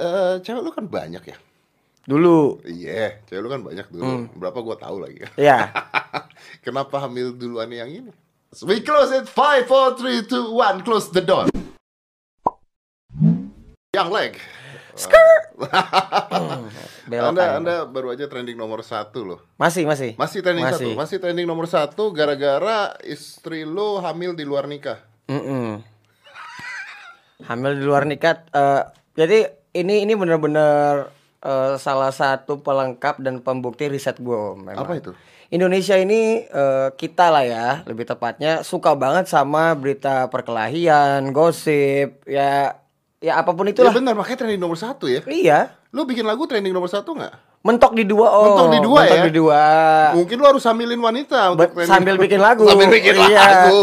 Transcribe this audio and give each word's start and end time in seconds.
eh, 0.00 0.34
cewek 0.40 0.62
lu 0.64 0.72
kan 0.72 0.88
banyak 0.88 1.20
ya. 1.20 1.36
Dulu. 2.08 2.64
Iya, 2.64 3.20
cewek 3.28 3.40
lu 3.44 3.48
kan 3.52 3.60
banyak 3.60 3.86
dulu. 3.92 4.32
Berapa 4.34 4.58
gua 4.64 4.76
tahu 4.80 5.04
lagi. 5.04 5.28
Ya. 5.36 5.68
Kenapa 6.64 7.04
hamil 7.04 7.36
duluan 7.36 7.68
yang 7.68 7.92
ini? 7.92 8.10
We 8.64 8.82
close 8.82 9.12
it. 9.14 9.28
Five, 9.30 9.70
four, 9.70 9.94
three, 9.94 10.26
two, 10.26 10.50
one. 10.50 10.82
Close 10.82 11.12
the 11.12 11.22
door. 11.22 11.46
Yang 13.94 14.08
leg. 14.10 14.32
Belok 17.10 17.32
Anda, 17.34 17.44
anda 17.58 17.76
baru 17.88 18.14
aja 18.14 18.26
trending 18.26 18.54
nomor 18.58 18.82
satu 18.82 19.24
loh. 19.24 19.40
Masih, 19.56 19.86
masih. 19.86 20.14
Masih 20.14 20.40
trending 20.44 20.66
Masih. 20.66 20.76
satu. 20.92 20.98
Masih 20.98 21.16
trending 21.18 21.46
nomor 21.48 21.66
satu 21.66 22.10
gara-gara 22.12 22.94
istri 23.02 23.64
lu 23.66 23.98
hamil 23.98 24.34
di 24.36 24.44
luar 24.46 24.66
nikah. 24.70 24.98
Mm-mm. 25.30 25.82
Hamil 27.48 27.72
di 27.80 27.84
luar 27.86 28.04
nikah. 28.04 28.44
eh, 28.50 28.82
jadi 29.14 29.38
ini 29.72 30.02
ini 30.02 30.12
benar-benar 30.12 31.10
eh, 31.40 31.74
salah 31.76 32.10
satu 32.10 32.58
pelengkap 32.58 33.18
dan 33.18 33.38
pembukti 33.38 33.86
riset 33.86 34.18
gue. 34.18 34.42
Memang. 34.56 34.76
Apa 34.76 34.96
itu? 34.96 35.12
Indonesia 35.48 35.94
ini 35.94 36.42
eh, 36.42 36.88
kita 36.92 37.26
lah 37.28 37.42
ya, 37.42 37.66
lebih 37.82 38.04
tepatnya 38.04 38.62
suka 38.62 38.94
banget 38.94 39.26
sama 39.26 39.74
berita 39.74 40.30
perkelahian, 40.30 41.30
gosip, 41.30 42.22
ya 42.22 42.78
ya 43.18 43.32
apa 43.36 43.50
pun 43.50 43.66
Ya 43.66 43.74
itulah. 43.74 43.92
benar, 43.92 44.14
makanya 44.14 44.38
trending 44.40 44.56
nomor 44.58 44.76
satu 44.76 45.04
ya. 45.04 45.20
iya, 45.26 45.74
Lu 45.90 46.06
bikin 46.06 46.22
lagu 46.22 46.46
trending 46.46 46.70
nomor 46.70 46.86
satu 46.86 47.12
nggak? 47.12 47.50
mentok 47.60 47.92
di 47.92 48.08
dua 48.08 48.24
oh. 48.32 48.44
Mentok 48.48 48.68
di 48.72 48.80
dua 48.80 49.00
mentok 49.04 49.18
ya? 49.20 49.24
di 49.28 49.32
dua. 49.36 49.62
Mungkin 50.16 50.36
lu 50.40 50.46
harus 50.48 50.64
hamilin 50.64 50.96
wanita 50.96 51.52
untuk 51.52 51.60
Be- 51.68 51.84
trending. 51.84 51.92
sambil 51.92 52.14
bikin 52.16 52.40
lagu. 52.40 52.64
Sambil 52.70 52.88
bikin 52.88 53.14
Iya. 53.20 53.36
lagu. 53.36 53.80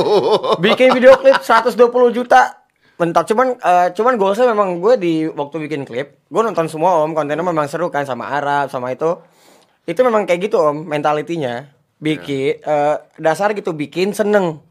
bikin 0.58 0.88
video 0.90 1.14
klip 1.14 1.38
120 1.38 1.78
juta 2.10 2.58
mentok. 2.98 3.26
Cuman 3.34 3.58
eh, 3.58 3.88
cuman 3.94 4.14
goalsnya 4.18 4.52
memang 4.52 4.82
gue 4.82 4.94
di 5.00 5.14
waktu 5.30 5.70
bikin 5.70 5.86
klip 5.88 6.22
gue 6.28 6.42
nonton 6.42 6.68
semua 6.68 7.02
om. 7.02 7.14
Kontennya 7.14 7.46
memang 7.46 7.70
seru 7.70 7.90
kan 7.90 8.04
sama 8.04 8.30
Arab 8.30 8.70
sama 8.70 8.94
itu. 8.94 9.18
Itu 9.88 10.04
memang 10.04 10.28
kayak 10.28 10.52
gitu 10.52 10.60
om 10.60 10.84
mentalitinya. 10.84 11.66
Bikin 11.98 12.62
eh, 12.62 12.96
dasar 13.18 13.56
gitu 13.58 13.74
bikin 13.74 14.14
seneng 14.14 14.67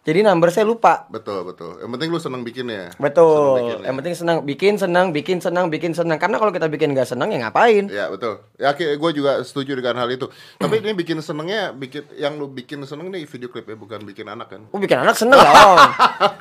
jadi 0.00 0.24
number 0.24 0.48
saya 0.48 0.64
lupa 0.64 1.04
Betul, 1.12 1.44
betul. 1.44 1.76
Yang 1.76 1.90
penting 1.92 2.08
lu 2.08 2.20
seneng 2.22 2.40
bikinnya. 2.40 2.88
Seneng 2.96 3.04
betul 3.04 3.84
yang 3.84 3.96
penting 4.00 4.14
seneng 4.16 4.36
bikin 4.48 4.74
seneng 4.80 5.06
bikin 5.12 5.38
seneng 5.44 5.64
bikin 5.68 5.92
seneng 5.92 6.16
karena 6.16 6.40
kalau 6.40 6.48
kita 6.48 6.72
bikin 6.72 6.96
gak 6.96 7.04
seneng 7.04 7.28
ya 7.28 7.38
ngapain 7.44 7.84
Ya 7.92 8.08
betul. 8.08 8.40
Ya 8.56 8.72
gue 8.76 9.10
juga 9.12 9.44
setuju 9.44 9.76
dengan 9.76 10.00
hal 10.00 10.08
itu. 10.08 10.32
Tapi 10.56 10.80
ini 10.80 10.96
bikin 10.96 11.20
senengnya, 11.20 11.76
bikin 11.76 12.08
yang 12.16 12.40
lu 12.40 12.48
bikin 12.48 12.80
seneng 12.88 13.12
nih 13.12 13.28
video 13.28 13.52
klipnya 13.52 13.76
bukan 13.76 14.00
bikin 14.08 14.24
anak 14.24 14.48
kan? 14.56 14.64
Oh 14.72 14.80
bikin 14.80 15.04
anak 15.04 15.16
seneng 15.20 15.36
lah 15.36 15.52
om 15.68 15.78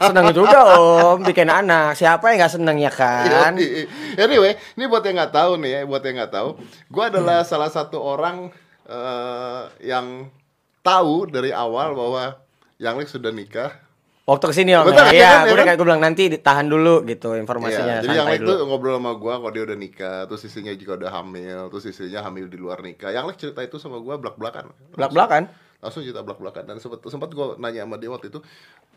Seneng 0.07 0.31
juga 0.31 0.59
om 0.79 1.19
Bikin 1.19 1.51
anak 1.51 1.99
Siapa 1.99 2.31
yang 2.31 2.47
gak 2.47 2.53
seneng 2.55 2.77
ya 2.79 2.91
kan. 2.91 3.59
Anyway, 4.16 4.55
ini 4.79 4.85
buat 4.88 5.03
yang 5.03 5.19
nggak 5.19 5.35
tahu 5.35 5.59
nih 5.59 5.71
ya, 5.71 5.79
buat 5.83 6.03
yang 6.03 6.16
nggak 6.23 6.33
tahu, 6.33 6.49
gue 6.88 7.03
adalah 7.03 7.44
salah 7.44 7.67
satu 7.67 7.99
orang 7.99 8.51
eh, 8.88 9.61
yang 9.83 10.31
tahu 10.79 11.27
dari 11.27 11.51
awal 11.51 11.94
bahwa 11.94 12.39
Yang 12.80 12.95
Lex 12.95 13.08
sudah 13.11 13.31
nikah. 13.35 13.72
Waktu 14.23 14.45
ke 14.45 14.55
sini 14.55 14.77
om 14.77 14.85
Betul, 14.85 15.09
ya, 15.09 15.11
iya 15.11 15.17
Iya 15.17 15.25
kan, 15.25 15.33
iya 15.33 15.41
gue 15.41 15.49
udah 15.49 15.58
kan? 15.58 15.66
kayak 15.66 15.77
gue 15.81 15.88
bilang 15.89 16.03
Nanti 16.05 16.23
ditahan 16.30 16.69
dulu 16.69 17.02
gitu 17.02 17.33
informasinya 17.33 17.97
Iya, 17.97 18.05
jadi 18.05 18.13
Yang 18.13 18.27
Lex 18.30 18.39
tuh 18.45 18.58
ngobrol 18.69 18.95
sama 19.02 19.11
gue 19.17 19.33
kalau 19.41 19.52
dia 19.52 19.63
udah 19.66 19.77
nikah, 19.80 20.19
terus 20.30 20.41
istrinya 20.45 20.73
juga 20.77 20.94
udah 21.02 21.11
hamil, 21.17 21.59
terus 21.73 21.83
istrinya 21.89 22.22
hamil 22.30 22.45
di 22.45 22.57
luar 22.61 22.80
nikah. 22.85 23.09
Yang 23.09 23.25
Lex 23.25 23.38
cerita 23.41 23.61
itu 23.66 23.81
sama 23.81 23.97
gue 23.97 24.16
belak-belakan. 24.16 24.69
Belak-belakan 24.94 25.44
langsung 25.80 26.03
cerita 26.03 26.19
belak-belakan 26.23 26.63
dan 26.67 26.75
sempat 26.83 27.00
sempat 27.07 27.31
gue 27.31 27.55
nanya 27.55 27.88
sama 27.88 27.95
dia 27.95 28.11
waktu 28.11 28.27
itu 28.27 28.39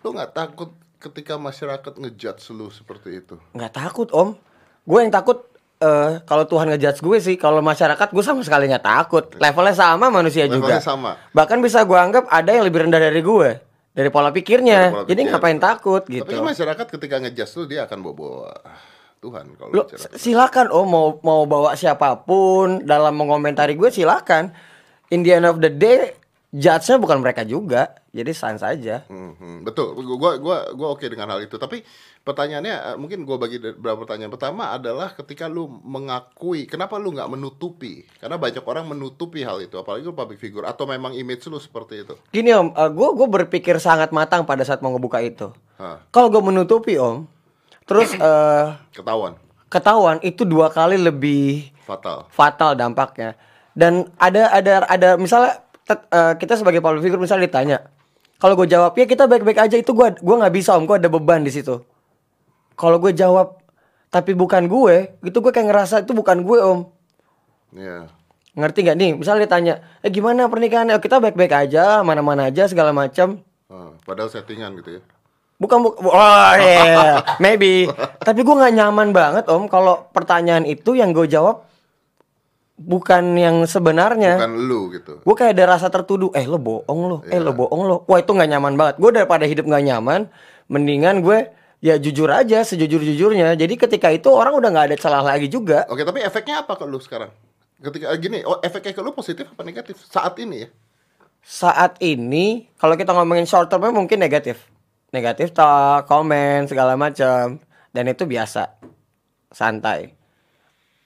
lu 0.03 0.09
nggak 0.19 0.35
takut 0.35 0.75
ketika 0.99 1.39
masyarakat 1.39 1.93
ngejudge 1.95 2.43
lu 2.51 2.75
seperti 2.75 3.23
itu 3.23 3.39
nggak 3.55 3.73
takut 3.73 4.11
om 4.11 4.35
Gue 4.83 4.99
yang 5.07 5.15
takut 5.15 5.47
eh 5.79 6.19
kalau 6.27 6.43
Tuhan 6.43 6.67
ngejudge 6.75 7.07
gue 7.07 7.19
sih 7.23 7.39
Kalau 7.39 7.63
masyarakat 7.63 8.11
gue 8.11 8.25
sama 8.27 8.43
sekali 8.43 8.67
nggak 8.67 8.83
takut 8.83 9.31
Levelnya 9.39 9.79
sama 9.79 10.11
manusia 10.11 10.51
Levelnya 10.51 10.59
juga 10.59 10.83
sama. 10.83 11.15
Bahkan 11.31 11.63
bisa 11.63 11.87
gue 11.87 11.95
anggap 11.95 12.27
ada 12.27 12.51
yang 12.51 12.67
lebih 12.67 12.83
rendah 12.83 12.99
dari 12.99 13.23
gue 13.23 13.51
Dari 13.93 14.09
pola 14.09 14.33
pikirnya 14.33 14.81
Dari 14.89 14.95
pola 14.97 15.09
Jadi 15.09 15.21
ngapain 15.29 15.59
takut 15.61 16.03
gitu 16.09 16.25
tapi 16.25 16.41
kan 16.41 16.49
masyarakat 16.49 16.87
ketika 16.89 17.17
ngejudge 17.21 17.53
lu 17.61 17.63
dia 17.69 17.81
akan 17.85 17.99
bawa 18.01 18.57
Tuhan 19.23 19.55
kalau 19.55 19.71
Lo 19.71 19.83
bicara. 19.87 20.19
silakan 20.19 20.67
oh 20.75 20.83
mau 20.83 21.15
mau 21.23 21.47
bawa 21.47 21.79
siapa 21.79 22.27
pun 22.27 22.83
dalam 22.83 23.15
mengomentari 23.15 23.79
gue 23.79 23.87
silakan. 23.87 24.51
In 25.15 25.23
the 25.23 25.39
end 25.39 25.47
of 25.47 25.63
the 25.63 25.71
day 25.71 26.19
judge-nya 26.51 26.99
bukan 26.99 27.23
mereka 27.23 27.47
juga. 27.47 28.02
Jadi 28.13 28.37
sans 28.37 28.61
saja. 28.61 29.09
Hmm, 29.09 29.65
betul. 29.65 29.97
Gua 29.97 30.37
gua 30.37 30.69
gua 30.77 30.89
oke 30.93 31.09
dengan 31.09 31.33
hal 31.33 31.49
itu. 31.49 31.57
Tapi 31.57 31.81
pertanyaannya 32.21 32.93
eh, 32.93 32.97
mungkin 33.01 33.25
gua 33.25 33.41
bagi 33.41 33.57
beberapa 33.57 34.05
pertanyaan. 34.05 34.29
Pertama 34.29 34.69
adalah 34.69 35.17
ketika 35.17 35.49
lu 35.49 35.65
mengakui 35.81 36.69
kenapa 36.69 37.01
lu 37.01 37.17
nggak 37.17 37.33
menutupi? 37.33 38.05
Karena 38.21 38.37
banyak 38.37 38.61
orang 38.61 38.85
menutupi 38.85 39.41
hal 39.41 39.65
itu 39.65 39.81
apalagi 39.81 40.05
lu 40.05 40.13
public 40.13 40.37
figure. 40.37 40.69
Atau 40.69 40.85
memang 40.85 41.17
image 41.17 41.49
lu 41.49 41.57
seperti 41.57 42.05
itu? 42.05 42.13
Gini 42.29 42.53
om, 42.53 42.69
gue 42.69 43.09
gue 43.17 43.29
berpikir 43.33 43.81
sangat 43.81 44.13
matang 44.13 44.45
pada 44.45 44.61
saat 44.61 44.85
mau 44.85 44.93
ngebuka 44.93 45.25
itu. 45.25 45.49
Kalau 46.13 46.29
gue 46.29 46.43
menutupi 46.45 47.01
om, 47.01 47.25
terus 47.89 48.13
eh 48.21 48.67
ketahuan? 48.93 49.41
ketahuan 49.73 50.21
itu 50.21 50.45
dua 50.45 50.69
kali 50.69 51.01
lebih 51.01 51.73
fatal. 51.89 52.29
fatal 52.29 52.77
dampaknya. 52.77 53.41
Dan 53.73 54.13
ada 54.21 54.53
ada 54.53 54.85
ada 54.85 55.09
misalnya 55.17 55.65
tet- 55.89 56.05
eh, 56.13 56.37
kita 56.37 56.61
sebagai 56.61 56.85
public 56.85 57.01
figure 57.01 57.17
misalnya 57.17 57.49
ditanya, 57.49 57.79
kalau 58.43 58.59
gue 58.59 58.67
jawab 58.67 58.99
ya 58.99 59.07
kita 59.07 59.31
baik-baik 59.31 59.71
aja 59.71 59.79
itu 59.79 59.95
gue 59.95 60.19
gua 60.19 60.37
nggak 60.43 60.55
bisa 60.59 60.75
om, 60.75 60.83
gue 60.83 60.99
ada 60.99 61.07
beban 61.07 61.47
di 61.47 61.55
situ. 61.55 61.79
Kalau 62.75 62.99
gue 62.99 63.15
jawab 63.15 63.63
tapi 64.11 64.35
bukan 64.35 64.67
gue, 64.67 65.15
gitu 65.23 65.39
gue 65.39 65.55
kayak 65.55 65.71
ngerasa 65.71 66.03
itu 66.03 66.11
bukan 66.11 66.43
gue 66.43 66.59
om. 66.59 66.91
ya 67.71 68.11
Ngerti 68.59 68.83
nggak 68.83 68.99
nih? 68.99 69.11
Misalnya 69.15 69.47
ditanya, 69.47 69.75
eh 70.03 70.11
gimana 70.11 70.51
pernikahannya? 70.51 70.99
Kita 70.99 71.23
baik-baik 71.23 71.55
aja, 71.55 72.03
mana-mana 72.03 72.51
aja 72.51 72.67
segala 72.67 72.91
macam. 72.91 73.41
Ah, 73.71 73.95
padahal 74.05 74.29
settingan 74.29 74.77
gitu 74.83 74.99
ya 74.99 75.03
Bukan 75.63 75.79
bu 75.79 75.89
oh 75.95 76.51
iya, 76.59 77.23
maybe. 77.39 77.87
Tapi 78.19 78.43
gue 78.43 78.55
nggak 78.59 78.75
nyaman 78.75 79.15
banget 79.15 79.47
om 79.47 79.71
kalau 79.71 80.11
pertanyaan 80.11 80.67
itu 80.67 80.99
yang 80.99 81.15
gue 81.15 81.31
jawab 81.31 81.63
bukan 82.77 83.37
yang 83.37 83.63
sebenarnya. 83.69 84.41
bukan 84.41 84.55
lu 84.59 84.81
gitu 84.93 85.13
Gue 85.23 85.35
kayak 85.37 85.55
ada 85.59 85.77
rasa 85.77 85.93
tertuduh, 85.93 86.33
eh 86.33 86.45
lo 86.49 86.59
bohong 86.59 87.01
lo, 87.09 87.17
eh 87.29 87.39
lo 87.39 87.53
bohong 87.53 87.83
lo. 87.85 87.97
Wah 88.09 88.19
itu 88.19 88.33
nggak 88.33 88.51
nyaman 88.51 88.75
banget. 88.75 88.95
Gue 88.99 89.11
daripada 89.13 89.45
hidup 89.45 89.69
nggak 89.69 89.85
nyaman, 89.87 90.21
mendingan 90.73 91.21
gue 91.21 91.53
ya 91.83 91.99
jujur 91.99 92.31
aja 92.31 92.63
sejujur-jujurnya. 92.63 93.59
Jadi 93.59 93.75
ketika 93.75 94.09
itu 94.15 94.31
orang 94.31 94.55
udah 94.57 94.71
nggak 94.71 94.87
ada 94.93 94.97
celah 94.97 95.23
lagi 95.23 95.51
juga. 95.51 95.85
Oke, 95.91 96.07
tapi 96.07 96.23
efeknya 96.23 96.63
apa 96.63 96.79
ke 96.79 96.85
lu 96.87 97.03
sekarang? 97.03 97.35
Ketika 97.83 98.15
eh, 98.15 98.19
gini, 98.23 98.39
oh 98.47 98.63
efeknya 98.63 98.95
ke 98.95 99.03
lu 99.03 99.11
positif 99.11 99.51
apa 99.51 99.67
negatif 99.67 99.99
saat 100.07 100.39
ini 100.39 100.67
ya? 100.67 100.69
Saat 101.43 101.99
ini 101.99 102.71
kalau 102.79 102.95
kita 102.95 103.11
ngomongin 103.11 103.51
short 103.51 103.67
termnya 103.67 103.91
mungkin 103.91 104.23
negatif, 104.23 104.63
negatif 105.11 105.51
talk, 105.51 106.07
komen 106.07 106.71
segala 106.71 106.95
macam, 106.95 107.59
dan 107.91 108.05
itu 108.07 108.23
biasa, 108.23 108.79
santai. 109.51 110.22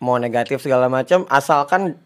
Mau 0.03 0.21
negatif 0.21 0.61
segala 0.61 0.93
macam, 0.93 1.25
asalkan 1.33 1.97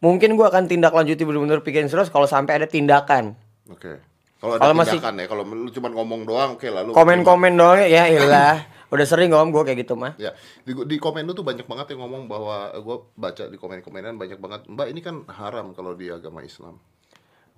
mungkin 0.00 0.36
gue 0.36 0.46
akan 0.46 0.68
tindak 0.68 0.92
lanjuti 0.96 1.24
bener-bener 1.24 1.60
pikirin 1.60 1.88
serius 1.88 2.08
kalau 2.08 2.24
sampai 2.24 2.62
ada 2.62 2.66
tindakan. 2.68 3.36
Oke. 3.68 4.00
Kalau 4.40 4.56
ada 4.56 4.72
masih- 4.72 5.00
tindakan 5.00 5.20
ya, 5.20 5.26
kalau 5.28 5.42
lu 5.44 5.70
cuma 5.72 5.88
ngomong 5.92 6.28
doang, 6.28 6.50
oke 6.56 6.68
lah 6.68 6.84
lu. 6.84 6.96
Komen-komen 6.96 7.52
doang 7.56 7.80
ya 7.84 8.08
ilah. 8.08 8.64
Udah 8.92 9.02
sering 9.02 9.34
om 9.34 9.50
gue 9.50 9.62
kayak 9.66 9.82
gitu 9.82 9.98
mah. 9.98 10.14
Ya, 10.14 10.30
di, 10.62 10.70
di 10.86 10.96
komen 11.02 11.26
lu 11.26 11.34
tuh 11.34 11.42
banyak 11.42 11.66
banget 11.66 11.96
yang 11.96 12.06
ngomong 12.06 12.30
bahwa 12.30 12.70
gue 12.70 12.96
baca 13.18 13.44
di 13.50 13.58
komen-komenan 13.58 14.14
banyak 14.14 14.38
banget, 14.38 14.70
Mbak 14.70 14.86
ini 14.94 15.00
kan 15.02 15.26
haram 15.26 15.74
kalau 15.74 15.98
di 15.98 16.06
agama 16.06 16.46
Islam. 16.46 16.78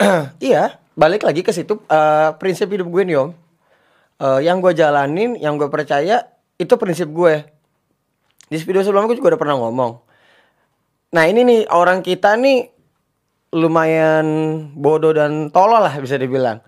iya, 0.40 0.80
balik 0.96 1.26
lagi 1.26 1.44
ke 1.44 1.52
situ 1.52 1.82
eh, 1.90 2.30
prinsip 2.40 2.72
hidup 2.72 2.88
gue 2.88 3.02
nih 3.04 3.16
om. 3.20 3.30
Eh, 4.18 4.40
yang 4.48 4.64
gue 4.64 4.72
jalanin, 4.72 5.36
yang 5.36 5.60
gue 5.60 5.68
percaya 5.68 6.26
itu 6.56 6.74
prinsip 6.80 7.12
gue. 7.12 7.44
Di 8.48 8.56
video 8.58 8.80
sebelumnya 8.80 9.08
gue 9.08 9.18
juga 9.18 9.36
udah 9.36 9.40
pernah 9.40 9.56
ngomong. 9.58 9.92
Nah 11.10 11.24
ini 11.24 11.40
nih 11.42 11.60
orang 11.68 12.00
kita 12.00 12.34
nih 12.34 12.68
lumayan 13.50 14.26
bodoh 14.74 15.12
dan 15.12 15.48
tolol 15.48 15.80
lah 15.80 15.94
bisa 15.96 16.16
dibilang. 16.16 16.60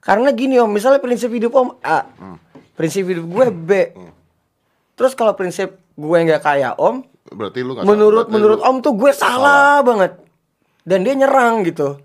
Karena 0.00 0.30
gini 0.30 0.56
om, 0.56 0.68
misalnya 0.68 0.98
prinsip 0.98 1.28
hidup 1.28 1.52
om 1.52 1.76
A, 1.80 2.04
prinsip 2.72 3.04
hidup 3.04 3.24
gue 3.24 3.46
B. 3.50 3.70
Terus 4.94 5.12
kalau 5.12 5.32
prinsip 5.32 5.76
gue 5.92 6.18
nggak 6.22 6.40
kayak 6.40 6.76
om, 6.76 7.02
Berarti 7.26 7.58
lu 7.60 7.74
nggak 7.74 7.84
menurut 7.84 8.24
berarti 8.24 8.32
menurut 8.32 8.58
lu- 8.60 8.64
om 8.64 8.76
tuh 8.78 8.94
gue 8.94 9.10
salah, 9.10 9.82
banget 9.82 10.14
dan 10.86 11.02
dia 11.02 11.18
nyerang 11.18 11.66
gitu 11.66 11.98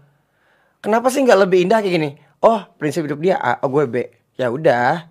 kenapa 0.81 1.13
sih 1.13 1.21
nggak 1.21 1.39
lebih 1.39 1.61
indah 1.61 1.77
kayak 1.77 1.93
gini 1.93 2.09
oh 2.41 2.65
prinsip 2.75 3.05
hidup 3.05 3.21
dia 3.21 3.37
A 3.37 3.61
oh 3.61 3.69
gue 3.69 3.85
B 3.85 3.95
ya 4.33 4.49
udah 4.49 5.05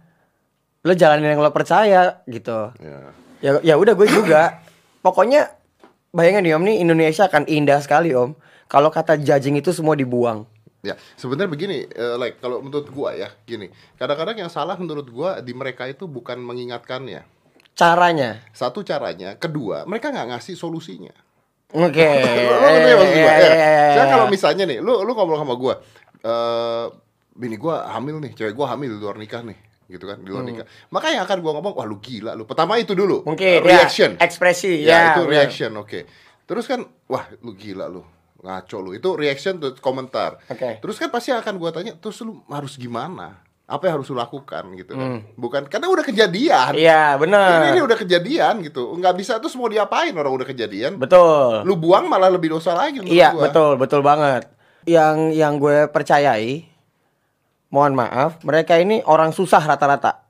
lo 0.82 0.92
jalanin 0.92 1.30
yang 1.30 1.38
lo 1.38 1.54
percaya 1.54 2.18
gitu 2.26 2.74
Ya. 2.82 3.14
Ya 3.40 3.60
ya 3.64 3.74
udah 3.76 3.92
gue 3.96 4.08
juga 4.08 4.60
pokoknya 5.00 5.48
bayangin 6.12 6.44
nih 6.44 6.54
om 6.56 6.64
nih 6.64 6.76
Indonesia 6.80 7.24
akan 7.26 7.48
indah 7.48 7.80
sekali 7.80 8.12
om 8.12 8.36
kalau 8.70 8.92
kata 8.92 9.18
judging 9.18 9.58
itu 9.58 9.72
semua 9.72 9.96
dibuang 9.96 10.44
Ya, 10.80 10.96
sebenarnya 11.20 11.52
begini, 11.52 11.84
eh, 11.92 12.16
like 12.16 12.40
kalau 12.40 12.64
menurut 12.64 12.88
gua 12.88 13.12
ya, 13.12 13.28
gini. 13.44 13.68
Kadang-kadang 14.00 14.40
yang 14.40 14.48
salah 14.48 14.80
menurut 14.80 15.04
gua 15.12 15.44
di 15.44 15.52
mereka 15.52 15.84
itu 15.84 16.08
bukan 16.08 16.40
mengingatkannya. 16.40 17.20
caranya. 17.76 18.44
Satu 18.52 18.84
caranya, 18.84 19.36
kedua 19.40 19.88
mereka 19.88 20.12
nggak 20.12 20.36
ngasih 20.36 20.52
solusinya. 20.52 21.12
Oke. 21.72 22.00
Ngerti 22.64 22.90
maksud 22.96 23.16
gua? 23.24 23.34
Ya. 23.40 23.52
Saya 23.96 24.06
kalau 24.08 24.26
misalnya 24.32 24.64
nih, 24.68 24.80
lu 24.84 25.00
lu 25.04 25.12
ngomong 25.16 25.36
sama 25.40 25.52
gua, 25.56 25.80
eh 26.24 26.86
bini 27.36 27.56
gua 27.60 27.88
hamil 27.92 28.16
nih, 28.20 28.32
cewek 28.36 28.52
gua 28.56 28.72
hamil 28.72 28.96
di 28.96 29.00
luar 29.00 29.16
nikah 29.20 29.44
nih, 29.44 29.56
gitu 29.90 30.06
kan, 30.06 30.16
di 30.16 30.30
luar 30.30 30.42
Hmm. 30.42 30.54
nikah. 30.54 30.66
Maka 30.88 31.10
yang 31.10 31.22
akan 31.22 31.38
gua 31.38 31.52
ngomong, 31.52 31.74
wah 31.74 31.84
lu 31.84 31.98
gila 31.98 32.32
lu. 32.32 32.44
Pertama 32.44 32.74
itu 32.76 32.94
dulu, 32.94 33.22
Mungkin 33.22 33.42
eh, 33.42 33.58
reaction. 33.60 34.14
ya, 34.14 34.22
ekspresi 34.22 34.72
Ya, 34.80 34.86
ya. 34.86 35.02
itu 35.12 35.22
reaction, 35.26 35.74
oke. 35.74 36.06
Terus 36.42 36.64
kan, 36.64 36.80
wah 37.06 37.26
lu 37.38 37.52
gila 37.52 37.86
lu, 37.86 38.00
ngaco 38.38 38.76
lu. 38.78 38.90
Itu 38.92 39.14
reaction 39.14 39.58
tuh 39.58 39.74
komentar. 39.76 40.38
Oke. 40.46 40.78
Terus 40.78 40.96
kan 40.96 41.08
pasti 41.08 41.30
akan 41.30 41.54
gua 41.56 41.70
tanya, 41.70 41.92
terus 41.92 42.18
lu 42.20 42.40
harus 42.46 42.74
gimana? 42.74 43.42
Apa 43.66 43.86
yang 43.86 43.98
harus 43.98 44.10
lu 44.10 44.18
lakukan 44.18 44.66
gitu 44.74 44.92
kan? 44.92 45.22
Bukan 45.34 45.62
karena 45.66 45.86
udah 45.86 46.02
kejadian. 46.02 46.74
Hmm. 46.74 46.82
Iya, 46.82 47.14
benar. 47.16 47.50
Ini, 47.62 47.66
ini 47.72 47.80
udah 47.80 47.94
kejadian 47.96 48.54
gitu. 48.60 48.82
Nggak 48.94 49.14
bisa 49.14 49.38
terus 49.38 49.54
mau 49.54 49.66
diapain 49.66 50.10
orang 50.10 50.34
udah 50.34 50.42
kejadian. 50.44 50.98
Betul. 50.98 51.62
Lu 51.62 51.74
buang 51.74 52.06
malah 52.06 52.26
lebih 52.28 52.50
dosa 52.50 52.74
lagi 52.74 52.98
Iya, 53.00 53.30
gua. 53.30 53.46
betul, 53.46 53.72
betul 53.74 54.02
banget. 54.02 54.50
Yang 54.82 55.16
yang 55.34 55.54
gue 55.56 55.86
percayai, 55.86 56.66
mohon 57.70 57.94
maaf, 57.94 58.42
mereka 58.42 58.78
ini 58.78 59.02
orang 59.06 59.30
susah 59.30 59.62
rata-rata. 59.62 60.26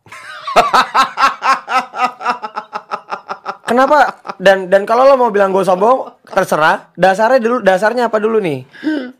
Kenapa? 3.71 4.19
Dan 4.41 4.67
dan 4.67 4.83
kalau 4.83 5.07
lo 5.07 5.15
mau 5.15 5.31
bilang 5.31 5.55
gue 5.55 5.63
sombong, 5.63 6.27
terserah. 6.27 6.91
Dasarnya 6.99 7.39
dulu, 7.39 7.57
dasarnya 7.63 8.11
apa 8.11 8.19
dulu 8.19 8.43
nih? 8.43 8.67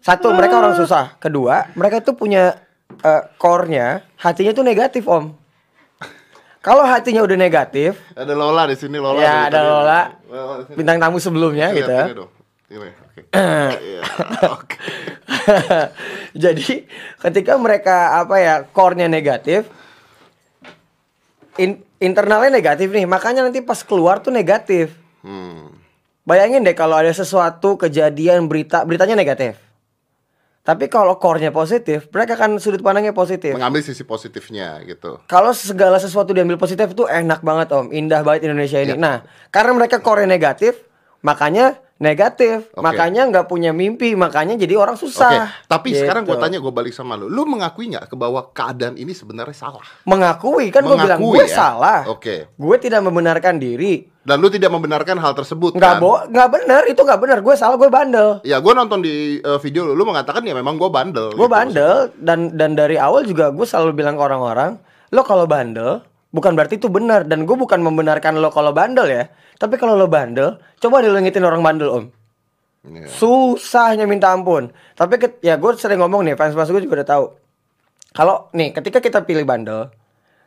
Satu, 0.03 0.35
mereka 0.35 0.59
orang 0.59 0.75
susah. 0.75 1.15
Kedua, 1.23 1.71
mereka 1.79 2.03
itu 2.03 2.11
punya 2.19 2.59
eh, 2.99 3.23
core-nya, 3.39 4.03
hatinya 4.19 4.51
tuh 4.51 4.67
negatif 4.67 5.07
om. 5.07 5.39
Kalau 6.61 6.85
hatinya 6.85 7.25
udah 7.25 7.39
negatif, 7.41 7.97
Ada 8.13 8.37
Lola 8.37 8.69
di 8.69 8.77
sini 8.77 9.01
Lola. 9.01 9.17
Ya, 9.17 9.49
ada. 9.49 9.61
Lola. 9.65 10.01
Lola 10.29 10.55
bintang 10.69 11.01
tamu 11.01 11.17
sebelumnya 11.17 11.73
Lihat 11.73 11.79
gitu. 11.79 11.97
ini 11.97 12.13
dong. 12.13 12.31
Ini, 12.71 12.89
oke. 12.91 13.21
Iya, 13.81 14.03
Oke. 14.51 14.77
Jadi 16.45 16.87
ketika 17.21 17.59
mereka 17.59 18.21
apa 18.23 18.37
ya 18.39 18.55
core-nya 18.71 19.11
negatif, 19.11 19.67
in- 21.59 21.83
internalnya 21.99 22.51
negatif 22.51 22.89
nih, 22.91 23.07
makanya 23.07 23.47
nanti 23.47 23.61
pas 23.61 23.81
keluar 23.85 24.23
tuh 24.23 24.33
negatif. 24.33 24.95
Hmm. 25.21 25.75
Bayangin 26.25 26.63
deh 26.63 26.77
kalau 26.77 26.97
ada 26.97 27.11
sesuatu 27.11 27.75
kejadian 27.81 28.47
berita 28.47 28.87
beritanya 28.87 29.19
negatif. 29.19 29.59
Tapi 30.61 30.93
kalau 30.93 31.17
core-nya 31.17 31.49
positif, 31.49 32.13
mereka 32.13 32.37
akan 32.37 32.61
sudut 32.61 32.85
pandangnya 32.85 33.17
positif. 33.17 33.57
Mengambil 33.57 33.81
sisi 33.81 34.05
positifnya 34.05 34.77
gitu. 34.85 35.17
Kalau 35.25 35.57
segala 35.57 35.97
sesuatu 35.97 36.37
diambil 36.37 36.61
positif 36.61 36.93
itu 36.93 37.09
enak 37.09 37.41
banget 37.41 37.73
om, 37.73 37.89
indah 37.89 38.21
banget 38.21 38.47
Indonesia 38.47 38.77
ini. 38.77 38.93
Ya. 38.93 39.01
Nah, 39.01 39.17
karena 39.49 39.73
mereka 39.73 40.05
core 40.05 40.29
negatif, 40.29 40.77
makanya 41.25 41.81
negatif, 42.01 42.73
Oke. 42.73 42.81
makanya 42.81 43.29
nggak 43.29 43.47
punya 43.47 43.71
mimpi, 43.71 44.17
makanya 44.17 44.57
jadi 44.57 44.73
orang 44.75 44.97
susah. 44.97 45.53
tapi 45.69 45.93
sekarang 45.93 46.25
gue 46.25 46.33
Gitu. 46.33 46.41
tanya, 46.41 46.59
gue 46.59 46.73
balik 46.73 46.97
sama 46.97 47.13
lu. 47.15 47.29
Lu 47.29 47.45
mengakui 47.45 47.93
nggak 47.93 48.09
ke 48.09 48.17
bahwa 48.17 48.49
keadaan 48.51 48.97
ini 48.97 49.13
sebenarnya 49.13 49.53
salah? 49.53 49.85
mengakui 50.09 50.73
kan 50.73 50.81
gue 50.81 50.97
bilang 50.97 51.21
gue 51.21 51.45
ya? 51.45 51.53
salah. 51.53 52.09
Oke. 52.09 52.49
Gue 52.57 52.77
tidak 52.81 53.05
membenarkan 53.05 53.61
diri. 53.61 54.09
Dan 54.21 54.41
lu 54.41 54.49
tidak 54.49 54.69
membenarkan 54.69 55.17
hal 55.17 55.33
tersebut 55.33 55.77
Nggak 55.77 55.97
kan? 55.97 56.01
bo, 56.01 56.13
nggak 56.29 56.49
benar 56.51 56.83
itu 56.85 57.01
nggak 57.01 57.21
benar. 57.21 57.39
Gue 57.41 57.55
salah, 57.57 57.77
gue 57.77 57.89
bandel. 57.89 58.41
Ya, 58.45 58.61
gue 58.61 58.73
nonton 58.73 59.01
di 59.01 59.37
eh, 59.39 59.59
video 59.61 59.85
lu, 59.85 59.93
lu 59.93 60.05
mengatakan 60.05 60.41
ya 60.41 60.57
memang 60.57 60.81
gue 60.81 60.89
bandel. 60.89 61.33
Gue 61.33 61.45
gitu 61.45 61.53
bandel 61.53 62.13
dan 62.17 62.53
dan 62.53 62.73
dari 62.73 62.97
awal 62.97 63.25
juga 63.25 63.53
gue 63.53 63.65
selalu 63.65 63.93
bilang 63.93 64.17
ke 64.17 64.23
orang-orang, 64.23 64.81
lo 65.11 65.21
kalau 65.21 65.45
bandel 65.45 66.01
bukan 66.31 66.55
berarti 66.55 66.79
itu 66.79 66.87
benar 66.91 67.27
dan 67.27 67.47
gue 67.47 67.57
bukan 67.59 67.83
membenarkan 67.83 68.39
lo 68.39 68.51
kalau 68.51 68.71
bandel 68.75 69.07
ya. 69.11 69.25
Tapi 69.61 69.77
kalau 69.77 69.95
lo 69.99 70.09
bandel, 70.09 70.57
coba 70.81 71.05
deh 71.05 71.11
lo 71.13 71.21
ngingetin 71.21 71.45
orang 71.45 71.61
bandel 71.61 71.89
om. 71.93 72.05
Iya. 72.81 73.07
Susahnya 73.13 74.09
minta 74.09 74.33
ampun. 74.33 74.73
Tapi 74.97 75.21
ya 75.45 75.61
gue 75.61 75.71
sering 75.77 76.01
ngomong 76.01 76.25
nih, 76.25 76.35
fans 76.39 76.57
fans 76.57 76.73
gue 76.73 76.81
juga 76.81 77.05
udah 77.05 77.09
tahu. 77.09 77.25
Kalau 78.17 78.49
nih 78.57 78.73
ketika 78.73 78.99
kita 78.99 79.23
pilih 79.23 79.45
bandel, 79.45 79.93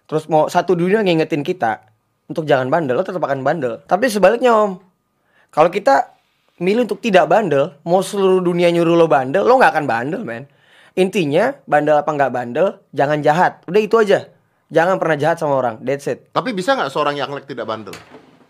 terus 0.09 0.25
mau 0.27 0.49
satu 0.49 0.73
dunia 0.73 1.05
ngingetin 1.05 1.45
kita 1.45 1.85
untuk 2.27 2.49
jangan 2.49 2.67
bandel, 2.73 2.97
lo 2.97 3.05
tetap 3.05 3.21
akan 3.21 3.45
bandel. 3.45 3.79
Tapi 3.85 4.09
sebaliknya 4.09 4.51
om, 4.51 4.81
kalau 5.53 5.69
kita 5.69 6.17
milih 6.57 6.89
untuk 6.89 6.99
tidak 6.99 7.29
bandel, 7.29 7.77
mau 7.85 8.01
seluruh 8.01 8.41
dunia 8.41 8.73
nyuruh 8.73 8.97
lo 8.97 9.05
bandel, 9.05 9.45
lo 9.45 9.61
nggak 9.61 9.71
akan 9.77 9.85
bandel 9.85 10.21
men. 10.25 10.49
Intinya 10.97 11.53
bandel 11.69 12.01
apa 12.01 12.09
nggak 12.09 12.33
bandel, 12.33 12.81
jangan 12.97 13.21
jahat. 13.21 13.61
Udah 13.69 13.81
itu 13.81 13.95
aja. 14.01 14.32
Jangan 14.73 14.97
pernah 14.97 15.17
jahat 15.21 15.37
sama 15.37 15.61
orang. 15.61 15.77
That's 15.85 16.09
it. 16.09 16.33
Tapi 16.33 16.49
bisa 16.51 16.73
nggak 16.73 16.89
seorang 16.89 17.13
yang 17.13 17.29
tidak 17.45 17.69
bandel? 17.69 17.93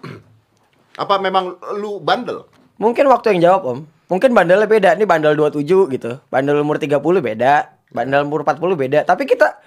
Apa 1.03 1.19
memang 1.19 1.59
lu 1.75 1.99
bandel? 1.99 2.47
Mungkin 2.79 3.05
waktu 3.11 3.37
yang 3.37 3.41
jawab 3.51 3.61
om 3.67 3.79
Mungkin 4.09 4.33
bandelnya 4.33 4.65
beda 4.65 4.89
Ini 4.97 5.05
bandel 5.05 5.37
27 5.37 5.93
gitu 5.93 6.11
Bandel 6.27 6.57
umur 6.59 6.81
30 6.81 6.99
beda 6.99 7.69
Bandel 7.93 8.25
umur 8.25 8.41
40 8.41 8.59
beda 8.75 8.99
Tapi 9.05 9.23
kita 9.29 9.61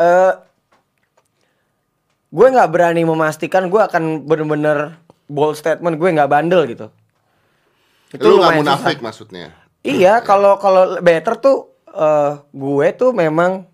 eh 0.00 0.34
Gue 2.32 2.46
nggak 2.48 2.70
berani 2.72 3.04
memastikan 3.04 3.68
Gue 3.68 3.84
akan 3.84 4.24
bener-bener 4.24 4.96
Bold 5.28 5.60
statement 5.60 6.00
Gue 6.00 6.16
nggak 6.16 6.32
bandel 6.32 6.64
gitu 6.64 6.88
lu 8.14 8.38
nggak 8.38 8.62
munafik 8.62 8.96
susah. 8.96 9.04
maksudnya? 9.04 9.46
Iya 9.82 10.22
kalau 10.22 10.56
kalau 10.62 11.02
better 11.02 11.34
tuh 11.42 11.74
eh 11.90 12.38
Gue 12.54 12.94
tuh 12.94 13.10
memang 13.10 13.66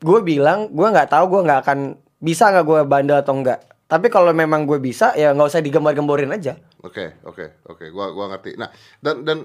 Gue 0.00 0.20
bilang 0.20 0.68
Gue 0.68 0.88
nggak 0.88 1.08
tahu 1.08 1.24
Gue 1.28 1.40
nggak 1.44 1.60
akan 1.62 1.78
Bisa 2.16 2.48
nggak 2.48 2.64
gue 2.64 2.80
bandel 2.84 3.18
atau 3.18 3.34
enggak 3.34 3.60
Tapi 3.84 4.06
kalau 4.08 4.32
memang 4.32 4.64
gue 4.64 4.76
bisa 4.76 5.12
Ya 5.14 5.30
nggak 5.30 5.48
usah 5.48 5.60
digembar-gemborin 5.60 6.30
aja 6.30 6.56
Oke, 6.80 7.12
oke, 7.28 7.60
oke, 7.68 7.92
gua 7.92 8.08
gua 8.08 8.32
ngerti. 8.32 8.56
Nah, 8.56 8.72
dan 9.04 9.20
dan 9.20 9.44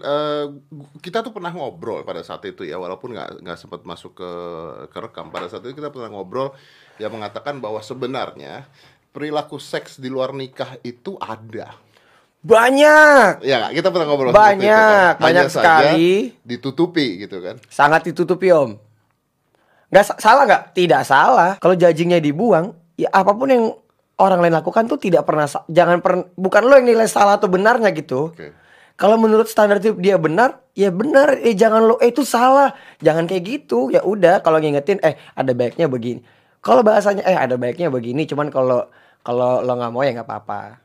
gu- 0.71 0.95
kita 1.03 1.19
tuh 1.19 1.35
pernah 1.35 1.51
ngobrol 1.51 2.07
pada 2.07 2.23
saat 2.23 2.39
itu 2.47 2.63
ya, 2.63 2.79
walaupun 2.79 3.11
nggak 3.11 3.43
nggak 3.43 3.57
sempat 3.59 3.83
masuk 3.83 4.15
ke 4.15 4.31
ke 4.87 4.97
rekam. 5.03 5.27
Pada 5.27 5.51
saat 5.51 5.59
itu 5.67 5.75
kita 5.75 5.91
pernah 5.91 6.15
ngobrol 6.15 6.55
yang 6.95 7.11
mengatakan 7.11 7.59
bahwa 7.59 7.83
sebenarnya 7.83 8.63
perilaku 9.11 9.59
seks 9.59 9.99
di 9.99 10.07
luar 10.07 10.31
nikah 10.31 10.79
itu 10.79 11.19
ada. 11.19 11.75
Banyak 12.39 13.41
Ya, 13.41 13.67
kita 13.67 13.89
pernah 13.89 14.07
ngobrol 14.07 14.29
seperti 14.29 14.39
itu, 14.39 14.63
Banyak, 14.63 15.11
kan? 15.11 15.19
banyak 15.19 15.45
sekali. 15.49 16.13
ditutupi 16.39 17.07
gitu 17.19 17.43
kan. 17.43 17.59
sangat 17.67 18.05
ditutupi 18.05 18.53
om 18.53 18.79
sa- 20.03 20.19
salah 20.19 20.43
nggak? 20.49 20.63
Tidak 20.73 21.01
salah. 21.05 21.51
Kalau 21.61 21.75
jajingnya 21.77 22.19
dibuang 22.19 22.73
ya 22.97 23.11
apa 23.11 23.31
pun 23.35 23.47
yang 23.51 23.65
orang 24.15 24.39
lain 24.39 24.55
lakukan 24.55 24.87
tuh 24.87 24.95
tidak 24.95 25.27
pernah 25.27 25.43
jangan 25.67 25.99
pernah 25.99 26.23
bukan 26.39 26.61
lo 26.63 26.73
yang 26.79 26.87
nilai 26.87 27.07
salah 27.07 27.37
atau 27.39 27.47
benarnya 27.51 27.91
gitu. 27.93 28.31
Oke. 28.31 28.51
kalau 28.95 29.19
menurut 29.19 29.51
standar 29.51 29.83
hidup 29.83 29.99
dia 29.99 30.15
benar 30.15 30.63
ya 30.71 30.87
benar. 30.87 31.35
Eh 31.43 31.51
jangan 31.51 31.83
lo 31.83 31.95
eh 31.99 32.09
itu 32.11 32.23
salah. 32.23 32.71
Jangan 33.03 33.27
kayak 33.27 33.43
gitu. 33.43 33.91
Ya 33.91 33.99
udah 34.03 34.39
kalau 34.39 34.57
ngingetin 34.59 35.03
eh 35.03 35.19
ada 35.35 35.51
baiknya 35.51 35.91
begini. 35.91 36.23
Kalau 36.63 36.81
bahasanya 36.81 37.21
eh 37.27 37.35
ada 37.35 37.59
baiknya 37.59 37.91
begini 37.91 38.23
cuman 38.25 38.47
kalau 38.49 38.87
kalau 39.21 39.59
lo 39.59 39.73
nggak 39.75 39.91
mau 39.91 40.01
ya 40.01 40.15
nggak 40.15 40.27
apa-apa. 40.27 40.79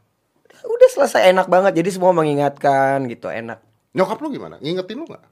Udah 0.67 0.88
selesai. 0.90 1.31
Enak 1.31 1.47
banget. 1.47 1.73
Jadi 1.79 1.88
semua 1.95 2.11
mengingatkan 2.11 3.07
gitu 3.07 3.31
enak. 3.31 3.62
Nyokap 3.95 4.19
lu 4.23 4.29
gimana? 4.35 4.59
Ngingetin 4.59 4.97
lu 5.02 5.07
nggak? 5.07 5.25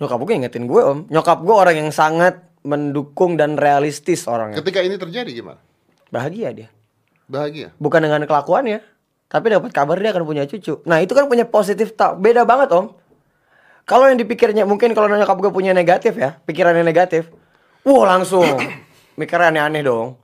Nyokap 0.00 0.18
gue 0.24 0.32
ngingetin 0.34 0.64
gue 0.66 0.82
om. 0.82 0.98
Nyokap 1.12 1.38
gue 1.44 1.54
orang 1.54 1.76
yang 1.76 1.90
sangat 1.92 2.51
mendukung 2.62 3.34
dan 3.34 3.58
realistis 3.58 4.26
orangnya. 4.30 4.62
Ketika 4.62 4.82
ini 4.82 4.94
terjadi 4.98 5.30
gimana? 5.30 5.58
Bahagia 6.14 6.54
dia. 6.54 6.68
Bahagia. 7.26 7.72
Bukan 7.80 8.04
dengan 8.04 8.22
kelakuannya 8.28 8.84
Tapi 9.32 9.46
dapat 9.48 9.72
kabar 9.72 9.96
dia 9.96 10.12
akan 10.12 10.28
punya 10.28 10.44
cucu. 10.44 10.84
Nah 10.84 11.00
itu 11.00 11.16
kan 11.16 11.24
punya 11.24 11.48
positif 11.48 11.96
tak 11.96 12.20
Beda 12.20 12.44
banget 12.44 12.68
om. 12.76 12.92
Kalau 13.88 14.06
yang 14.06 14.20
dipikirnya 14.20 14.68
Mungkin 14.68 14.92
kalau 14.92 15.08
nyokap 15.08 15.40
gue 15.40 15.52
punya 15.54 15.72
negatif 15.72 16.14
ya 16.20 16.36
Pikirannya 16.44 16.84
negatif. 16.84 17.32
Wah 17.82 18.04
langsung. 18.04 18.44
Mikirnya 19.18 19.52
aneh-aneh 19.52 19.82
dong. 19.82 20.20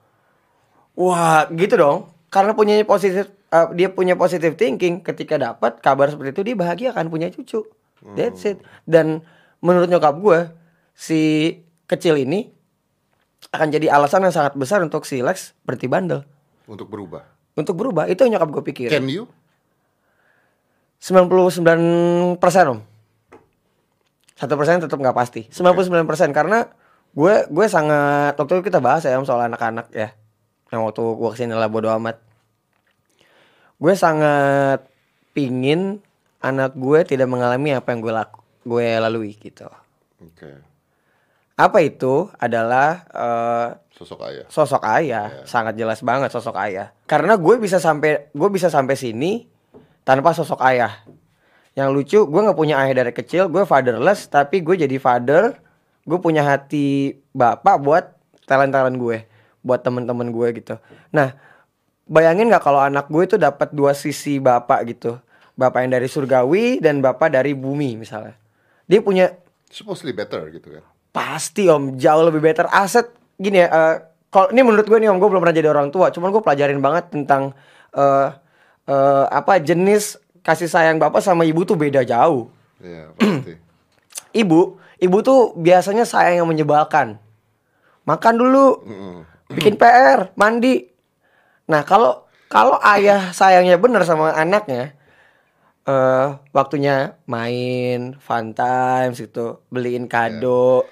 Wah 0.94 1.48
gitu 1.50 1.74
dong. 1.80 2.12
Karena 2.28 2.52
punya 2.52 2.76
positif 2.84 3.32
eh, 3.32 3.66
Dia 3.72 3.88
punya 3.88 4.14
positive 4.14 4.54
thinking 4.54 5.00
Ketika 5.00 5.40
dapat 5.40 5.80
kabar 5.80 6.12
seperti 6.12 6.36
itu 6.36 6.42
Dia 6.52 6.56
bahagia 6.60 6.88
akan 6.92 7.08
punya 7.08 7.32
cucu. 7.32 7.64
That's 8.12 8.44
it. 8.44 8.60
Dan 8.84 9.24
menurut 9.64 9.88
nyokap 9.88 10.20
gue 10.20 10.38
Si 10.92 11.54
kecil 11.88 12.20
ini 12.20 12.52
Akan 13.50 13.72
jadi 13.72 13.88
alasan 13.88 14.22
yang 14.28 14.34
sangat 14.34 14.54
besar 14.54 14.84
Untuk 14.84 15.08
si 15.08 15.24
Lex 15.24 15.56
berhenti 15.64 15.88
bandel. 15.88 16.22
Untuk 16.68 16.86
berubah. 16.92 17.24
untuk 17.58 17.74
berubah 17.74 18.06
itu 18.06 18.22
yang 18.22 18.38
nyokap 18.38 18.50
gue 18.54 18.64
pikir 18.70 18.88
Can 18.92 19.10
you? 19.10 19.26
99 21.02 22.38
persen 22.38 22.64
om. 22.66 22.80
Satu 24.34 24.54
persen 24.54 24.82
tetap 24.82 24.98
nggak 24.98 25.16
pasti. 25.16 25.46
99 25.50 26.06
persen 26.06 26.30
karena 26.34 26.70
gue 27.14 27.34
gue 27.50 27.66
sangat 27.66 28.38
waktu 28.38 28.52
itu 28.58 28.70
kita 28.70 28.78
bahas 28.78 29.02
ya 29.06 29.18
om 29.18 29.26
soal 29.26 29.46
anak-anak 29.46 29.90
ya. 29.94 30.14
Yang 30.70 30.80
waktu 30.90 31.02
gue 31.02 31.28
ke 31.34 31.36
sini 31.38 31.54
lah 31.54 31.70
bodo 31.70 31.90
amat. 31.98 32.18
Gue 33.78 33.94
sangat 33.94 34.86
pingin 35.34 36.02
anak 36.42 36.74
gue 36.74 37.02
tidak 37.06 37.30
mengalami 37.30 37.74
apa 37.74 37.94
yang 37.94 38.02
gue 38.02 38.14
laku 38.14 38.38
gue 38.66 38.86
lalui 38.98 39.34
gitu. 39.38 39.66
Oke. 40.22 40.67
Apa 41.58 41.82
itu 41.82 42.30
adalah 42.38 43.02
eh, 43.10 43.68
Sosok 43.98 44.30
ayah. 44.30 44.46
sosok 44.46 44.82
ayah, 44.94 45.42
sangat 45.42 45.74
jelas 45.74 45.98
banget 46.06 46.30
sosok 46.30 46.54
ayah. 46.62 46.94
Karena 47.10 47.34
gue 47.34 47.58
bisa 47.58 47.82
sampai 47.82 48.30
gue 48.30 48.48
bisa 48.54 48.70
sampai 48.70 48.94
sini 48.94 49.50
tanpa 50.06 50.30
sosok 50.30 50.62
ayah. 50.62 51.02
Yang 51.74 51.88
lucu, 51.90 52.20
gue 52.30 52.40
nggak 52.46 52.54
punya 52.54 52.78
ayah 52.78 53.02
dari 53.02 53.10
kecil, 53.10 53.50
gue 53.50 53.66
fatherless, 53.66 54.30
tapi 54.30 54.62
gue 54.62 54.86
jadi 54.86 55.02
father, 55.02 55.58
gue 56.06 56.18
punya 56.22 56.46
hati 56.46 57.18
bapak 57.34 57.82
buat 57.82 58.04
talent-talent 58.46 58.94
gue, 58.94 59.26
buat 59.66 59.82
temen-temen 59.82 60.30
gue 60.30 60.62
gitu. 60.62 60.78
Nah, 61.10 61.34
bayangin 62.06 62.54
nggak 62.54 62.62
kalau 62.62 62.78
anak 62.78 63.10
gue 63.10 63.22
itu 63.26 63.34
dapat 63.34 63.74
dua 63.74 63.98
sisi 63.98 64.38
bapak 64.38 64.94
gitu, 64.94 65.18
bapak 65.58 65.82
yang 65.82 65.98
dari 65.98 66.06
surgawi 66.06 66.78
dan 66.78 67.02
bapak 67.02 67.34
dari 67.34 67.50
bumi 67.50 67.98
misalnya. 67.98 68.38
Dia 68.86 69.02
punya 69.02 69.34
Supposedly 69.68 70.14
better 70.14 70.48
gitu 70.54 70.80
kan. 70.80 70.86
Pasti 71.10 71.66
om, 71.66 71.96
jauh 71.96 72.22
lebih 72.26 72.40
better 72.44 72.68
aset 72.68 73.10
gini 73.38 73.64
ya. 73.64 73.68
eh, 73.68 73.94
kalau 74.28 74.52
ini 74.52 74.60
menurut 74.60 74.84
gue 74.84 74.98
nih 75.00 75.08
om, 75.08 75.16
gue 75.16 75.28
belum 75.28 75.40
pernah 75.40 75.56
jadi 75.56 75.68
orang 75.72 75.88
tua. 75.88 76.12
Cuman 76.12 76.28
gue 76.30 76.42
pelajarin 76.44 76.80
banget 76.84 77.10
tentang 77.12 77.56
eh 77.96 78.28
eh, 78.88 79.24
apa 79.28 79.60
jenis 79.60 80.20
kasih 80.44 80.68
sayang 80.68 80.96
bapak 80.96 81.20
sama 81.20 81.44
ibu 81.44 81.64
tuh 81.64 81.76
beda 81.76 82.04
jauh. 82.04 82.48
Iya, 82.80 83.12
pasti. 83.16 83.54
Ibu, 84.28 84.76
ibu 85.00 85.16
tuh 85.24 85.56
biasanya 85.56 86.04
sayang 86.04 86.44
yang 86.44 86.48
menyebalkan. 86.48 87.16
Makan 88.04 88.34
dulu, 88.36 88.84
bikin 89.48 89.80
PR, 89.80 90.36
mandi. 90.36 90.84
Nah 91.64 91.80
kalau 91.84 92.28
kalau 92.52 92.76
ayah 92.84 93.32
sayangnya 93.32 93.80
bener 93.80 94.04
sama 94.04 94.36
anaknya, 94.36 94.92
eh 95.88 96.26
waktunya 96.52 97.16
main, 97.24 98.20
fun 98.20 98.52
times 98.52 99.16
gitu, 99.16 99.64
beliin 99.72 100.04
kado, 100.08 100.84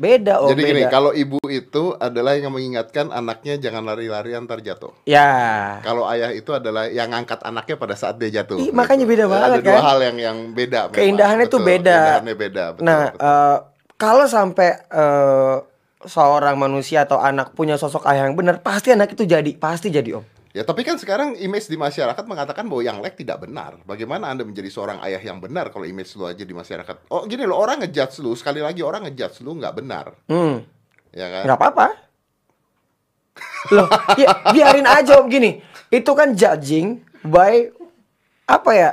beda 0.00 0.42
om. 0.42 0.50
Jadi 0.50 0.62
gini, 0.62 0.82
beda. 0.84 0.90
kalau 0.90 1.10
ibu 1.14 1.38
itu 1.46 1.94
adalah 2.00 2.34
yang 2.34 2.50
mengingatkan 2.50 3.12
anaknya 3.12 3.60
jangan 3.60 3.86
lari-lari 3.86 4.32
antar 4.34 4.58
jatuh. 4.64 4.92
Ya. 5.04 5.78
Kalau 5.84 6.08
ayah 6.08 6.32
itu 6.32 6.50
adalah 6.50 6.88
yang 6.88 7.12
ngangkat 7.12 7.44
anaknya 7.44 7.76
pada 7.78 7.94
saat 7.94 8.16
dia 8.18 8.42
jatuh. 8.42 8.58
Ih, 8.58 8.72
makanya 8.74 9.04
beda 9.06 9.24
Ada 9.26 9.32
banget, 9.32 9.58
dua 9.62 9.72
kan? 9.72 9.82
hal 9.84 9.98
yang 10.02 10.16
yang 10.18 10.38
beda. 10.56 10.80
memang. 10.88 10.98
Keindahannya 10.98 11.46
tuh 11.46 11.60
Betul, 11.62 11.70
beda. 11.70 11.96
Keindahannya 11.96 12.34
beda. 12.34 12.64
Betul, 12.74 12.84
nah, 12.84 13.00
betul. 13.12 13.20
eh, 13.22 13.58
kalau 14.00 14.24
sampai 14.26 14.68
eh, 14.90 15.56
seorang 16.02 16.56
manusia 16.58 17.06
atau 17.06 17.22
anak 17.22 17.54
punya 17.54 17.78
sosok 17.78 18.02
ayah 18.10 18.26
yang 18.26 18.34
benar, 18.34 18.58
pasti 18.58 18.90
anak 18.90 19.14
itu 19.14 19.22
jadi, 19.22 19.54
pasti 19.54 19.88
jadi 19.92 20.18
om. 20.18 20.24
Ya 20.52 20.68
tapi 20.68 20.84
kan 20.84 21.00
sekarang 21.00 21.32
image 21.40 21.64
di 21.64 21.80
masyarakat 21.80 22.28
mengatakan 22.28 22.68
bahwa 22.68 22.84
yang 22.84 23.00
lek 23.00 23.16
tidak 23.16 23.40
benar. 23.40 23.80
Bagaimana 23.88 24.28
anda 24.28 24.44
menjadi 24.44 24.68
seorang 24.68 25.00
ayah 25.00 25.16
yang 25.16 25.40
benar 25.40 25.72
kalau 25.72 25.88
image 25.88 26.12
lu 26.12 26.28
aja 26.28 26.44
di 26.44 26.52
masyarakat? 26.52 27.08
Oh 27.08 27.24
gini 27.24 27.48
loh 27.48 27.56
orang 27.56 27.80
ngejudge 27.80 28.20
lu 28.20 28.36
sekali 28.36 28.60
lagi 28.60 28.84
orang 28.84 29.08
ngejudge 29.08 29.40
lu 29.40 29.56
nggak 29.56 29.74
benar, 29.80 30.12
Hmm, 30.28 30.60
ya 31.08 31.26
kan? 31.32 31.42
nggak 31.48 31.56
apa-apa. 31.56 31.86
Loh, 33.72 33.88
ya, 34.20 34.28
biarin 34.52 34.84
aja 34.84 35.24
om 35.24 35.26
gini. 35.32 35.64
Itu 35.88 36.12
kan 36.12 36.36
judging 36.36 37.00
by 37.24 37.72
apa 38.44 38.70
ya? 38.76 38.90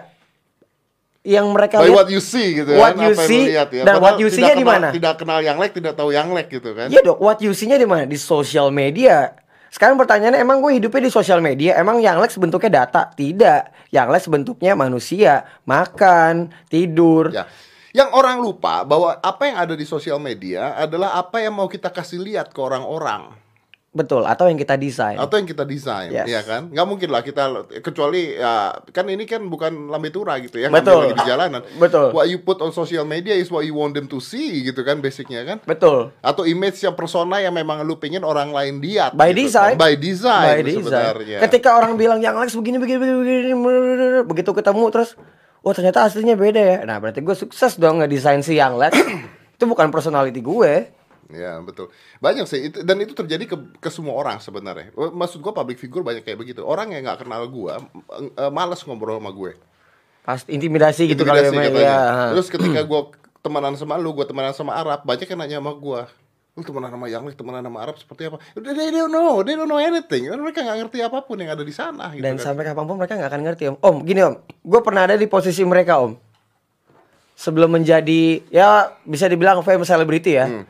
Yang 1.28 1.46
mereka 1.52 1.76
By 1.84 1.92
lihat 1.92 1.98
what 2.00 2.08
you 2.08 2.24
see 2.24 2.56
gitu 2.56 2.72
What 2.80 2.96
kan, 2.96 3.04
you 3.04 3.12
apa 3.12 3.20
yang 3.20 3.30
see 3.30 3.44
lihat 3.52 3.70
ya. 3.76 3.84
dan 3.84 4.00
Padahal 4.00 4.04
what 4.08 4.16
you 4.24 4.30
see-nya 4.32 4.56
di 4.56 4.64
mana? 4.64 4.88
Tidak 4.96 5.16
kenal 5.20 5.44
yang 5.44 5.60
lek, 5.60 5.76
tidak 5.76 5.94
tahu 6.00 6.16
yang 6.16 6.32
lek 6.32 6.48
gitu 6.48 6.72
kan? 6.72 6.88
Iya 6.88 7.04
dok, 7.04 7.20
what 7.20 7.44
you 7.44 7.52
see-nya 7.52 7.76
di 7.76 7.84
mana? 7.84 8.08
Di 8.08 8.16
sosial 8.16 8.72
media. 8.72 9.36
Sekarang 9.70 9.96
pertanyaannya 10.02 10.42
emang 10.42 10.62
gue 10.66 10.82
hidupnya 10.82 11.06
di 11.06 11.14
sosial 11.14 11.40
media, 11.46 11.78
emang 11.78 12.02
yang 12.02 12.18
Lex 12.18 12.42
bentuknya 12.42 12.84
data? 12.86 13.10
Tidak. 13.14 13.94
Yang 13.94 14.08
Lex 14.10 14.24
bentuknya 14.30 14.74
manusia, 14.74 15.46
makan, 15.66 16.50
tidur. 16.70 17.30
Ya. 17.30 17.46
Yang 17.90 18.10
orang 18.14 18.38
lupa 18.38 18.86
bahwa 18.86 19.18
apa 19.18 19.50
yang 19.50 19.58
ada 19.58 19.74
di 19.74 19.86
sosial 19.86 20.22
media 20.22 20.78
adalah 20.78 21.18
apa 21.18 21.42
yang 21.42 21.58
mau 21.58 21.66
kita 21.66 21.90
kasih 21.90 22.22
lihat 22.22 22.54
ke 22.54 22.60
orang-orang 22.62 23.49
Betul, 23.90 24.22
atau 24.22 24.46
yang 24.46 24.54
kita 24.54 24.78
desain. 24.78 25.18
atau 25.18 25.34
yang 25.34 25.50
kita 25.50 25.66
desain, 25.66 26.14
Yes. 26.14 26.30
ya 26.30 26.46
kan? 26.46 26.70
Nggak 26.70 26.86
mungkin 26.86 27.10
lah 27.10 27.26
kita 27.26 27.44
kecuali 27.82 28.38
ya 28.38 28.78
kan 28.94 29.10
ini 29.10 29.26
kan 29.26 29.42
bukan 29.42 29.90
lambe 29.90 30.14
tura 30.14 30.38
gitu 30.38 30.62
ya, 30.62 30.70
Betul. 30.70 31.10
lagi 31.10 31.18
di 31.18 31.26
jalanan. 31.26 31.62
Betul. 31.74 32.14
What 32.14 32.30
you 32.30 32.38
put 32.38 32.62
on 32.62 32.70
social 32.70 33.02
media 33.02 33.34
is 33.34 33.50
what 33.50 33.66
you 33.66 33.74
want 33.74 33.98
them 33.98 34.06
to 34.06 34.22
see 34.22 34.62
gitu 34.62 34.86
kan 34.86 35.02
basicnya 35.02 35.42
kan? 35.42 35.58
Betul. 35.66 36.14
Atau 36.22 36.46
image 36.46 36.78
yang 36.80 36.94
persona 36.94 37.42
yang 37.42 37.50
memang 37.50 37.82
lu 37.82 37.98
pengen 37.98 38.22
orang 38.22 38.54
lain 38.54 38.78
lihat. 38.78 39.18
By 39.18 39.34
gitu 39.34 39.50
design. 39.50 39.74
kan. 39.74 39.82
By 39.82 39.94
design. 39.98 40.46
By 40.46 40.62
design. 40.62 40.86
sebenarnya. 40.86 41.38
Ketika 41.50 41.70
orang 41.74 41.98
bilang 41.98 42.22
yang 42.22 42.38
Lex 42.38 42.54
begini 42.54 42.78
begini 42.78 43.02
begini, 43.02 43.18
begini 43.58 44.22
begitu 44.22 44.54
ketemu 44.54 44.86
terus 44.94 45.18
oh 45.60 45.74
ternyata 45.74 46.06
aslinya 46.06 46.38
beda 46.38 46.62
ya. 46.62 46.78
Nah, 46.86 47.02
berarti 47.02 47.26
gue 47.26 47.34
sukses 47.34 47.74
dong 47.76 48.06
ngedesain 48.06 48.46
si 48.46 48.54
yang 48.54 48.78
Lex. 48.78 48.94
itu 49.58 49.66
bukan 49.66 49.90
personality 49.90 50.46
gue. 50.46 50.94
Ya 51.30 51.62
betul 51.62 51.94
banyak 52.18 52.50
sih 52.50 52.74
itu, 52.74 52.82
dan 52.82 52.98
itu 53.06 53.14
terjadi 53.14 53.46
ke, 53.46 53.54
ke 53.78 53.90
semua 53.94 54.18
orang 54.18 54.42
sebenarnya. 54.42 54.90
Maksud 54.98 55.46
gua 55.46 55.54
public 55.54 55.78
figure 55.78 56.02
banyak 56.02 56.26
kayak 56.26 56.42
begitu. 56.42 56.66
Orang 56.66 56.90
yang 56.90 57.06
nggak 57.06 57.22
kenal 57.22 57.46
gua 57.46 57.86
eh, 58.18 58.50
malas 58.50 58.82
ngobrol 58.82 59.22
sama 59.22 59.30
gue. 59.30 59.54
Pasti 60.26 60.50
intimidasi 60.58 61.06
gitu 61.06 61.22
Intimidasi 61.22 61.54
kali 61.54 61.62
ya. 61.62 61.70
katanya. 61.70 61.86
ya. 61.86 62.00
Terus 62.34 62.48
ketika 62.50 62.82
gua 62.82 63.14
temenan 63.46 63.78
sama 63.78 64.02
lu, 64.02 64.10
gua 64.18 64.26
temenan 64.26 64.58
sama 64.58 64.74
Arab, 64.74 65.06
banyak 65.06 65.30
yang 65.30 65.38
nanya 65.38 65.58
sama 65.62 65.78
gua. 65.78 66.02
Lu 66.58 66.66
temenan 66.66 66.90
sama 66.98 67.06
yang 67.06 67.22
temenan 67.30 67.62
sama 67.62 67.78
Arab 67.86 67.96
seperti 68.02 68.22
apa? 68.26 68.38
They, 68.58 68.74
they 68.74 68.90
don't 68.90 69.14
know, 69.14 69.46
they 69.46 69.54
don't 69.54 69.70
know 69.70 69.78
anything. 69.78 70.34
Mereka 70.34 70.66
nggak 70.66 70.78
ngerti 70.82 70.98
apa 71.06 71.22
pun 71.22 71.38
yang 71.38 71.54
ada 71.54 71.62
di 71.62 71.72
sana. 71.72 72.10
Gitu 72.10 72.26
Dan 72.26 72.42
kan. 72.42 72.52
sampai 72.52 72.66
kapan 72.66 72.90
pun 72.90 72.98
mereka 72.98 73.14
nggak 73.14 73.30
akan 73.30 73.42
ngerti 73.46 73.64
om. 73.70 73.76
Om, 73.78 73.96
gini 74.02 74.26
om, 74.26 74.34
gue 74.44 74.82
pernah 74.82 75.06
ada 75.06 75.14
di 75.14 75.30
posisi 75.30 75.62
mereka 75.62 76.02
om. 76.02 76.18
Sebelum 77.38 77.70
menjadi 77.72 78.44
ya 78.50 78.98
bisa 79.06 79.30
dibilang 79.30 79.62
famous 79.62 79.88
celebrity 79.88 80.34
ya. 80.36 80.50
Hmm. 80.50 80.66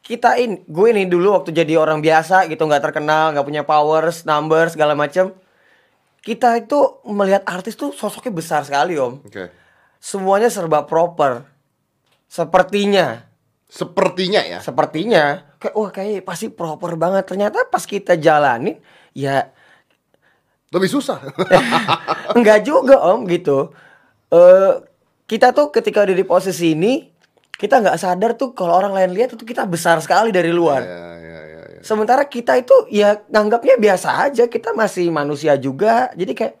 Kita 0.00 0.34
ini, 0.40 0.64
gue 0.64 0.86
ini 0.90 1.04
dulu 1.06 1.36
waktu 1.36 1.52
jadi 1.52 1.76
orang 1.76 2.00
biasa 2.00 2.48
gitu 2.48 2.64
nggak 2.64 2.82
terkenal, 2.90 3.36
nggak 3.36 3.46
punya 3.46 3.62
powers, 3.62 4.24
numbers 4.24 4.74
segala 4.74 4.96
macem. 4.96 5.30
Kita 6.20 6.56
itu 6.56 7.00
melihat 7.08 7.44
artis 7.48 7.76
tuh 7.76 7.92
sosoknya 7.92 8.32
besar 8.32 8.60
sekali 8.64 8.96
om. 8.96 9.20
Oke. 9.24 9.48
Semuanya 10.00 10.48
serba 10.48 10.84
proper. 10.88 11.44
Sepertinya, 12.30 13.24
Sepertinya 13.70 14.42
ya. 14.42 14.58
sepertinya 14.58 15.46
kayak 15.62 15.74
wah 15.78 15.90
kayak 15.94 16.26
pasti 16.26 16.50
proper 16.50 16.98
banget. 16.98 17.22
Ternyata 17.30 17.70
pas 17.70 17.86
kita 17.86 18.18
jalanin 18.18 18.82
ya 19.14 19.46
Lebih 20.70 20.90
susah. 20.90 21.18
Enggak 22.38 22.62
juga 22.66 22.98
om 23.02 23.26
gitu. 23.30 23.70
Eh 24.30 24.72
kita 25.26 25.54
tuh 25.54 25.70
ketika 25.70 26.02
ada 26.02 26.14
di 26.14 26.22
posisi 26.26 26.74
ini 26.74 27.10
kita 27.60 27.84
nggak 27.84 28.00
sadar 28.00 28.40
tuh 28.40 28.56
kalau 28.56 28.72
orang 28.72 28.96
lain 28.96 29.12
lihat 29.12 29.36
itu 29.36 29.44
kita 29.44 29.68
besar 29.68 30.00
sekali 30.00 30.32
dari 30.32 30.48
luar. 30.48 30.80
ya, 30.80 31.12
ya, 31.20 31.40
ya, 31.44 31.62
ya. 31.76 31.80
Sementara 31.84 32.24
kita 32.24 32.56
itu 32.56 32.72
ya 32.88 33.20
nganggapnya 33.28 33.76
biasa 33.76 34.24
aja. 34.24 34.48
Kita 34.48 34.72
masih 34.72 35.12
manusia 35.12 35.60
juga. 35.60 36.08
Jadi 36.16 36.32
kayak 36.32 36.54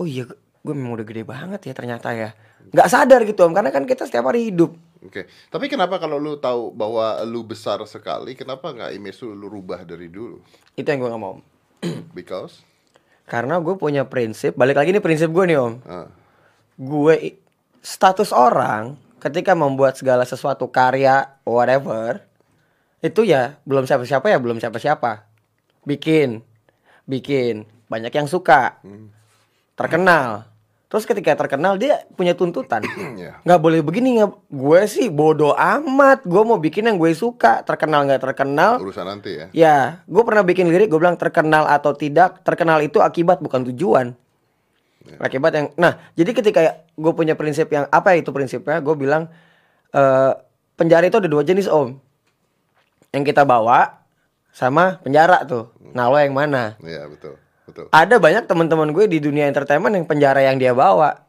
oh 0.00 0.08
iya 0.08 0.24
gue 0.64 0.72
memang 0.72 0.96
udah 0.96 1.04
gede 1.04 1.28
banget 1.28 1.60
ya 1.68 1.72
ternyata 1.76 2.16
ya. 2.16 2.32
Nggak 2.72 2.88
sadar 2.88 3.20
gitu 3.28 3.44
om 3.44 3.52
karena 3.52 3.68
kan 3.68 3.84
kita 3.84 4.08
setiap 4.08 4.32
hari 4.32 4.48
hidup. 4.48 4.72
Oke. 5.04 5.28
Tapi 5.52 5.68
kenapa 5.68 6.00
kalau 6.00 6.16
lu 6.16 6.40
tahu 6.40 6.72
bahwa 6.72 7.20
lu 7.28 7.44
besar 7.44 7.78
sekali, 7.84 8.32
kenapa 8.32 8.72
nggak 8.72 8.96
image 8.96 9.20
lu, 9.20 9.36
lu 9.36 9.52
rubah 9.52 9.84
dari 9.84 10.08
dulu? 10.08 10.40
Itu 10.72 10.88
yang 10.88 11.04
gue 11.04 11.10
nggak 11.12 11.22
mau. 11.22 11.36
Because 12.16 12.64
Karena 13.28 13.60
gue 13.60 13.76
punya 13.76 14.08
prinsip. 14.08 14.56
Balik 14.56 14.80
lagi 14.80 14.96
nih 14.96 15.04
prinsip 15.04 15.28
gue 15.28 15.44
nih 15.44 15.60
om. 15.60 15.76
ah, 15.84 16.08
gue 16.80 17.36
status 17.84 18.32
orang 18.32 19.05
ketika 19.26 19.58
membuat 19.58 19.98
segala 19.98 20.22
sesuatu 20.22 20.70
karya 20.70 21.34
whatever 21.42 22.22
itu 23.02 23.26
ya 23.26 23.58
belum 23.66 23.84
siapa-siapa 23.84 24.30
ya 24.30 24.38
belum 24.38 24.62
siapa-siapa. 24.62 25.26
Bikin 25.82 26.46
bikin. 27.08 27.64
Banyak 27.86 28.12
yang 28.12 28.26
suka. 28.26 28.82
Terkenal. 29.78 30.50
Terus 30.86 31.02
ketika 31.02 31.34
terkenal 31.34 31.78
dia 31.78 32.06
punya 32.14 32.34
tuntutan. 32.34 32.82
Ya. 33.16 33.40
nggak 33.48 33.60
boleh 33.64 33.80
begini 33.80 34.20
nggak 34.20 34.30
gue 34.52 34.80
sih 34.90 35.08
bodoh 35.08 35.56
amat. 35.56 36.26
Gue 36.26 36.42
mau 36.44 36.60
bikin 36.60 36.90
yang 36.90 36.98
gue 37.00 37.10
suka. 37.16 37.64
Terkenal 37.64 38.04
nggak 38.06 38.22
terkenal? 38.22 38.76
Urusan 38.82 39.08
nanti 39.08 39.30
ya. 39.32 39.46
Ya, 39.56 39.78
gue 40.04 40.22
pernah 40.22 40.44
bikin 40.44 40.68
lirik, 40.68 40.92
gue 40.92 41.00
bilang 41.00 41.16
terkenal 41.16 41.64
atau 41.64 41.96
tidak, 41.96 42.44
terkenal 42.44 42.84
itu 42.84 43.00
akibat 43.00 43.40
bukan 43.40 43.64
tujuan. 43.72 44.12
Akibat 45.16 45.52
yang, 45.54 45.66
nah, 45.78 46.02
jadi 46.12 46.30
ketika 46.34 46.60
gue 46.92 47.12
punya 47.14 47.38
prinsip 47.38 47.70
yang 47.70 47.86
apa 47.88 48.18
itu 48.18 48.34
prinsipnya, 48.34 48.82
gue 48.82 48.94
bilang 48.94 49.30
eh 49.90 50.32
penjara 50.74 51.06
itu 51.06 51.16
ada 51.16 51.30
dua 51.30 51.40
jenis 51.40 51.70
om, 51.70 51.96
yang 53.14 53.24
kita 53.24 53.46
bawa 53.46 54.02
sama 54.52 55.00
penjara 55.00 55.46
tuh. 55.48 55.72
Nah 55.94 56.10
lo 56.10 56.18
yang 56.20 56.36
mana? 56.36 56.76
Iya, 56.84 57.08
betul. 57.08 57.40
Betul. 57.66 57.90
Ada 57.90 58.22
banyak 58.22 58.44
teman-teman 58.46 58.94
gue 58.94 59.10
di 59.10 59.18
dunia 59.18 59.50
entertainment 59.50 59.90
yang 59.90 60.06
penjara 60.06 60.38
yang 60.44 60.54
dia 60.56 60.70
bawa. 60.70 61.26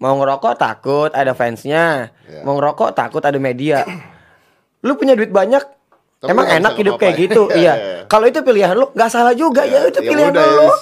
Mau 0.00 0.16
ngerokok 0.16 0.54
takut 0.56 1.10
ada 1.12 1.34
fansnya, 1.36 2.14
Ya. 2.24 2.40
mau 2.46 2.56
ngerokok 2.56 2.94
takut 2.94 3.20
ada 3.20 3.36
media. 3.36 3.84
Lu 4.86 4.96
punya 4.96 5.12
duit 5.12 5.28
banyak, 5.28 5.60
Tapi 6.20 6.36
Emang 6.36 6.52
enak 6.52 6.76
hidup 6.76 7.00
kayak 7.00 7.16
gitu, 7.16 7.48
Iya, 7.56 7.56
iya. 7.56 7.72
iya. 7.72 8.00
Kalau 8.04 8.28
itu 8.28 8.44
pilihan 8.44 8.76
lu, 8.76 8.92
nggak 8.92 9.08
salah 9.08 9.32
juga 9.32 9.64
ya, 9.64 9.88
itu 9.88 10.04
pilihan 10.04 10.28
udah, 10.28 10.44
lu. 10.44 10.68
uh, 10.68 10.76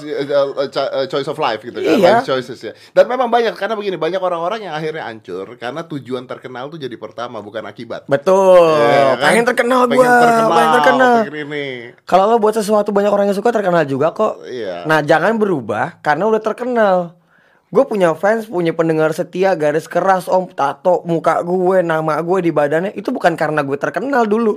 uh, 0.58 0.66
cho- 0.66 0.90
uh, 0.90 1.06
choice 1.06 1.30
of 1.30 1.38
life 1.38 1.62
gitu 1.62 1.78
kan 1.78 1.94
Iya. 1.94 2.10
life 2.18 2.26
choices 2.26 2.58
ya 2.58 2.72
dan 2.90 3.06
memang 3.06 3.30
banyak 3.30 3.54
karena 3.54 3.78
begini 3.78 3.94
banyak 3.94 4.18
orang-orang 4.18 4.66
yang 4.66 4.74
akhirnya 4.74 5.06
hancur 5.06 5.54
karena 5.54 5.86
tujuan 5.86 6.26
terkenal 6.26 6.66
tuh 6.66 6.76
jadi 6.76 6.96
pertama 6.96 7.38
bukan 7.38 7.62
akibat 7.62 8.10
Betul. 8.10 8.82
Iya, 8.82 9.14
kan? 9.14 9.24
Pengen 9.30 9.44
terkenal 9.46 9.80
gua, 9.86 10.02
terkenal, 10.02 10.48
pengen 10.50 10.72
terkenal. 10.74 11.14
pengen 11.22 11.36
ini 11.38 11.66
Kalau 12.02 12.24
lo 12.26 12.36
buat 12.36 12.54
sesuatu 12.56 12.90
banyak 12.90 13.12
orang 13.12 13.30
yang 13.30 13.38
suka 13.38 13.54
terkenal 13.54 13.86
juga 13.86 14.10
kok. 14.10 14.42
Iya. 14.42 14.90
Nah 14.90 14.98
jangan 15.00 15.38
berubah 15.38 16.02
karena 16.02 16.26
udah 16.26 16.42
terkenal. 16.42 16.96
Gue 17.68 17.84
punya 17.84 18.16
fans, 18.16 18.48
punya 18.48 18.72
pendengar 18.72 19.12
setia, 19.12 19.52
garis 19.52 19.84
keras, 19.84 20.24
om, 20.24 20.48
tato, 20.48 21.04
muka 21.04 21.44
gue, 21.44 21.84
nama 21.84 22.16
gue 22.18 22.38
di 22.40 22.48
badannya 22.48 22.96
itu 22.96 23.12
bukan 23.12 23.36
karena 23.36 23.60
gue 23.60 23.76
terkenal 23.76 24.24
dulu. 24.24 24.56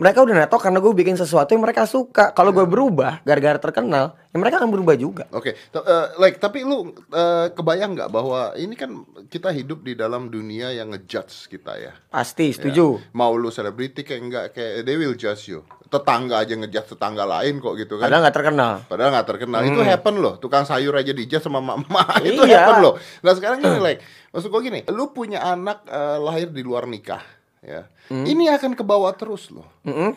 Mereka 0.00 0.18
udah 0.18 0.34
nato 0.34 0.56
karena 0.56 0.80
gue 0.80 0.92
bikin 0.92 1.12
sesuatu 1.12 1.52
yang 1.52 1.60
mereka 1.60 1.84
suka. 1.84 2.32
Kalau 2.32 2.50
gue 2.50 2.64
berubah 2.64 3.20
gara-gara 3.20 3.60
terkenal, 3.60 4.16
ya 4.26 4.36
mereka 4.36 4.56
akan 4.56 4.72
berubah 4.72 4.96
juga. 4.96 5.28
Oke, 5.28 5.52
t- 5.52 5.76
eh, 5.78 6.06
like 6.16 6.40
tapi 6.40 6.64
lu 6.64 6.88
eh, 7.06 7.52
kebayang 7.52 7.92
nggak 7.92 8.08
bahwa 8.08 8.56
ini 8.56 8.72
kan 8.72 8.96
kita 9.28 9.52
hidup 9.52 9.84
di 9.84 9.92
dalam 9.92 10.26
dunia 10.26 10.72
yang 10.72 10.88
ngejudge 10.88 11.46
kita 11.46 11.76
ya. 11.76 11.92
Pasti, 12.08 12.48
setuju. 12.48 12.96
Ya. 12.96 13.12
Mau 13.12 13.36
lu 13.36 13.52
selebriti 13.52 14.00
kayak 14.00 14.20
enggak 14.20 14.44
kayak 14.50 14.72
they 14.82 14.96
will 14.96 15.12
judge 15.12 15.46
you. 15.46 15.60
Tetangga 15.86 16.40
aja 16.40 16.54
ngejudge 16.54 16.94
tetangga 16.94 17.28
lain 17.28 17.58
kok 17.58 17.76
gitu 17.76 17.98
kan. 17.98 18.08
Padahal 18.08 18.22
nggak 18.24 18.36
terkenal. 18.40 18.72
Padahal 18.86 19.10
nggak 19.10 19.28
terkenal 19.28 19.60
Itu 19.60 19.80
happen 19.82 20.14
loh 20.16 20.38
Tukang 20.38 20.62
sayur 20.62 20.94
aja 20.94 21.10
dijudge 21.10 21.42
sama 21.42 21.58
mama 21.58 22.06
Itu 22.22 22.46
Iya. 22.46 22.62
happen 22.62 22.76
loh 22.80 22.94
Nah 23.20 23.34
sekarang 23.34 23.58
gini 23.58 23.82
like 23.82 23.98
Maksud 24.30 24.48
gue 24.48 24.60
gini 24.62 24.80
Lu 24.86 25.10
punya 25.10 25.42
anak 25.42 25.82
eh, 25.84 26.18
lahir 26.22 26.48
di 26.48 26.62
luar 26.62 26.86
nikah 26.86 27.18
ya 27.60 27.84
Ini 28.08 28.50
akan 28.52 28.72
kebawa 28.72 29.12
terus 29.12 29.48
loh 29.48 29.68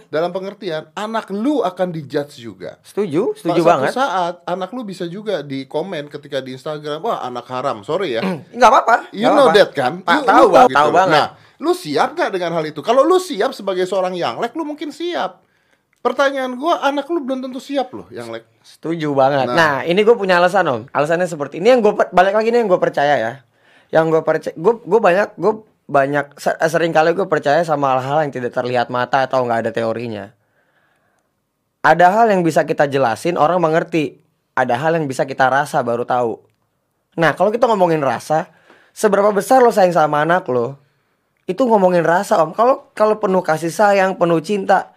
Dalam 0.07 0.31
pengertian 0.31 0.87
Anak 0.91 1.27
lu 1.27 1.59
akan 1.59 1.91
dijudge 1.91 2.39
juga 2.39 2.79
Setuju, 2.81 3.35
setuju 3.35 3.59
Suatu 3.59 3.67
banget. 3.67 3.91
saat 3.91 4.39
anak 4.43 4.71
lu 4.71 4.81
bisa 4.81 5.03
juga 5.05 5.39
di 5.39 5.63
komen 5.63 6.07
ketika 6.07 6.39
di 6.39 6.55
Instagram 6.55 6.99
Wah 6.99 7.19
anak 7.21 7.43
haram 7.45 7.83
Sorry 7.83 8.15
ya 8.15 8.23
Nggak 8.49 8.69
apa-apa. 8.69 8.95
You 9.11 9.27
nggak 9.27 9.33
know 9.33 9.47
apa-apa. 9.47 9.59
that 9.59 9.69
kan 9.71 9.93
Pak, 9.99 10.15
Lu- 10.15 10.25
tahu, 10.25 10.39
lu 10.41 10.49
Bang, 10.49 10.67
tahu 10.71 10.89
banget. 10.89 11.13
Nah 11.13 11.27
lu 11.55 11.71
siap 11.71 12.09
gak 12.13 12.29
dengan 12.29 12.51
hal 12.53 12.65
itu 12.65 12.79
Kalau 12.79 13.03
lu 13.03 13.15
siap 13.17 13.51
sebagai 13.51 13.83
seorang 13.83 14.11
yang 14.13 14.35
like 14.35 14.51
Lu 14.51 14.63
mungkin 14.63 14.89
siap 14.89 15.43
Pertanyaan 15.99 16.55
gua 16.55 16.79
Anak 16.81 17.07
lu 17.07 17.19
belum 17.19 17.39
tentu 17.41 17.59
siap 17.59 17.91
loh 17.91 18.07
Yang 18.07 18.27
like 18.33 18.47
Setuju 18.63 19.11
banget. 19.11 19.51
Nah. 19.51 19.55
Nah, 19.55 19.75
ini 19.83 19.99
gue 20.01 20.15
punya 20.15 20.39
alasan 20.39 20.63
om. 20.65 20.81
Alasannya 20.89 21.27
seperti 21.27 21.59
ini 21.59 21.67
yang 21.67 21.79
gue 21.79 21.91
balik 21.91 22.31
lagi 22.31 22.47
nih 22.47 22.63
yang 22.63 22.71
gue 22.71 22.79
percaya 22.79 23.15
ya. 23.15 23.33
Yang 23.91 24.05
gue 24.09 24.21
percaya, 24.23 24.55
gue 24.55 24.73
gue 24.79 24.99
banyak 25.03 25.35
gue 25.35 25.53
banyak 25.87 26.39
se- 26.39 26.59
sering 26.71 26.95
kali 26.95 27.11
gue 27.11 27.27
percaya 27.27 27.59
sama 27.67 27.95
hal-hal 27.95 28.27
yang 28.27 28.33
tidak 28.33 28.55
terlihat 28.55 28.87
mata 28.87 29.27
atau 29.27 29.43
nggak 29.43 29.67
ada 29.67 29.71
teorinya. 29.75 30.31
Ada 31.83 32.07
hal 32.15 32.25
yang 32.31 32.41
bisa 32.47 32.63
kita 32.63 32.87
jelasin 32.87 33.35
orang 33.35 33.59
mengerti. 33.59 34.23
Ada 34.55 34.79
hal 34.79 34.95
yang 34.95 35.09
bisa 35.09 35.27
kita 35.27 35.49
rasa 35.51 35.83
baru 35.83 36.07
tahu. 36.07 36.39
Nah 37.19 37.35
kalau 37.35 37.51
kita 37.51 37.67
ngomongin 37.67 37.99
rasa, 37.99 38.47
seberapa 38.95 39.33
besar 39.35 39.59
lo 39.59 39.73
sayang 39.73 39.91
sama 39.91 40.23
anak 40.23 40.47
lo, 40.47 40.79
itu 41.43 41.59
ngomongin 41.67 42.05
rasa 42.05 42.39
om. 42.39 42.55
Kalau 42.55 42.87
kalau 42.95 43.19
penuh 43.19 43.43
kasih 43.43 43.73
sayang, 43.73 44.15
penuh 44.15 44.39
cinta, 44.39 44.95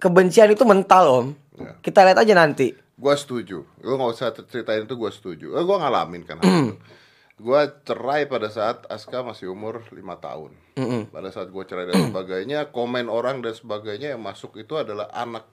kebencian 0.00 0.48
itu 0.48 0.64
mental 0.64 1.04
om. 1.10 1.26
Ya. 1.58 1.76
Kita 1.84 2.06
lihat 2.06 2.22
aja 2.22 2.32
nanti. 2.32 2.72
Gue 2.98 3.14
setuju. 3.14 3.66
Lu 3.84 3.92
nggak 3.98 4.10
usah 4.14 4.32
ceritain 4.32 4.88
itu 4.88 4.94
gue 4.96 5.10
setuju. 5.12 5.46
Eh, 5.52 5.62
gue 5.66 5.76
ngalamin 5.76 6.22
kan. 6.24 6.40
Gue 7.38 7.60
cerai 7.86 8.26
pada 8.26 8.50
saat 8.50 8.82
Aska 8.90 9.22
masih 9.22 9.54
umur 9.54 9.86
5 9.86 9.94
tahun. 10.18 10.50
Pada 11.14 11.30
saat 11.30 11.54
gue 11.54 11.64
cerai 11.66 11.86
dan 11.86 12.10
sebagainya, 12.10 12.74
komen 12.74 13.06
orang 13.06 13.42
dan 13.42 13.54
sebagainya 13.54 14.18
yang 14.18 14.22
masuk 14.22 14.58
itu 14.58 14.74
adalah 14.74 15.06
anak 15.14 15.46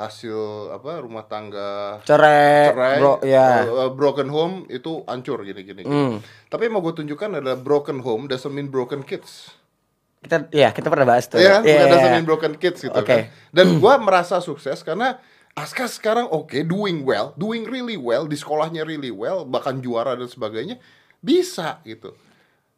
hasil 0.00 0.72
apa 0.72 1.04
rumah 1.04 1.28
tangga 1.28 2.00
Cerai, 2.08 2.72
cerai, 2.72 2.96
bro, 3.04 3.20
ya. 3.20 3.68
uh, 3.68 3.92
broken 3.92 4.32
home 4.32 4.64
itu 4.72 5.04
hancur 5.04 5.44
gini 5.44 5.60
gini. 5.60 5.84
gini. 5.84 6.16
Tapi 6.48 6.72
yang 6.72 6.80
mau 6.80 6.82
gue 6.84 7.04
tunjukkan 7.04 7.36
adalah 7.36 7.60
broken 7.60 8.00
home 8.00 8.24
doesn't 8.24 8.48
mean 8.48 8.72
broken 8.72 9.04
kids. 9.04 9.52
Kita 10.24 10.48
ya 10.56 10.72
kita 10.72 10.88
pernah 10.88 11.04
bahas 11.04 11.28
tuh. 11.28 11.36
Iya? 11.36 11.60
Iya, 11.60 11.64
Bukan 11.64 11.84
iya, 11.84 11.92
doesn't 11.92 12.08
iya. 12.12 12.16
mean 12.16 12.24
broken 12.28 12.54
kids 12.56 12.80
gitu 12.80 12.96
Oke. 12.96 13.04
kan. 13.08 13.20
Dan 13.52 13.76
gua 13.76 14.00
merasa 14.00 14.40
sukses 14.40 14.80
karena 14.80 15.20
Aska 15.52 15.84
sekarang 15.90 16.30
oke, 16.30 16.62
doing 16.62 17.02
well, 17.02 17.34
doing 17.34 17.66
really 17.66 17.98
well, 17.98 18.24
di 18.24 18.38
sekolahnya 18.38 18.86
really 18.86 19.10
well, 19.10 19.42
bahkan 19.44 19.82
juara 19.82 20.14
dan 20.16 20.30
sebagainya. 20.30 20.78
Bisa 21.20 21.80
gitu. 21.84 22.16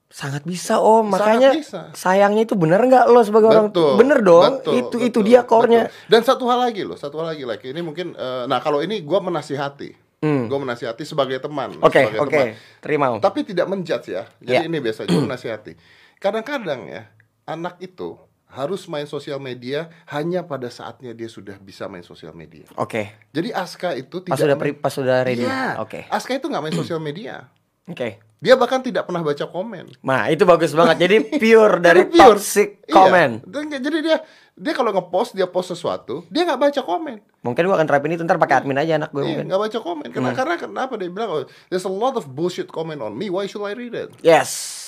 Sangat 0.06 0.44
bisa 0.44 0.76
om, 0.76 1.08
Sangat 1.08 1.16
makanya 1.40 1.50
bisa. 1.56 1.80
sayangnya 1.93 2.45
itu 2.45 2.52
bener 2.52 2.84
nggak 2.84 3.08
lo 3.08 3.25
sebagai 3.25 3.49
orang 3.49 3.73
tua? 3.73 3.97
Bener 3.97 4.21
dong, 4.21 4.60
betul, 4.60 4.73
itu 4.76 4.97
itu 5.00 5.08
betul, 5.08 5.23
dia 5.25 5.40
core-nya. 5.43 5.88
betul. 5.88 6.10
Dan 6.12 6.21
satu 6.21 6.45
hal 6.47 6.58
lagi 6.60 6.84
loh, 6.84 7.00
satu 7.00 7.17
hal 7.17 7.32
lagi 7.32 7.43
like 7.43 7.64
ini 7.64 7.80
mungkin 7.80 8.12
eh, 8.12 8.45
nah 8.45 8.60
kalau 8.60 8.78
ini 8.78 9.00
gua 9.00 9.19
menasihati. 9.21 9.97
Gua 10.23 10.60
menasihati 10.60 11.02
sebagai 11.02 11.40
teman, 11.40 11.75
Hmm. 11.75 11.82
Oke 11.82 11.99
sebagai 11.99 12.21
oke, 12.23 12.30
teman. 12.30 12.47
terima 12.78 13.06
om. 13.10 13.19
Tapi 13.19 13.43
tidak 13.43 13.67
menjudge 13.67 14.12
ya. 14.12 14.28
Jadi 14.38 14.54
Ya. 14.54 14.69
ini 14.69 14.78
biasa 14.78 15.02
juga 15.02 15.25
menasihati. 15.25 15.73
Kadang-kadang 16.17 16.80
ya, 16.86 17.02
anak 17.43 17.80
itu 17.80 18.14
harus 18.47 18.84
main 18.86 19.08
sosial 19.08 19.40
media 19.40 19.88
hanya 20.06 20.45
pada 20.45 20.69
saatnya 20.69 21.10
dia 21.10 21.26
sudah 21.26 21.56
bisa 21.56 21.88
main 21.88 22.04
sosial 22.04 22.30
media. 22.30 22.69
Oke, 22.76 23.17
Jadi 23.32 23.49
Aska 23.50 23.97
itu 23.97 24.21
tidak 24.21 24.30
pas 24.30 24.38
sudah 24.38 24.56
pas 24.76 24.93
sudah 24.93 25.17
ready. 25.23 25.43
Iya. 25.43 25.80
Oke, 25.80 26.04
Aska 26.06 26.36
itu 26.36 26.47
nggak 26.47 26.62
main 26.62 26.76
sosial 26.76 27.00
media. 27.00 27.49
oke. 27.84 28.30
Dia 28.43 28.55
bahkan 28.55 28.83
tidak 28.83 29.07
pernah 29.07 29.23
baca 29.23 29.47
komen. 29.47 30.02
Nah 30.02 30.26
itu 30.26 30.43
bagus 30.43 30.75
banget. 30.75 30.99
Jadi 31.00 31.17
pure 31.41 31.78
dari 31.78 32.02
pure. 32.05 32.19
toxic 32.35 32.83
Iya. 32.83 32.91
comment. 32.91 33.35
Dan 33.45 33.71
nggak- 33.71 33.81
Jadi 33.81 33.99
dia 34.02 34.17
dia 34.52 34.73
kalau 34.75 34.91
ngepost 34.91 35.33
dia 35.33 35.47
post 35.47 35.71
sesuatu, 35.71 36.26
dia 36.26 36.43
nggak 36.43 36.59
baca 36.61 36.81
komen. 36.83 37.23
Mungkin 37.41 37.63
gua 37.65 37.78
akan 37.78 37.87
terapin 37.87 38.13
itu 38.13 38.23
ntar 38.23 38.37
pakai 38.37 38.61
admin 38.61 38.76
aja 38.76 38.95
anak 38.97 39.11
gue 39.11 39.23
Iya, 39.23 39.28
mungkin. 39.33 39.45
nggak 39.47 39.63
baca 39.63 39.78
komen. 39.81 40.09
Karena 40.11 40.28
Hmm. 40.28 40.37
karena 40.37 40.55
kenapa 40.57 40.93
dia 40.97 41.09
bilang 41.09 41.31
oh, 41.31 41.43
there's 41.71 41.83
a 41.83 41.93
lot 41.93 42.13
of 42.13 42.26
bullshit 42.28 42.67
comment 42.67 42.99
on 42.99 43.15
me. 43.15 43.26
Why 43.26 43.47
should 43.47 43.63
I 43.63 43.73
read 43.73 43.95
it? 43.95 44.11
Yes. 44.21 44.83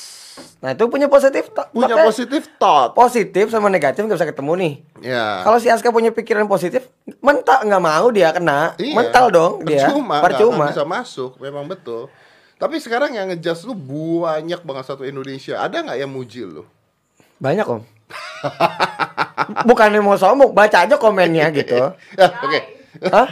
Nah 0.58 0.74
itu 0.74 0.82
punya 0.84 1.06
positif. 1.06 1.46
Punya 1.70 1.94
positive 1.96 2.42
thought. 2.58 2.90
positif 2.92 3.48
sama 3.48 3.70
negatif 3.70 4.02
nggak 4.02 4.18
bisa 4.18 4.28
ketemu 4.28 4.52
nih. 4.56 4.72
Ya. 5.06 5.40
Kalau 5.40 5.56
si 5.56 5.70
Aska 5.70 5.88
punya 5.88 6.10
pikiran 6.10 6.44
positif, 6.44 6.90
mental 7.20 7.62
nggak 7.62 7.78
mau 7.80 8.10
dia 8.10 8.28
kena, 8.30 8.74
Iya. 8.74 8.98
mental 8.98 9.30
dong 9.30 9.52
dia. 9.62 9.86
Percuma, 9.86 10.18
Percuma. 10.20 10.66
bisa 10.68 10.82
masuk, 10.82 11.38
memang 11.38 11.64
betul. 11.64 12.10
Tapi 12.54 12.78
sekarang 12.78 13.12
yang 13.14 13.26
ngejudge 13.30 13.66
lu 13.66 13.74
banyak 14.22 14.60
banget 14.62 14.84
satu 14.86 15.02
Indonesia. 15.02 15.58
Ada 15.58 15.82
nggak 15.82 15.98
yang 15.98 16.10
muji 16.10 16.46
lu? 16.46 16.62
Banyak 17.42 17.66
om. 17.66 17.82
Bukannya 19.68 20.00
mau 20.00 20.14
sombong, 20.14 20.54
baca 20.54 20.86
aja 20.86 20.96
komennya 20.96 21.50
gitu. 21.50 21.74
Ya, 22.20 22.30
oke. 22.30 22.60
Hah? 23.10 23.28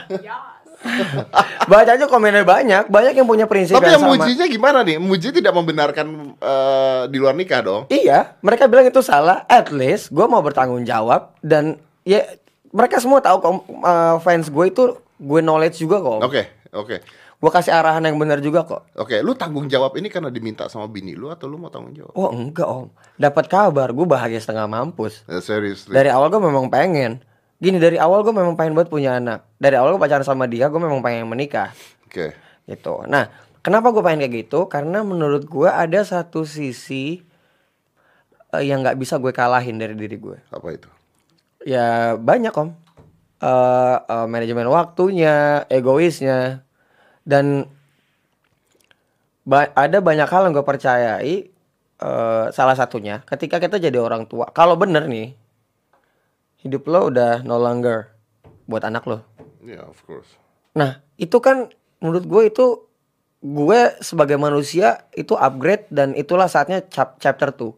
baca 1.70 1.94
aja 1.94 2.10
komennya 2.10 2.42
banyak, 2.42 2.90
banyak 2.90 3.14
yang 3.14 3.28
punya 3.30 3.46
prinsip 3.46 3.78
Tapi 3.78 3.94
yang 3.94 4.02
yang 4.02 4.02
sama. 4.02 4.12
mujinya 4.18 4.46
gimana 4.50 4.78
nih? 4.82 4.98
Muji 4.98 5.30
tidak 5.30 5.54
membenarkan 5.54 6.34
eh, 6.34 7.02
di 7.06 7.16
luar 7.22 7.38
nikah 7.38 7.62
dong. 7.62 7.82
Iya, 7.86 8.34
mereka 8.42 8.66
bilang 8.66 8.90
itu 8.90 8.98
salah. 8.98 9.46
At 9.46 9.70
least 9.70 10.10
gue 10.10 10.26
mau 10.26 10.42
bertanggung 10.42 10.82
jawab 10.82 11.38
dan 11.38 11.78
ya 12.02 12.26
mereka 12.74 12.98
semua 12.98 13.22
tahu 13.22 13.38
kok 13.38 13.52
eh, 13.70 14.16
fans 14.26 14.50
gue 14.50 14.64
itu 14.66 14.82
gue 15.22 15.40
knowledge 15.40 15.78
juga 15.78 16.02
kok. 16.02 16.18
Oke, 16.26 16.42
oke. 16.74 16.96
Gue 17.42 17.50
kasih 17.50 17.74
arahan 17.74 18.06
yang 18.06 18.22
benar 18.22 18.38
juga 18.38 18.62
kok. 18.62 18.86
Oke, 18.94 19.18
lu 19.18 19.34
tanggung 19.34 19.66
jawab 19.66 19.98
ini 19.98 20.06
karena 20.06 20.30
diminta 20.30 20.70
sama 20.70 20.86
bini 20.86 21.18
lu 21.18 21.26
atau 21.26 21.50
lu 21.50 21.58
mau 21.58 21.74
tanggung 21.74 21.90
jawab? 21.90 22.14
Oh 22.14 22.30
enggak 22.30 22.70
om, 22.70 22.86
dapat 23.18 23.50
kabar 23.50 23.90
gue 23.90 24.06
bahagia 24.06 24.38
setengah 24.38 24.70
mampus. 24.70 25.26
Eh, 25.26 25.42
seriously. 25.42 25.90
Dari 25.90 26.06
awal 26.06 26.30
gue 26.30 26.38
memang 26.38 26.70
pengen. 26.70 27.18
Gini 27.58 27.82
dari 27.82 27.98
awal 27.98 28.22
gue 28.22 28.30
memang 28.30 28.54
pengen 28.54 28.78
buat 28.78 28.86
punya 28.86 29.18
anak. 29.18 29.42
Dari 29.58 29.74
awal 29.74 29.98
gue 29.98 30.02
pacaran 30.06 30.22
sama 30.22 30.46
dia, 30.46 30.70
gue 30.70 30.78
memang 30.78 31.02
pengen 31.02 31.26
menikah. 31.26 31.74
Oke. 32.06 32.30
Gitu. 32.62 32.94
Nah, 33.10 33.26
kenapa 33.58 33.90
gue 33.90 34.06
pengen 34.06 34.22
kayak 34.22 34.46
gitu? 34.46 34.70
Karena 34.70 35.02
menurut 35.02 35.42
gue 35.42 35.66
ada 35.66 35.98
satu 36.06 36.46
sisi 36.46 37.26
eh, 38.54 38.62
yang 38.62 38.86
nggak 38.86 38.94
bisa 39.02 39.18
gue 39.18 39.34
kalahin 39.34 39.82
dari 39.82 39.98
diri 39.98 40.14
gue. 40.14 40.38
Apa 40.54 40.78
itu? 40.78 40.86
Ya 41.66 42.14
banyak 42.14 42.54
om. 42.54 42.70
Eh, 43.42 43.96
eh, 43.98 44.26
manajemen 44.30 44.70
waktunya, 44.70 45.66
egoisnya, 45.66 46.62
dan 47.22 47.66
ba- 49.42 49.72
ada 49.74 49.98
banyak 49.98 50.28
hal 50.28 50.48
yang 50.48 50.54
gue 50.54 50.66
percayai. 50.66 51.34
eh, 52.02 52.46
salah 52.50 52.74
satunya, 52.74 53.22
ketika 53.22 53.62
kita 53.62 53.78
jadi 53.78 53.94
orang 53.94 54.26
tua, 54.26 54.50
kalau 54.50 54.74
bener 54.74 55.06
nih, 55.06 55.38
hidup 56.58 56.82
lo 56.90 57.14
udah 57.14 57.46
no 57.46 57.54
longer 57.54 58.10
buat 58.66 58.82
anak 58.82 59.06
lo. 59.06 59.22
Ya, 59.62 59.86
of 59.86 60.02
course. 60.02 60.26
Nah, 60.74 60.98
itu 61.14 61.38
kan 61.38 61.70
menurut 62.02 62.26
gue 62.26 62.42
itu 62.50 62.66
gue 63.38 63.80
sebagai 64.02 64.34
manusia 64.34 65.06
itu 65.14 65.38
upgrade 65.38 65.86
dan 65.94 66.14
itulah 66.14 66.50
saatnya 66.50 66.82
chap- 66.82 67.18
chapter 67.18 67.54
2. 67.54 67.70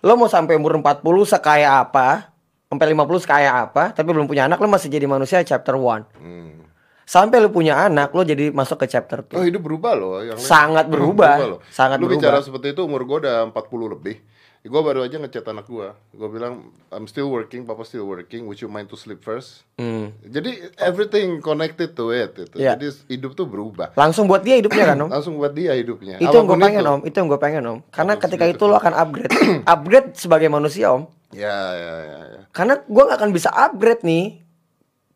Lo 0.00 0.16
mau 0.16 0.32
sampai 0.32 0.56
umur 0.56 0.80
40 0.80 1.28
sekaya 1.28 1.84
apa, 1.84 2.32
sampai 2.68 2.86
50 2.88 3.20
sekaya 3.20 3.68
apa, 3.68 3.92
tapi 3.92 4.08
belum 4.08 4.24
punya 4.24 4.48
anak 4.48 4.60
lo 4.60 4.68
masih 4.68 4.88
jadi 4.88 5.04
manusia 5.04 5.44
chapter 5.44 5.76
1. 5.76 6.08
Hmm. 6.16 6.67
Sampai 7.08 7.40
lo 7.40 7.48
punya 7.48 7.88
anak 7.88 8.12
lo 8.12 8.20
jadi 8.20 8.52
masuk 8.52 8.84
ke 8.84 8.86
chapter 8.92 9.24
2. 9.24 9.40
Oh, 9.40 9.44
hidup 9.48 9.64
berubah 9.64 9.96
loh 9.96 10.20
yang 10.20 10.36
lain. 10.36 10.44
Sangat 10.44 10.92
berubah. 10.92 11.34
loh. 11.40 11.60
Sangat 11.72 11.96
lu 11.96 12.12
berubah. 12.12 12.20
bicara 12.20 12.38
seperti 12.44 12.76
itu 12.76 12.84
umur 12.84 13.08
gua 13.08 13.24
udah 13.24 13.36
40 13.48 13.94
lebih. 13.96 14.20
Gue 14.68 14.82
baru 14.84 15.00
aja 15.00 15.16
ngechat 15.16 15.48
anak 15.48 15.64
gue. 15.64 15.88
Gue 16.12 16.28
bilang, 16.28 16.68
I'm 16.92 17.08
still 17.08 17.32
working, 17.32 17.64
papa 17.64 17.88
still 17.88 18.04
working. 18.04 18.44
Would 18.44 18.60
you 18.60 18.68
mind 18.68 18.92
to 18.92 19.00
sleep 19.00 19.24
first? 19.24 19.64
Hmm. 19.80 20.12
Jadi 20.20 20.76
everything 20.76 21.40
connected 21.40 21.96
to 21.96 22.12
it. 22.12 22.36
Gitu. 22.36 22.60
Iya. 22.60 22.76
Jadi 22.76 23.08
hidup 23.08 23.32
tuh 23.32 23.48
berubah. 23.48 23.96
Langsung 23.96 24.28
buat 24.28 24.44
dia 24.44 24.60
hidupnya 24.60 24.92
kan 24.92 24.98
om. 25.00 25.08
Langsung 25.16 25.40
buat 25.40 25.56
dia 25.56 25.72
hidupnya. 25.72 26.20
itu 26.20 26.28
yang 26.28 26.44
gue 26.44 26.58
Apa 26.58 26.60
pun 26.60 26.66
pengen 26.68 26.84
itu. 26.84 26.92
om. 26.92 27.00
Itu 27.06 27.16
yang 27.16 27.28
gue 27.32 27.40
pengen 27.40 27.62
om. 27.64 27.78
Karena 27.88 28.12
Harus 28.18 28.24
ketika 28.28 28.44
itu 28.44 28.64
lo 28.68 28.76
akan 28.76 28.92
upgrade. 28.92 29.32
upgrade 29.72 30.08
sebagai 30.20 30.48
manusia 30.52 30.92
om. 30.92 31.08
Ya, 31.32 31.56
ya, 31.72 31.94
ya, 32.04 32.18
ya. 32.36 32.40
Karena 32.52 32.74
gue 32.84 33.02
gak 33.08 33.18
akan 33.24 33.30
bisa 33.32 33.48
upgrade 33.48 34.04
nih. 34.04 34.44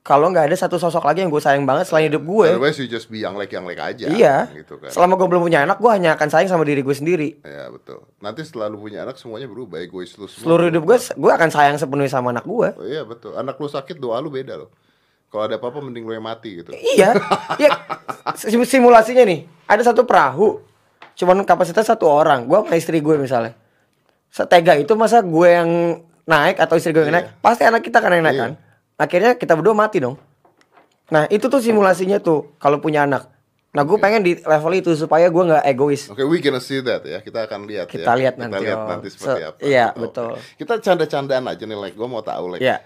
Kalau 0.03 0.35
nggak 0.35 0.51
ada 0.51 0.57
satu 0.59 0.83
sosok 0.83 1.07
lagi 1.07 1.23
yang 1.23 1.31
gue 1.31 1.39
sayang 1.39 1.63
banget 1.63 1.87
selain 1.87 2.11
hidup 2.11 2.27
gue. 2.27 2.49
Otherwise 2.51 2.75
you 2.75 2.91
just 2.91 3.07
be 3.07 3.23
yang 3.23 3.39
like 3.39 3.49
yang 3.49 3.63
like 3.63 3.79
aja. 3.79 4.11
Iya. 4.11 4.51
Gitu 4.51 4.75
kan. 4.77 4.91
Selama 4.91 5.15
gue 5.15 5.31
belum 5.31 5.47
punya 5.47 5.63
anak, 5.63 5.79
gue 5.79 5.87
hanya 5.89 6.19
akan 6.19 6.27
sayang 6.27 6.51
sama 6.51 6.67
diri 6.67 6.83
gue 6.83 6.91
sendiri. 6.91 7.39
Ya 7.41 7.71
betul. 7.71 8.03
Nanti 8.19 8.43
setelah 8.43 8.67
lu 8.67 8.83
punya 8.83 9.07
anak 9.07 9.15
semuanya 9.15 9.47
berubah. 9.47 9.79
Egois 9.79 10.11
lu 10.19 10.27
semua. 10.27 10.43
Seluruh 10.43 10.75
hidup 10.75 10.83
gue, 10.83 10.99
gue 10.99 11.33
akan 11.33 11.49
sayang 11.49 11.79
sepenuhnya 11.79 12.11
sama 12.11 12.35
anak 12.35 12.43
gue. 12.43 12.69
Oh, 12.75 12.83
iya 12.83 13.07
betul. 13.07 13.39
Anak 13.39 13.55
lu 13.57 13.71
sakit 13.71 13.97
doa 13.97 14.19
lu 14.19 14.27
beda 14.27 14.59
loh. 14.59 14.75
Kalau 15.31 15.47
ada 15.47 15.55
apa-apa 15.57 15.79
mending 15.79 16.03
lu 16.03 16.13
yang 16.13 16.27
mati 16.27 16.61
gitu. 16.61 16.75
Iya, 16.75 17.15
iya. 17.57 17.71
Sim- 18.35 18.67
Simulasinya 18.67 19.23
nih, 19.23 19.47
ada 19.65 19.81
satu 19.81 20.03
perahu, 20.03 20.61
cuman 21.15 21.47
kapasitas 21.47 21.87
satu 21.87 22.05
orang. 22.05 22.45
Gue 22.45 22.59
sama 22.59 22.75
istri 22.75 22.99
gue 22.99 23.15
misalnya. 23.15 23.55
Setega 24.29 24.75
itu 24.75 24.93
masa 24.93 25.23
gue 25.23 25.47
yang 25.47 25.71
naik 26.25 26.59
atau 26.59 26.75
istri 26.75 26.91
gue 26.91 27.07
yang 27.07 27.15
naik? 27.15 27.39
Pasti 27.39 27.63
anak 27.63 27.81
kita 27.81 28.03
kan 28.03 28.11
yang 28.11 28.27
naik 28.27 28.35
Iya. 28.35 28.45
kan. 28.45 28.53
Akhirnya 29.03 29.35
kita 29.35 29.59
berdua 29.59 29.75
mati 29.75 29.99
dong. 29.99 30.15
Nah 31.11 31.27
itu 31.27 31.45
tuh 31.45 31.59
simulasinya 31.59 32.23
tuh 32.23 32.55
kalau 32.57 32.79
punya 32.79 33.03
anak. 33.03 33.27
Nah 33.73 33.83
gue 33.83 33.99
pengen 33.99 34.23
di 34.23 34.39
level 34.39 34.73
itu 34.75 34.95
supaya 34.95 35.27
gue 35.27 35.43
nggak 35.43 35.65
egois. 35.67 36.07
Oke, 36.07 36.23
we 36.23 36.39
gonna 36.39 36.61
see 36.61 36.79
that 36.79 37.03
ya. 37.03 37.19
Kita 37.19 37.43
akan 37.43 37.67
lihat 37.67 37.89
Kita 37.89 38.05
ya. 38.07 38.15
lihat 38.15 38.35
nanti, 38.37 38.53
Kita 38.53 38.63
lihat 38.63 38.79
Om. 38.79 38.89
nanti 38.89 39.09
seperti 39.09 39.41
So, 39.41 39.49
apa. 39.49 39.59
iya, 39.59 39.87
Oke. 39.89 39.99
betul. 39.99 40.31
Kita 40.55 40.73
canda-candaan 40.79 41.45
aja 41.47 41.65
nih, 41.65 41.79
like. 41.81 41.97
Gue 41.97 42.05
mau 42.07 42.23
tahu, 42.23 42.45
like. 42.53 42.63
Ya, 42.63 42.79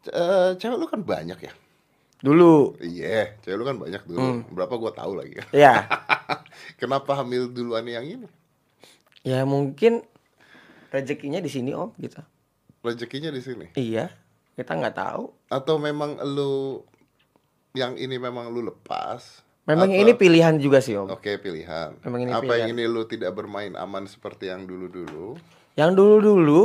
Eh, 0.00 0.50
cewek 0.56 0.76
lu 0.76 0.86
kan 0.86 1.04
banyak 1.04 1.36
ya. 1.38 1.52
dulu. 2.18 2.74
Iya, 2.80 3.36
cewek 3.38 3.56
lu 3.56 3.64
kan 3.64 3.76
banyak 3.76 4.02
dulu. 4.02 4.18
Hmm. 4.18 4.40
Berapa 4.48 4.74
gue 4.74 4.92
tahu 4.92 5.12
lagi. 5.14 5.32
Ya, 5.52 5.84
Kenapa 6.80 7.12
hamil 7.14 7.46
duluan 7.46 7.84
yang 7.84 8.02
ini? 8.02 8.26
ya 9.20 9.44
mungkin 9.44 10.00
rezekinya 10.88 11.36
di 11.38 11.50
sini 11.52 11.76
om 11.76 11.92
gitu. 11.96 12.22
Rezekinya 12.80 13.28
di 13.28 13.42
sini. 13.44 13.66
Iya, 13.74 14.08
kita 14.58 14.74
nggak 14.74 14.96
tahu. 14.98 15.30
Atau 15.46 15.78
memang 15.78 16.18
lu 16.26 16.82
yang 17.78 17.94
ini 17.94 18.18
memang 18.18 18.50
lu 18.50 18.66
lepas? 18.66 19.46
Memang 19.70 19.86
Atau- 19.94 20.02
ini 20.02 20.12
pilihan 20.18 20.58
juga 20.58 20.82
sih 20.82 20.98
om. 20.98 21.06
Oke, 21.06 21.38
pilihan. 21.38 21.94
Memang 22.02 22.20
ini 22.26 22.32
Apa 22.34 22.58
yang 22.58 22.74
pilihan. 22.74 22.74
ini 22.74 22.84
lu 22.90 23.06
tidak 23.06 23.30
bermain 23.38 23.78
aman 23.78 24.10
seperti 24.10 24.50
yang 24.50 24.66
dulu-dulu? 24.66 25.38
Yang 25.78 25.90
dulu-dulu 25.94 26.62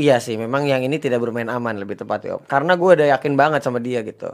Iya 0.00 0.16
sih, 0.16 0.40
memang 0.40 0.64
yang 0.64 0.80
ini 0.80 0.96
tidak 0.96 1.20
bermain 1.20 1.50
aman 1.52 1.76
lebih 1.76 1.92
tepatnya 1.92 2.40
om. 2.40 2.42
Karena 2.48 2.72
gue 2.72 2.88
udah 2.96 3.20
yakin 3.20 3.36
banget 3.36 3.60
sama 3.60 3.84
dia 3.84 4.00
gitu. 4.00 4.32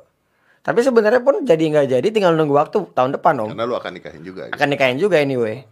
Tapi 0.62 0.78
sebenarnya 0.78 1.18
pun 1.26 1.42
jadi 1.42 1.58
nggak 1.58 1.86
jadi, 1.90 2.06
tinggal 2.14 2.38
nunggu 2.38 2.54
waktu 2.54 2.86
tahun 2.94 3.18
depan 3.18 3.34
om. 3.42 3.50
Karena 3.50 3.66
lu 3.66 3.74
akan 3.74 3.98
nikahin 3.98 4.22
juga. 4.22 4.46
gitu. 4.46 4.54
Akan 4.54 4.68
nikahin 4.70 4.98
juga 5.02 5.18
anyway. 5.18 5.66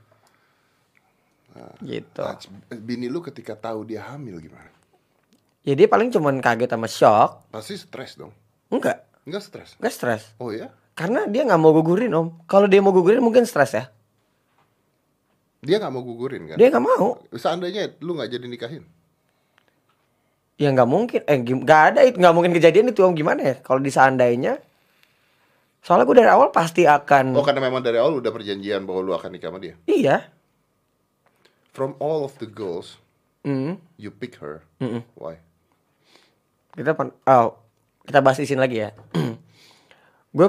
Gitu. 1.78 2.22
Nah, 2.26 2.34
bini 2.74 3.06
lu 3.06 3.22
ketika 3.22 3.54
tahu 3.54 3.86
dia 3.86 4.02
hamil 4.02 4.42
gimana? 4.42 4.73
Jadi 5.64 5.88
paling 5.88 6.12
cuman 6.12 6.38
kaget 6.38 6.70
sama 6.70 6.86
shock. 6.86 7.48
Pasti 7.48 7.74
stres 7.74 8.14
dong. 8.14 8.30
Enggak, 8.68 9.00
Enggak 9.24 9.42
stres. 9.42 9.70
enggak 9.80 9.92
stres. 9.92 10.22
Oh 10.36 10.52
ya? 10.52 10.68
Karena 10.92 11.24
dia 11.24 11.42
nggak 11.42 11.56
mau 11.56 11.72
gugurin 11.72 12.12
om. 12.12 12.36
Kalau 12.44 12.68
dia 12.68 12.78
mau 12.78 12.92
gugurin 12.92 13.18
mungkin 13.18 13.42
stres 13.42 13.72
ya. 13.72 13.88
Dia 15.64 15.80
nggak 15.80 15.90
mau 15.90 16.04
gugurin 16.04 16.44
kan? 16.46 16.56
Dia 16.60 16.68
nggak 16.68 16.84
mau. 16.84 17.16
Seandainya 17.32 17.96
lu 18.04 18.12
nggak 18.14 18.30
jadi 18.30 18.44
nikahin. 18.44 18.84
Ya 20.54 20.68
nggak 20.70 20.86
mungkin. 20.86 21.20
Eh 21.24 21.38
nggak 21.40 21.82
ada 21.90 22.00
itu 22.04 22.20
nggak 22.20 22.34
mungkin 22.36 22.52
kejadian 22.52 22.92
itu 22.92 23.00
om 23.00 23.16
gimana 23.16 23.40
ya? 23.42 23.54
Kalau 23.64 23.80
diseandainya. 23.80 24.60
Soalnya 25.80 26.04
gue 26.04 26.16
dari 26.20 26.30
awal 26.30 26.48
pasti 26.48 26.84
akan. 26.84 27.32
Oh 27.36 27.44
karena 27.44 27.64
memang 27.64 27.80
dari 27.80 27.96
awal 27.96 28.20
udah 28.20 28.32
perjanjian 28.32 28.84
bahwa 28.84 29.00
lu 29.00 29.12
akan 29.12 29.32
nikah 29.32 29.48
sama 29.48 29.60
dia. 29.60 29.74
Iya. 29.84 30.28
From 31.74 31.96
all 31.98 32.22
of 32.22 32.36
the 32.38 32.46
girls, 32.46 33.00
Hmm. 33.42 33.76
you 33.98 34.08
pick 34.08 34.38
her. 34.40 34.62
Mm-mm. 34.80 35.02
Why? 35.18 35.42
Kita 36.74 36.92
pen- 36.92 37.16
oh 37.24 37.56
kita 38.04 38.18
bahas 38.20 38.38
isin 38.38 38.58
lagi 38.58 38.82
ya 38.82 38.90
gue 40.36 40.48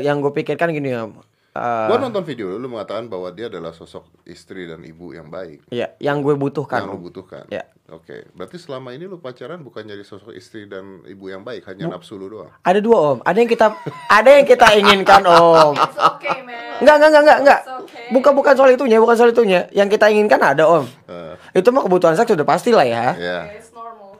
yang 0.00 0.18
gue 0.18 0.32
pikirkan 0.32 0.70
gini 0.70 0.92
om 0.94 1.12
Eh, 1.58 1.86
Gua 1.90 1.98
nonton 1.98 2.22
video 2.22 2.54
lu, 2.54 2.60
lu 2.60 2.68
mengatakan 2.70 3.10
bahwa 3.10 3.34
dia 3.34 3.50
adalah 3.50 3.74
sosok 3.74 4.06
istri 4.22 4.70
dan 4.70 4.78
ibu 4.86 5.10
yang 5.10 5.26
baik. 5.26 5.66
ya 5.68 5.90
yang 5.98 6.22
gue 6.22 6.38
butuhkan 6.38 6.86
yang 6.86 6.94
lu 6.94 7.10
butuhkan. 7.10 7.50
Ya. 7.50 7.66
Oke, 7.88 8.30
berarti 8.30 8.60
selama 8.60 8.92
ini 8.92 9.08
lu 9.08 9.18
pacaran 9.18 9.58
bukan 9.58 9.82
jadi 9.82 10.04
sosok 10.04 10.36
istri 10.36 10.68
dan 10.68 11.02
ibu 11.02 11.26
yang 11.26 11.42
baik, 11.42 11.66
hanya 11.66 11.88
nafsu 11.88 12.14
lu 12.14 12.30
doang. 12.30 12.52
ada 12.62 12.78
dua 12.78 13.16
om 13.16 13.18
ada 13.24 13.34
yang 13.34 13.50
kita 13.50 13.74
ada 14.20 14.30
yang 14.30 14.46
kita 14.46 14.66
inginkan 14.76 15.22
om 15.34 15.74
It's 15.74 15.98
okay, 15.98 16.46
man. 16.46 16.78
Enggak, 16.78 16.94
enggak, 16.94 17.08
enggak, 17.10 17.22
enggak, 17.24 17.38
enggak. 17.40 17.60
Okay. 17.82 18.06
Bukan 18.14 18.32
bukan 18.38 18.54
soal 18.54 18.70
itunya, 18.70 18.96
bukan 18.96 19.16
soal 19.18 19.30
itunya. 19.32 19.60
Yang 19.72 19.98
kita 19.98 20.06
inginkan 20.08 20.38
ada, 20.38 20.62
Om. 20.62 20.86
Eh, 21.10 21.34
Itu 21.58 21.74
mah 21.74 21.82
kebutuhan 21.82 22.14
seks 22.14 22.30
sudah 22.30 22.46
pasti 22.46 22.70
lah 22.70 22.86
ya. 22.86 23.06
ya. 23.18 23.38
It's 23.50 23.67
normal. 23.67 23.67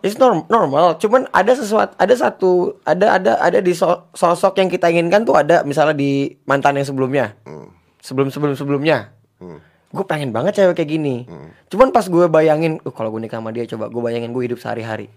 It's 0.03 0.19
norm 0.19 0.47
normal. 0.47 0.99
Cuman 1.03 1.27
ada 1.35 1.53
sesuatu, 1.55 1.95
ada 1.99 2.15
satu, 2.15 2.79
ada 2.87 3.19
ada 3.19 3.33
ada 3.43 3.59
di 3.59 3.75
so- 3.75 4.07
sosok 4.15 4.59
yang 4.63 4.71
kita 4.71 4.87
inginkan 4.91 5.27
tuh 5.27 5.35
ada 5.35 5.67
misalnya 5.67 5.99
di 5.99 6.39
mantan 6.47 6.79
yang 6.79 6.87
sebelumnya. 6.87 7.35
Hmm. 7.47 7.71
Sebelum 7.99 8.31
sebelum 8.31 8.55
sebelumnya. 8.55 9.11
Hmm. 9.43 9.59
Gue 9.89 10.05
pengen 10.05 10.31
banget 10.31 10.61
cewek 10.61 10.79
kayak 10.79 10.91
gini. 10.91 11.25
Cuman 11.73 11.91
pas 11.91 12.05
gue 12.05 12.29
bayangin, 12.29 12.77
uh, 12.85 12.93
kalau 12.93 13.09
gue 13.09 13.25
nikah 13.25 13.41
sama 13.41 13.51
dia 13.57 13.65
coba 13.65 13.89
gue 13.89 14.03
bayangin 14.05 14.37
gue 14.37 14.45
hidup 14.45 14.61
sehari-hari. 14.61 15.09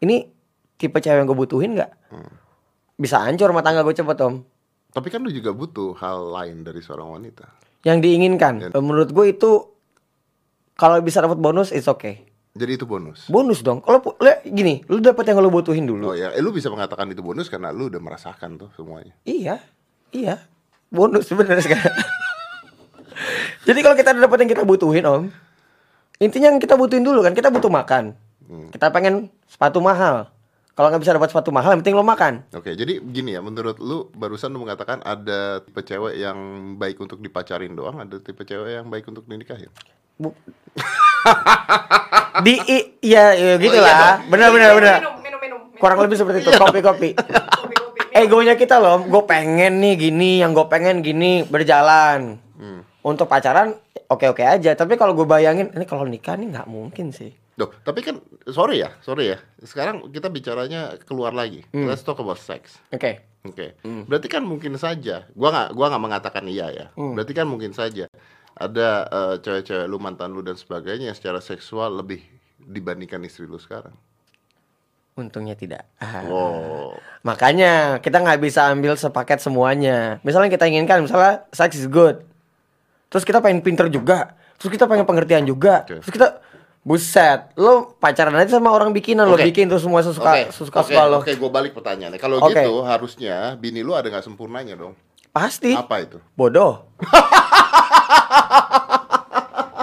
Ini 0.00 0.26
tipe 0.80 0.96
cewek 0.98 1.22
yang 1.22 1.28
gue 1.28 1.38
butuhin 1.38 1.76
nggak? 1.76 1.92
Bisa 2.96 3.20
hancur 3.22 3.52
rumah 3.52 3.60
tangga 3.60 3.84
gue 3.84 3.92
cepet 3.92 4.18
om. 4.24 4.40
Tapi 4.94 5.08
kan 5.10 5.20
lu 5.20 5.30
juga 5.34 5.50
butuh 5.50 5.98
hal 5.98 6.30
lain 6.30 6.62
dari 6.62 6.80
seorang 6.80 7.20
wanita. 7.20 7.46
Yang 7.84 7.98
diinginkan. 8.00 8.72
Menurut 8.78 9.12
gue 9.12 9.26
itu 9.34 9.50
kalau 10.74 10.98
bisa 11.04 11.22
dapat 11.22 11.38
bonus, 11.38 11.70
it's 11.70 11.86
okay. 11.86 12.26
Jadi 12.54 12.78
itu 12.78 12.86
bonus. 12.86 13.26
Bonus 13.26 13.66
dong. 13.66 13.82
Kalau 13.82 13.98
le- 14.22 14.46
gini, 14.46 14.86
lu 14.86 15.02
dapat 15.02 15.26
yang 15.26 15.42
lu 15.42 15.50
butuhin 15.50 15.90
dulu. 15.90 16.06
Oh 16.06 16.14
ya, 16.14 16.30
eh, 16.30 16.38
lu 16.38 16.54
bisa 16.54 16.70
mengatakan 16.70 17.10
itu 17.10 17.18
bonus 17.18 17.50
karena 17.50 17.74
lu 17.74 17.90
udah 17.90 17.98
merasakan 17.98 18.54
tuh 18.54 18.70
semuanya. 18.78 19.10
Iya, 19.26 19.58
iya. 20.14 20.38
Bonus 20.86 21.26
sebenarnya 21.26 21.66
sekarang. 21.66 21.90
Jadi 23.66 23.78
kalau 23.82 23.98
kita 23.98 24.14
udah 24.14 24.22
dapat 24.22 24.38
yang 24.46 24.50
kita 24.54 24.62
butuhin, 24.62 25.02
Om. 25.02 25.24
Intinya 26.22 26.54
yang 26.54 26.62
kita 26.62 26.78
butuhin 26.78 27.02
dulu 27.02 27.26
kan, 27.26 27.34
kita 27.34 27.50
butuh 27.50 27.66
makan. 27.66 28.14
Kita 28.70 28.94
pengen 28.94 29.34
sepatu 29.50 29.82
mahal. 29.82 30.30
Kalau 30.74 30.90
nggak 30.90 31.02
bisa 31.02 31.14
dapat 31.14 31.30
sepatu 31.30 31.50
mahal, 31.50 31.74
yang 31.74 31.82
penting 31.82 31.94
lo 31.94 32.06
makan. 32.06 32.46
Oke, 32.50 32.74
jadi 32.74 32.98
gini 33.00 33.34
ya, 33.34 33.42
menurut 33.42 33.78
lu 33.78 34.10
barusan 34.10 34.50
lu 34.50 34.62
mengatakan 34.62 35.02
ada 35.02 35.58
tipe 35.58 35.82
cewek 35.82 36.18
yang 36.18 36.38
baik 36.74 36.98
untuk 36.98 37.18
dipacarin 37.18 37.74
doang, 37.74 37.98
ada 37.98 38.18
tipe 38.18 38.42
cewek 38.42 38.78
yang 38.78 38.86
baik 38.86 39.06
untuk 39.06 39.26
dinikahin. 39.26 39.70
Bu- 40.14 40.34
Di 42.40 42.54
i- 42.66 42.88
ya, 43.00 43.32
ya 43.32 43.54
gitu 43.56 43.72
Oh, 43.72 43.80
iya 43.80 43.94
lah. 43.94 44.14
Benar 44.26 44.48
benar 44.50 44.70
benar. 44.74 44.98
Minum, 44.98 45.14
minum, 45.18 45.40
minum. 45.40 45.60
minum. 45.64 45.78
Kurang 45.78 45.98
lebih 46.00 46.16
seperti 46.16 46.42
itu. 46.42 46.50
Kopi-kopi. 46.52 47.10
Kopi, 47.14 47.34
kopi. 47.74 48.00
Egonya 48.14 48.54
kita 48.54 48.78
loh, 48.78 49.02
gue 49.02 49.22
pengen 49.24 49.78
nih 49.78 49.94
gini, 49.98 50.38
yang 50.38 50.52
gue 50.52 50.66
pengen 50.66 51.00
gini 51.00 51.42
berjalan. 51.42 52.38
Untuk 53.00 53.26
pacaran 53.26 53.76
oke-oke 54.06 54.40
aja, 54.40 54.72
tapi 54.72 54.94
kalau 54.94 55.12
gue 55.12 55.24
bayangin 55.24 55.68
ini 55.68 55.84
kalau 55.84 56.06
nikah 56.06 56.34
nih 56.34 56.48
nggak 56.48 56.64
mungkin 56.66 57.10
sih. 57.10 57.34
Duh, 57.54 57.70
tapi 57.82 58.00
kan 58.00 58.18
sorry 58.46 58.80
ya, 58.80 58.90
sorry 58.98 59.30
ya. 59.30 59.38
Sekarang 59.60 60.08
kita 60.08 60.26
bicaranya 60.26 60.96
keluar 61.00 61.30
lagi. 61.30 61.62
Let's 61.70 62.00
talk 62.00 62.18
about 62.18 62.38
sex. 62.38 62.78
Oke. 62.90 63.22
Oke. 63.44 63.76
Berarti 63.82 64.26
kan 64.26 64.40
mungkin 64.40 64.74
saja. 64.74 65.28
Gua 65.30 65.48
nggak 65.50 65.68
gua 65.72 65.86
nggak 65.92 66.02
mengatakan 66.02 66.44
iya 66.46 66.66
ya. 66.70 66.86
Berarti 66.94 67.32
kan 67.32 67.44
mungkin 67.44 67.70
saja 67.70 68.08
ada 68.54 68.88
eh, 69.10 69.34
cewek-cewek 69.42 69.86
lu 69.90 69.98
mantan 69.98 70.30
lu 70.30 70.42
dan 70.42 70.54
sebagainya 70.54 71.10
yang 71.10 71.18
secara 71.18 71.42
seksual 71.42 71.90
lebih 71.98 72.22
dibandingkan 72.58 73.20
istri 73.26 73.44
lu 73.44 73.58
sekarang. 73.58 73.94
Untungnya 75.14 75.54
tidak. 75.54 75.86
Ah. 76.02 76.26
Wow. 76.26 76.98
Makanya 77.22 78.02
kita 78.02 78.18
nggak 78.18 78.42
bisa 78.42 78.66
ambil 78.66 78.98
sepaket 78.98 79.38
semuanya. 79.38 80.18
Misalnya 80.26 80.50
kita 80.50 80.66
inginkan, 80.66 81.06
misalnya 81.06 81.46
sex 81.54 81.78
is 81.78 81.86
good. 81.86 82.26
Terus 83.10 83.22
kita 83.22 83.38
pengen 83.38 83.62
pinter 83.62 83.86
juga. 83.86 84.34
Terus 84.58 84.74
kita 84.74 84.90
pengen 84.90 85.06
pengertian 85.06 85.46
juga. 85.46 85.86
Terus 85.86 86.10
kita 86.10 86.42
buset, 86.82 87.54
lo 87.54 87.94
pacaran 88.02 88.34
aja 88.36 88.58
sama 88.58 88.74
orang 88.74 88.90
bikinan 88.90 89.30
lo 89.30 89.38
Oke. 89.38 89.48
bikin 89.48 89.70
tuh 89.70 89.80
semua 89.80 90.02
sesuka 90.02 90.34
Oke, 90.36 90.42
sesuka 90.50 90.78
suka 90.82 91.02
lo. 91.06 91.18
Oke, 91.22 91.32
gue 91.38 91.50
balik 91.50 91.72
pertanyaannya. 91.78 92.18
Kalau 92.18 92.42
Oke. 92.42 92.60
gitu 92.60 92.82
harusnya 92.82 93.54
bini 93.54 93.86
lu 93.86 93.94
ada 93.94 94.10
nggak 94.10 94.26
sempurnanya 94.26 94.74
dong? 94.74 94.98
Pasti. 95.30 95.78
Apa 95.78 96.02
itu? 96.02 96.18
Bodoh. 96.34 96.90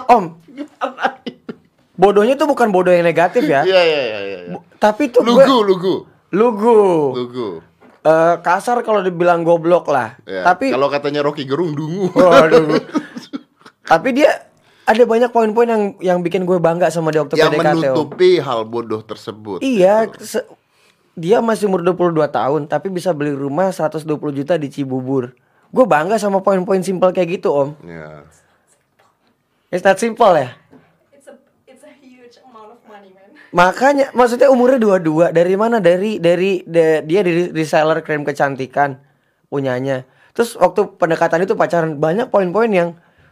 Om. 0.08 0.26
Bodohnya 1.94 2.34
tuh 2.34 2.46
bukan 2.46 2.68
bodoh 2.68 2.90
yang 2.90 3.06
negatif 3.06 3.46
ya. 3.46 3.62
Iya 3.62 3.82
iya 3.82 4.02
iya. 4.02 4.20
iya. 4.20 4.38
Bu- 4.50 4.66
Tapi 4.76 5.08
tuh 5.08 5.22
gue 5.22 5.32
Lugu, 5.38 5.58
lugu, 5.64 5.96
lugu. 6.32 6.80
lugu. 7.14 7.48
Eh, 8.02 8.36
kasar 8.42 8.82
kalau 8.82 9.00
dibilang 9.00 9.42
goblok 9.42 9.86
lah. 9.86 10.18
Ya, 10.24 10.42
Tapi 10.44 10.74
kalau 10.74 10.90
katanya 10.90 11.22
Rocky 11.22 11.46
Gerung 11.46 11.72
dungu. 11.72 12.10
Waduh. 12.12 12.82
Tapi 13.92 14.10
dia 14.12 14.50
ada 14.84 15.04
banyak 15.06 15.30
poin-poin 15.30 15.70
yang 15.70 15.84
yang 16.02 16.20
bikin 16.20 16.42
gue 16.42 16.58
bangga 16.58 16.90
sama 16.90 17.14
dia 17.14 17.22
waktu 17.22 17.38
Yang 17.38 17.52
PDKT. 17.52 17.62
Om. 17.62 17.78
menutupi 17.78 18.32
hal 18.36 18.66
bodoh 18.66 19.02
tersebut. 19.02 19.62
Iya, 19.62 20.10
gitu. 20.10 20.26
se- 20.26 20.48
dia 21.14 21.38
masih 21.40 21.68
umur 21.68 21.86
22 21.86 22.26
tahun 22.26 22.62
tapi 22.66 22.90
bisa 22.90 23.12
beli 23.12 23.32
rumah 23.32 23.70
120 23.70 24.02
juta 24.34 24.58
di 24.58 24.68
Cibubur. 24.68 25.38
Gue 25.72 25.86
bangga 25.88 26.20
sama 26.20 26.44
poin-poin 26.44 26.84
simpel 26.84 27.16
kayak 27.16 27.40
gitu, 27.40 27.50
Om. 27.56 27.70
Ya. 27.88 28.28
It's 29.72 29.88
not 29.88 29.96
simple 29.96 30.36
ya. 30.36 30.52
It's 31.16 31.32
a 31.32 31.40
it's 31.64 31.88
a 31.88 31.96
huge 31.96 32.36
amount 32.44 32.76
of 32.76 32.80
money, 32.84 33.16
man. 33.16 33.32
Makanya 33.60 34.12
maksudnya 34.12 34.52
umurnya 34.52 34.84
dua-dua 34.84 35.32
dari 35.32 35.56
mana? 35.56 35.80
Dari 35.80 36.20
dari 36.20 36.60
de- 36.68 37.08
dia 37.08 37.24
dari 37.24 37.48
reseller 37.56 38.04
krim 38.04 38.28
kecantikan 38.28 39.00
punyanya. 39.48 40.04
Terus 40.36 40.60
waktu 40.60 40.92
pendekatan 41.00 41.48
itu 41.48 41.56
pacaran 41.56 41.96
banyak 41.96 42.28
poin-poin 42.28 42.68
yang 42.68 42.90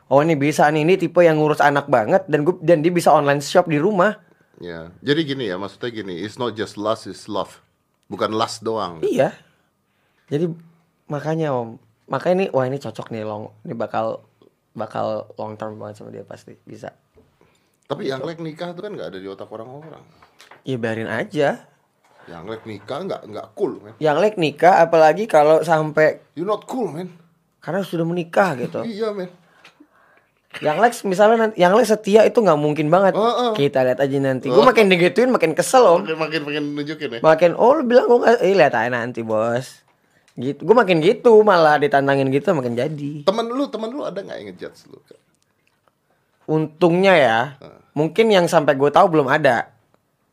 oh 0.07 0.23
ini 0.23 0.39
bisa 0.39 0.67
nih 0.71 0.87
ini 0.87 0.95
tipe 0.95 1.19
yang 1.19 1.43
ngurus 1.43 1.59
anak 1.59 1.91
banget 1.91 2.23
dan 2.31 2.47
gue 2.47 2.55
dan 2.63 2.79
dia 2.79 2.91
bisa 2.95 3.11
online 3.11 3.43
shop 3.43 3.67
di 3.67 3.75
rumah. 3.75 4.15
Ya. 4.59 4.91
Jadi 5.03 5.23
gini 5.23 5.47
ya, 5.47 5.55
maksudnya 5.55 5.91
gini, 5.91 6.19
it's 6.19 6.35
not 6.35 6.51
just 6.55 6.75
lust, 6.75 7.07
it's 7.07 7.31
love. 7.31 7.63
Bukan 8.11 8.31
lust 8.35 8.63
doang. 8.63 8.99
Iya. 8.99 9.31
Jadi 10.27 10.51
makanya 11.07 11.55
om, 11.55 11.79
makanya 12.09 12.35
ini 12.35 12.45
wah 12.49 12.65
ini 12.65 12.81
cocok 12.81 13.13
nih 13.13 13.23
long, 13.23 13.53
ini 13.63 13.77
bakal 13.77 14.25
bakal 14.73 15.29
long 15.37 15.55
term 15.55 15.77
banget 15.77 16.01
sama 16.01 16.09
dia 16.09 16.25
pasti 16.25 16.57
bisa. 16.65 16.91
Tapi 17.89 18.05
yang 18.05 18.21
like 18.21 18.37
nikah 18.37 18.73
itu 18.73 18.81
kan 18.85 18.91
nggak 18.93 19.09
ada 19.15 19.17
di 19.17 19.27
otak 19.29 19.49
orang-orang. 19.49 20.01
Ya 20.61 20.77
biarin 20.77 21.09
aja. 21.09 21.65
Yang 22.29 22.43
like 22.45 22.65
nikah 22.69 22.99
nggak 23.05 23.21
nggak 23.25 23.47
cool, 23.57 23.81
man. 23.81 23.93
Yang 23.97 24.17
like 24.21 24.37
nikah 24.37 24.85
apalagi 24.85 25.25
kalau 25.25 25.65
sampai 25.65 26.21
You 26.37 26.45
not 26.45 26.69
cool, 26.69 26.89
man. 26.89 27.09
karena 27.59 27.83
sudah 27.83 28.05
menikah 28.07 28.55
gitu. 28.55 28.85
Iya, 28.85 29.11
man. 29.11 29.29
Yang 30.59 30.77
Lex 30.81 30.93
misalnya 31.05 31.37
nanti, 31.45 31.61
yang 31.61 31.77
Lex 31.77 31.93
setia 31.93 32.25
itu 32.25 32.41
nggak 32.41 32.57
mungkin 32.57 32.89
banget. 32.89 33.13
Oh, 33.13 33.21
oh. 33.21 33.51
Kita 33.53 33.85
lihat 33.85 34.01
aja 34.01 34.17
nanti. 34.17 34.49
Gue 34.49 34.65
makin 34.65 34.89
digituin 34.89 35.29
makin 35.29 35.53
kesel 35.53 35.85
om. 35.85 36.01
Makin 36.01 36.17
makin 36.17 36.41
makin 36.41 36.63
nunjukin 36.73 37.09
ya. 37.13 37.19
Makin 37.21 37.53
oh 37.53 37.77
lu 37.77 37.85
bilang 37.85 38.09
gue 38.09 38.17
nggak, 38.25 38.41
eh 38.41 38.53
lihat 38.57 38.73
aja 38.73 38.89
nanti 38.89 39.21
bos. 39.21 39.85
Gitu. 40.39 40.63
Gue 40.63 40.71
makin 40.71 41.03
gitu 41.03 41.43
malah 41.43 41.75
ditantangin 41.75 42.31
gitu 42.31 42.55
makin 42.55 42.79
jadi. 42.79 43.27
Temen 43.27 43.45
lu, 43.51 43.67
temen 43.67 43.91
lu 43.91 44.07
ada 44.07 44.23
nggak 44.23 44.37
yang 44.39 44.47
ngejudge 44.55 44.87
lu? 44.87 44.97
Untungnya 46.47 47.13
ya, 47.19 47.39
mungkin 47.91 48.31
yang 48.31 48.47
sampai 48.47 48.79
gue 48.79 48.87
tahu 48.87 49.11
belum 49.11 49.27
ada. 49.27 49.67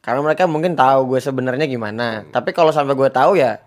Karena 0.07 0.23
mereka 0.23 0.47
mungkin 0.47 0.79
tahu 0.79 1.11
gue 1.11 1.19
sebenarnya 1.19 1.66
gimana. 1.66 2.23
Tapi 2.31 2.55
kalau 2.55 2.71
sampai 2.71 2.95
gue 2.95 3.11
tahu 3.11 3.35
ya 3.35 3.59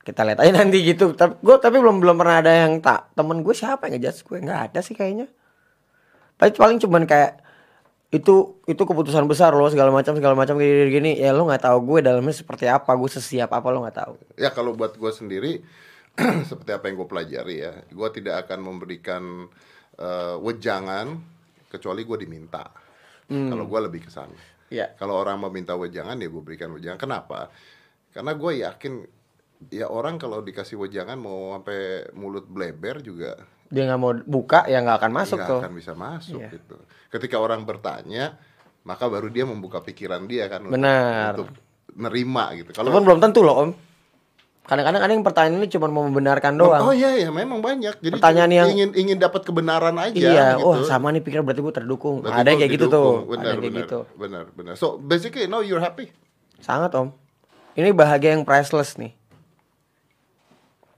kita 0.00 0.24
lihat 0.24 0.40
aja 0.40 0.52
nanti 0.64 0.80
gitu. 0.80 1.12
Tapi 1.12 1.36
gue 1.44 1.56
tapi 1.60 1.76
belum 1.76 2.00
belum 2.00 2.16
pernah 2.16 2.40
ada 2.40 2.64
yang 2.64 2.80
tak 2.80 3.12
temen 3.12 3.44
gue 3.44 3.52
siapa 3.52 3.92
yang 3.92 4.00
ngejudge 4.00 4.24
gue 4.24 4.38
nggak 4.48 4.60
ada 4.72 4.80
sih 4.80 4.96
kayaknya. 4.96 5.28
Tapi 6.40 6.56
paling 6.56 6.80
cuman 6.80 7.04
kayak 7.04 7.43
itu 8.14 8.62
itu 8.70 8.78
keputusan 8.78 9.26
besar 9.26 9.50
loh 9.58 9.66
segala 9.66 9.90
macam 9.90 10.14
segala 10.14 10.38
macam 10.38 10.54
gini 10.54 10.86
gini 10.86 11.10
ya 11.18 11.34
lo 11.34 11.50
nggak 11.50 11.66
tahu 11.66 11.78
gue 11.82 11.98
dalamnya 12.06 12.30
seperti 12.30 12.70
apa 12.70 12.94
gue 12.94 13.10
sesiap 13.10 13.50
apa 13.50 13.66
lo 13.74 13.82
nggak 13.82 13.98
tahu 13.98 14.14
Ya 14.38 14.54
kalau 14.54 14.78
buat 14.78 14.94
gue 14.94 15.10
sendiri 15.10 15.58
seperti 16.50 16.70
apa 16.70 16.86
yang 16.86 17.02
gue 17.02 17.08
pelajari 17.10 17.56
ya, 17.58 17.74
gue 17.90 18.08
tidak 18.14 18.46
akan 18.46 18.58
memberikan 18.62 19.50
eh, 19.98 20.36
wejangan 20.38 21.18
kecuali 21.66 22.06
gue 22.06 22.18
diminta. 22.22 22.70
Kalau 23.24 23.66
gue 23.66 23.80
lebih 23.90 24.06
ke 24.06 24.10
sana. 24.14 24.36
Iya. 24.70 24.94
Kalau 24.94 25.18
orang 25.18 25.42
meminta 25.42 25.74
wejangan 25.74 26.14
ya 26.20 26.28
gue 26.30 26.42
berikan 26.44 26.70
wejangan. 26.70 27.00
Kenapa? 27.00 27.50
Karena 28.14 28.30
gue 28.36 28.52
yakin 28.62 28.94
ya 29.74 29.90
orang 29.90 30.20
kalau 30.20 30.44
dikasih 30.44 30.78
wejangan 30.78 31.18
mau 31.18 31.56
sampai 31.56 32.12
mulut 32.14 32.46
bleber 32.46 33.00
juga 33.00 33.32
dia 33.66 33.82
nggak 33.84 33.98
mau 33.98 34.12
buka 34.20 34.64
ya 34.64 34.78
nggak 34.78 34.96
akan 34.98 35.12
masuk 35.12 35.38
nggak 35.38 35.48
tuh 35.48 35.60
akan 35.60 35.72
bisa 35.74 35.92
masuk 35.92 36.38
Iya. 36.38 36.48
gitu. 36.52 36.76
Ketika 37.08 37.36
orang 37.36 37.62
bertanya, 37.62 38.34
maka 38.82 39.06
baru 39.06 39.28
dia 39.28 39.42
membuka 39.42 39.78
pikiran 39.78 40.24
dia 40.24 40.46
kan 40.46 40.64
Benar. 40.64 41.34
untuk 41.34 41.48
nerima 41.94 42.50
gitu. 42.52 42.70
Kalau 42.70 42.88
Walaupun 42.88 43.04
belum 43.06 43.20
tentu 43.20 43.40
loh 43.40 43.56
om 43.58 43.70
kadang-kadang 44.64 44.96
ada 44.98 45.12
yang 45.12 45.20
pertanyaan 45.22 45.58
ini 45.58 45.68
cuma 45.68 45.86
mau 45.86 46.02
membenarkan 46.02 46.56
doang 46.56 46.80
Oh 46.82 46.90
iya 46.90 47.12
iya 47.14 47.28
memang 47.28 47.60
banyak. 47.60 48.00
Jadi 48.00 48.14
Pertanyaan 48.16 48.48
yang- 48.50 48.70
ingin 48.70 48.90
ingin 48.96 49.18
dapat 49.18 49.44
kebenaran 49.44 49.92
aja 49.94 50.16
iya 50.16 50.46
gitu. 50.54 50.64
oh 50.64 50.80
sama 50.82 51.08
nih 51.10 51.20
pikir 51.20 51.40
berarti 51.40 51.60
gue 51.60 51.74
terdukung 51.74 52.20
Berarti 52.20 52.32
ada 52.34 52.48
yang 52.48 52.58
kayak 52.58 52.72
gitu 52.72 52.86
tuh. 52.88 53.08
Benar, 53.26 53.36
ada 53.36 53.44
yang 53.46 53.60
kayak 53.60 53.60
benar, 53.68 53.82
gitu 53.82 53.98
Benar, 54.16 54.44
benar. 54.52 54.74
So 54.74 54.96
basically 54.96 55.46
now 55.46 55.60
you're 55.60 55.78
happy. 55.78 56.08
sangat 56.58 56.90
om 56.94 57.12
ini 57.74 57.92
bahagia 57.92 58.32
yang 58.32 58.42
priceless 58.42 58.96
nih 58.96 59.12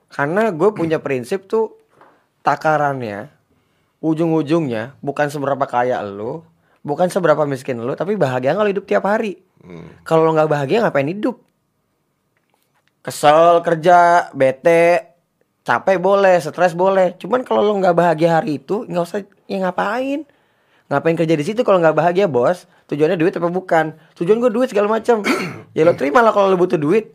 karena 0.08 0.48
gue 0.48 0.70
punya 0.70 0.98
prinsip 0.98 1.44
tuh 1.44 1.74
takarannya 2.46 3.34
ujung-ujungnya 3.98 4.94
bukan 5.02 5.26
seberapa 5.26 5.66
kaya 5.66 5.98
lo 6.06 6.46
bukan 6.86 7.10
seberapa 7.10 7.42
miskin 7.42 7.82
lo 7.82 7.98
tapi 7.98 8.14
bahagia 8.14 8.54
kalau 8.54 8.70
hidup 8.70 8.86
tiap 8.86 9.02
hari. 9.02 9.42
Hmm. 9.66 9.90
kalau 10.06 10.22
lo 10.22 10.30
nggak 10.38 10.46
bahagia 10.46 10.86
ngapain 10.86 11.10
hidup? 11.10 11.42
Kesel 13.02 13.66
kerja 13.66 14.30
bete 14.30 15.16
capek 15.66 15.98
boleh 15.98 16.38
stres 16.38 16.78
boleh. 16.78 17.18
Cuman 17.18 17.42
kalau 17.42 17.66
lo 17.66 17.74
nggak 17.82 17.98
bahagia 17.98 18.38
hari 18.38 18.62
itu 18.62 18.86
nggak 18.86 19.02
usah 19.02 19.26
ya 19.50 19.66
ngapain? 19.66 20.22
Ngapain 20.86 21.18
kerja 21.18 21.34
di 21.34 21.42
situ 21.42 21.66
kalau 21.66 21.82
nggak 21.82 21.98
bahagia 21.98 22.30
bos? 22.30 22.70
Tujuannya 22.86 23.18
duit 23.18 23.34
apa 23.34 23.50
bukan? 23.50 23.98
Tujuan 24.14 24.38
gue 24.38 24.50
duit 24.54 24.70
segala 24.70 24.86
macam. 24.86 25.26
Ya 25.76 25.84
lo 25.84 25.92
terima 25.92 26.24
lah 26.24 26.32
kalau 26.32 26.48
lo 26.48 26.56
butuh 26.56 26.80
duit. 26.80 27.12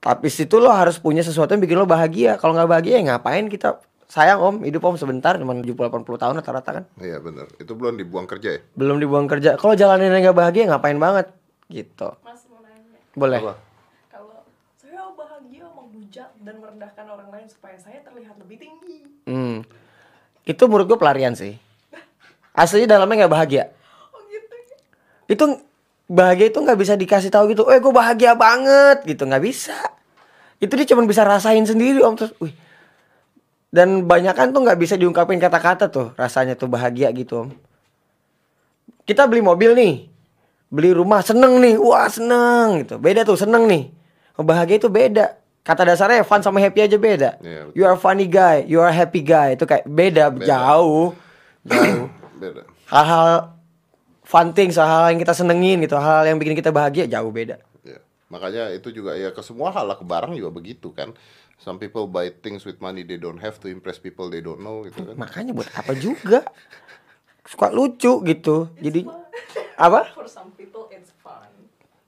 Tapi 0.00 0.32
situ 0.32 0.56
lo 0.56 0.72
harus 0.72 0.96
punya 0.96 1.20
sesuatu 1.20 1.52
yang 1.52 1.60
bikin 1.60 1.76
lo 1.76 1.84
bahagia. 1.84 2.40
Kalau 2.40 2.56
nggak 2.56 2.70
bahagia 2.70 3.02
ya 3.02 3.12
ngapain 3.12 3.50
kita 3.52 3.76
sayang 4.06 4.38
om 4.38 4.56
hidup 4.62 4.82
om 4.82 4.94
sebentar 4.94 5.34
cuma 5.34 5.52
70-80 5.52 5.90
tahun 6.16 6.34
rata-rata 6.38 6.70
kan 6.72 6.84
Iya 6.96 7.18
benar. 7.18 7.50
Itu 7.56 7.74
belum 7.74 7.94
dibuang 7.94 8.24
kerja 8.24 8.54
ya? 8.54 8.60
belum 8.72 8.96
dibuang 8.98 9.26
kerja 9.26 9.54
kalau 9.54 9.74
jalanin 9.74 10.14
nggak 10.14 10.32
bahagia 10.32 10.66
ngapain 10.66 10.96
banget 10.96 11.26
gitu 11.66 12.14
Mas 12.22 12.46
mau 12.46 12.62
nanya, 12.62 12.98
boleh 13.12 13.40
Apa? 13.40 13.54
kalau 14.08 14.38
saya 14.76 15.02
bahagia 15.10 15.66
membujak 15.68 16.30
dan 16.40 16.54
merendahkan 16.56 17.04
orang 17.04 17.28
lain 17.28 17.46
supaya 17.46 17.74
saya 17.76 17.98
terlihat 18.00 18.38
lebih 18.38 18.56
tinggi. 18.56 18.98
Hmm. 19.26 19.66
Itu 20.42 20.70
menurut 20.70 20.86
gue 20.86 20.94
pelarian 20.96 21.34
sih. 21.34 21.58
Aslinya 22.52 22.94
dalamnya 22.94 23.26
nggak 23.26 23.34
bahagia. 23.34 23.74
Oh 24.14 24.22
gitu. 24.24 24.54
Itu 25.26 25.44
bahagia 26.06 26.48
itu 26.48 26.56
nggak 26.56 26.78
bisa 26.78 26.94
dikasih 26.94 27.28
tahu 27.28 27.50
gitu. 27.50 27.66
Eh 27.66 27.82
gue 27.82 27.90
bahagia 27.90 28.32
banget 28.32 29.02
gitu 29.04 29.26
nggak 29.26 29.42
bisa. 29.42 29.74
Itu 30.56 30.72
dia 30.72 30.86
cuma 30.86 31.02
bisa 31.02 31.20
rasain 31.20 31.66
sendiri 31.66 32.00
om 32.00 32.14
terus. 32.14 32.30
Wih. 32.38 32.54
Dan 33.70 34.06
banyak 34.06 34.32
kan 34.32 34.54
tuh 34.54 34.62
nggak 34.62 34.78
bisa 34.78 34.94
diungkapin 34.94 35.42
kata-kata 35.42 35.90
tuh 35.90 36.14
rasanya 36.14 36.54
tuh 36.54 36.70
bahagia 36.70 37.10
gitu 37.12 37.46
om. 37.46 37.48
Kita 39.06 39.26
beli 39.30 39.42
mobil 39.42 39.74
nih, 39.74 39.94
beli 40.70 40.90
rumah 40.90 41.22
seneng 41.22 41.62
nih, 41.62 41.78
wah 41.78 42.10
seneng 42.10 42.82
gitu. 42.82 42.98
Beda 42.98 43.22
tuh 43.22 43.38
seneng 43.38 43.66
nih. 43.70 43.90
Bahagia 44.38 44.82
itu 44.82 44.90
beda. 44.90 45.38
Kata 45.66 45.82
dasarnya 45.82 46.22
fun 46.22 46.46
sama 46.46 46.62
happy 46.62 46.78
aja 46.86 46.94
beda. 46.94 47.42
Iya, 47.42 47.60
betul. 47.66 47.74
You 47.74 47.82
are 47.90 47.98
funny 47.98 48.30
guy, 48.30 48.62
you 48.70 48.78
are 48.78 48.94
happy 48.94 49.26
guy. 49.26 49.58
Itu 49.58 49.66
kayak 49.66 49.82
beda, 49.82 50.30
Beda. 50.30 50.46
jauh. 50.46 51.10
Jauh. 51.66 52.06
Beda. 52.38 52.62
Hal-hal 52.86 53.58
fun 54.22 54.54
things, 54.54 54.78
hal-hal 54.78 55.10
yang 55.10 55.18
kita 55.18 55.34
senengin 55.34 55.82
gitu, 55.82 55.98
hal 55.98 56.22
yang 56.22 56.38
bikin 56.38 56.54
kita 56.54 56.70
bahagia 56.70 57.10
jauh 57.10 57.34
beda. 57.34 57.58
Ya. 58.26 58.28
Makanya 58.28 58.62
itu 58.70 58.90
juga 58.90 59.14
ya 59.14 59.30
ke 59.30 59.38
semua 59.38 59.70
hal 59.70 59.86
lah 59.86 59.94
ke 59.94 60.02
barang 60.02 60.34
juga 60.34 60.50
begitu 60.50 60.90
kan. 60.90 61.14
Some 61.56 61.78
people 61.78 62.04
buy 62.04 62.28
things 62.34 62.62
with 62.62 62.78
money 62.78 63.00
they 63.00 63.16
don't 63.16 63.38
have 63.38 63.56
to 63.56 63.66
impress 63.66 63.96
people 63.96 64.26
they 64.26 64.40
don't 64.40 64.58
know 64.58 64.82
gitu 64.82 65.00
kan. 65.00 65.14
Makanya 65.16 65.52
buat 65.52 65.70
apa 65.72 65.94
juga? 65.94 66.42
Suka 67.42 67.70
lucu 67.70 68.20
gitu. 68.22 68.68
Jadi 68.76 69.06
apa? 69.76 70.10
For 70.18 70.26
some 70.26 70.50
people 70.52 70.90
it's 70.90 71.14
fun. 71.16 71.46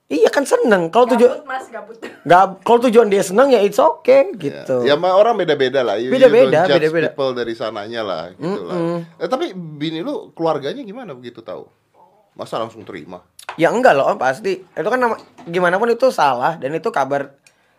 Iya 0.05 0.27
kan 0.27 0.43
seneng. 0.43 0.91
Kalau 0.91 1.07
tujuan 1.07 1.45
mas 1.45 1.65
gabut. 1.67 1.97
nggak 2.01 2.43
kalau 2.61 2.81
tujuan 2.83 3.07
dia 3.07 3.23
seneng 3.23 3.49
ya 3.49 3.61
it's 3.61 3.79
okay 3.79 4.29
Ya. 4.29 4.37
gitu. 4.37 4.77
Ya, 4.83 4.95
sama 4.95 5.15
orang 5.15 5.39
beda-beda 5.39 5.81
lah. 5.81 5.97
You- 5.97 6.09
you 6.09 6.13
Beda-beda, 6.13 6.65
don't 6.65 6.69
judge 6.69 6.83
beda-beda. 6.83 7.09
people 7.09 7.31
dari 7.33 7.55
sananya 7.55 8.03
lah 8.03 8.23
gitu 8.33 8.63
lah. 8.65 8.79
Eh, 9.17 9.29
tapi 9.31 9.55
bini 9.55 10.03
lu 10.03 10.35
keluarganya 10.35 10.83
gimana 10.83 11.15
begitu 11.15 11.41
tahu? 11.41 11.71
Masa 12.35 12.59
langsung 12.59 12.83
terima? 12.83 13.23
Ya 13.57 13.73
enggak 13.73 13.97
loh 13.97 14.13
om 14.13 14.19
pasti. 14.21 14.61
Itu 14.61 14.89
kan 14.91 15.01
nama, 15.01 15.17
gimana 15.49 15.81
pun 15.81 15.89
itu 15.89 16.13
salah 16.13 16.61
dan 16.61 16.75
itu 16.77 16.91
kabar 16.93 17.33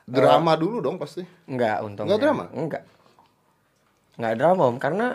Drama 0.10 0.58
dulu 0.58 0.82
dong 0.82 0.98
pasti. 0.98 1.22
enggak 1.46 1.86
untungnya. 1.86 2.18
Enggak 2.18 2.22
drama? 2.26 2.44
Enggak. 2.50 2.84
Enggak 4.18 4.34
drama 4.42 4.62
om 4.66 4.78
karena 4.82 5.08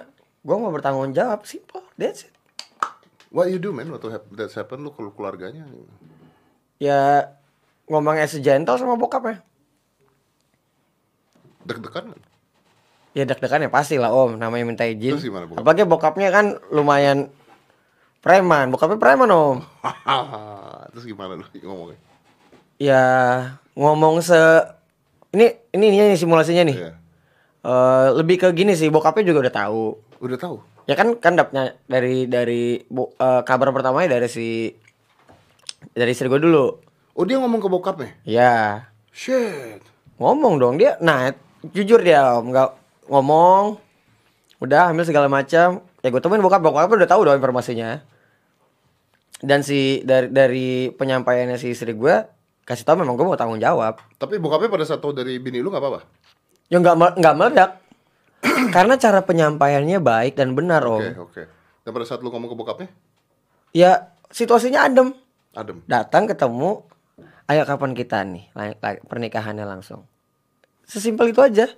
gua 0.46 0.56
mau 0.62 0.70
bertanggung 0.70 1.10
jawab 1.10 1.42
simple. 1.42 1.82
That's 1.98 2.30
it. 2.30 2.32
What 3.34 3.50
you 3.50 3.58
do 3.58 3.74
man 3.74 3.90
waktu 3.90 4.14
that's 4.38 4.54
happen 4.54 4.86
lu 4.86 4.94
ke 4.94 5.02
keluarganya? 5.18 5.66
Ya 6.78 7.34
ngomong 7.90 8.22
as 8.22 8.38
a 8.38 8.40
gentle 8.40 8.78
sama 8.78 8.94
bokapnya. 8.94 9.42
Deg-degan 11.66 12.14
kan? 12.14 12.20
Ya 13.18 13.26
deg-degan 13.26 13.66
ya 13.66 13.70
pasti 13.74 13.98
lah 13.98 14.14
om 14.14 14.38
namanya 14.38 14.62
minta 14.62 14.86
izin. 14.86 15.18
Terus 15.18 15.26
gimana, 15.26 15.50
bokap? 15.50 15.66
Apalagi 15.66 15.82
bokapnya 15.82 16.28
kan 16.30 16.46
lumayan 16.70 17.34
preman. 18.24 18.72
Bokapnya 18.72 18.96
preman 18.96 19.28
om. 19.28 19.56
Terus 20.96 21.04
gimana 21.04 21.36
lu 21.36 21.44
ngomongnya? 21.44 21.98
Ya 22.80 23.04
ngomong 23.76 24.24
se 24.24 24.40
ini 25.36 25.52
ini 25.70 25.84
ini, 25.92 25.96
ini 26.10 26.16
simulasinya 26.16 26.64
nih. 26.64 26.76
Iya. 26.80 26.92
Eh, 27.64 28.06
lebih 28.16 28.36
ke 28.40 28.48
gini 28.52 28.72
sih 28.72 28.88
bokapnya 28.88 29.28
juga 29.28 29.48
udah 29.48 29.54
tahu. 29.54 29.84
Udah 30.24 30.38
tahu? 30.40 30.56
Ya 30.84 30.96
kan 30.96 31.16
kan 31.16 31.32
dapatnya 31.36 31.76
dari 31.88 32.24
dari 32.24 32.80
bu- 32.88 33.12
eh, 33.16 33.42
kabar 33.44 33.72
pertamanya 33.72 34.16
dari 34.16 34.28
si 34.28 34.72
dari 35.92 36.10
istri 36.12 36.28
gue 36.28 36.40
dulu. 36.40 36.80
Oh 37.14 37.24
dia 37.24 37.38
ngomong 37.38 37.60
ke 37.60 37.68
bokapnya? 37.68 38.10
Ya 38.24 38.88
Shit. 39.14 39.80
ngomong 40.18 40.58
dong 40.58 40.74
dia. 40.76 40.98
Nah 40.98 41.30
jujur 41.70 42.02
dia 42.02 42.36
om 42.36 42.50
nggak 42.50 42.70
ngomong. 43.08 43.78
Udah 44.60 44.90
hamil 44.90 45.06
segala 45.06 45.30
macam. 45.30 45.80
Ya 46.04 46.08
gue 46.12 46.20
temuin 46.20 46.42
bokap 46.42 46.60
bokap 46.60 46.90
udah 46.90 47.08
tahu 47.08 47.24
dong 47.24 47.38
informasinya. 47.38 48.02
Dan 49.44 49.60
si 49.60 50.00
dari 50.00 50.28
dari 50.28 50.66
penyampaiannya 50.88 51.54
si 51.54 51.70
istri 51.70 51.92
gue 51.92 52.14
kasih 52.64 52.82
tau 52.82 52.96
memang 52.96 53.12
gue 53.12 53.22
mau 53.22 53.36
tanggung 53.36 53.60
jawab. 53.60 54.00
Tapi 54.16 54.40
bokapnya 54.40 54.72
pada 54.72 54.84
saat 54.84 54.98
tahu 54.98 55.12
dari 55.12 55.36
bini 55.36 55.60
lu 55.60 55.68
nggak 55.68 55.84
apa-apa? 55.84 56.00
Ya 56.66 56.80
nggak 56.80 57.20
nggak 57.20 57.34
meledak. 57.36 57.70
Karena 58.76 58.96
cara 58.96 59.20
penyampaiannya 59.20 60.00
baik 60.00 60.34
dan 60.34 60.56
benar 60.56 60.80
om. 60.84 60.96
Oke 60.96 61.12
oke. 61.20 61.42
Dan 61.84 61.90
pada 61.92 62.04
saat 62.04 62.24
lu 62.24 62.28
ngomong 62.28 62.48
ke 62.48 62.56
bokapnya? 62.56 62.88
Ya 63.70 64.12
situasinya 64.28 64.88
adem. 64.88 65.12
Adem. 65.52 65.84
Datang 65.84 66.24
ketemu, 66.24 66.82
ayo 67.44 67.62
kapan 67.62 67.92
kita 67.92 68.24
nih 68.24 68.48
la- 68.52 68.74
la- 68.74 69.02
pernikahannya 69.02 69.62
langsung. 69.62 70.08
Sesimpel 70.82 71.30
itu 71.30 71.40
aja. 71.40 71.68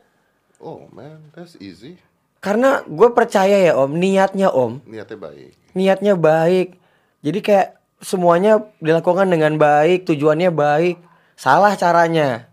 Oh 0.56 0.86
man, 0.88 1.20
that's 1.34 1.58
easy. 1.58 1.98
Karena 2.38 2.80
gue 2.82 3.10
percaya 3.10 3.58
ya 3.58 3.74
om, 3.74 3.90
niatnya 3.90 4.48
om, 4.48 4.78
Niatnya 4.86 5.18
baik. 5.18 5.50
niatnya 5.74 6.14
baik. 6.14 6.78
Jadi 7.26 7.42
kayak 7.42 7.74
semuanya 7.98 8.62
dilakukan 8.78 9.26
dengan 9.26 9.58
baik, 9.58 10.06
tujuannya 10.06 10.54
baik. 10.54 11.02
Salah 11.34 11.74
caranya. 11.74 12.46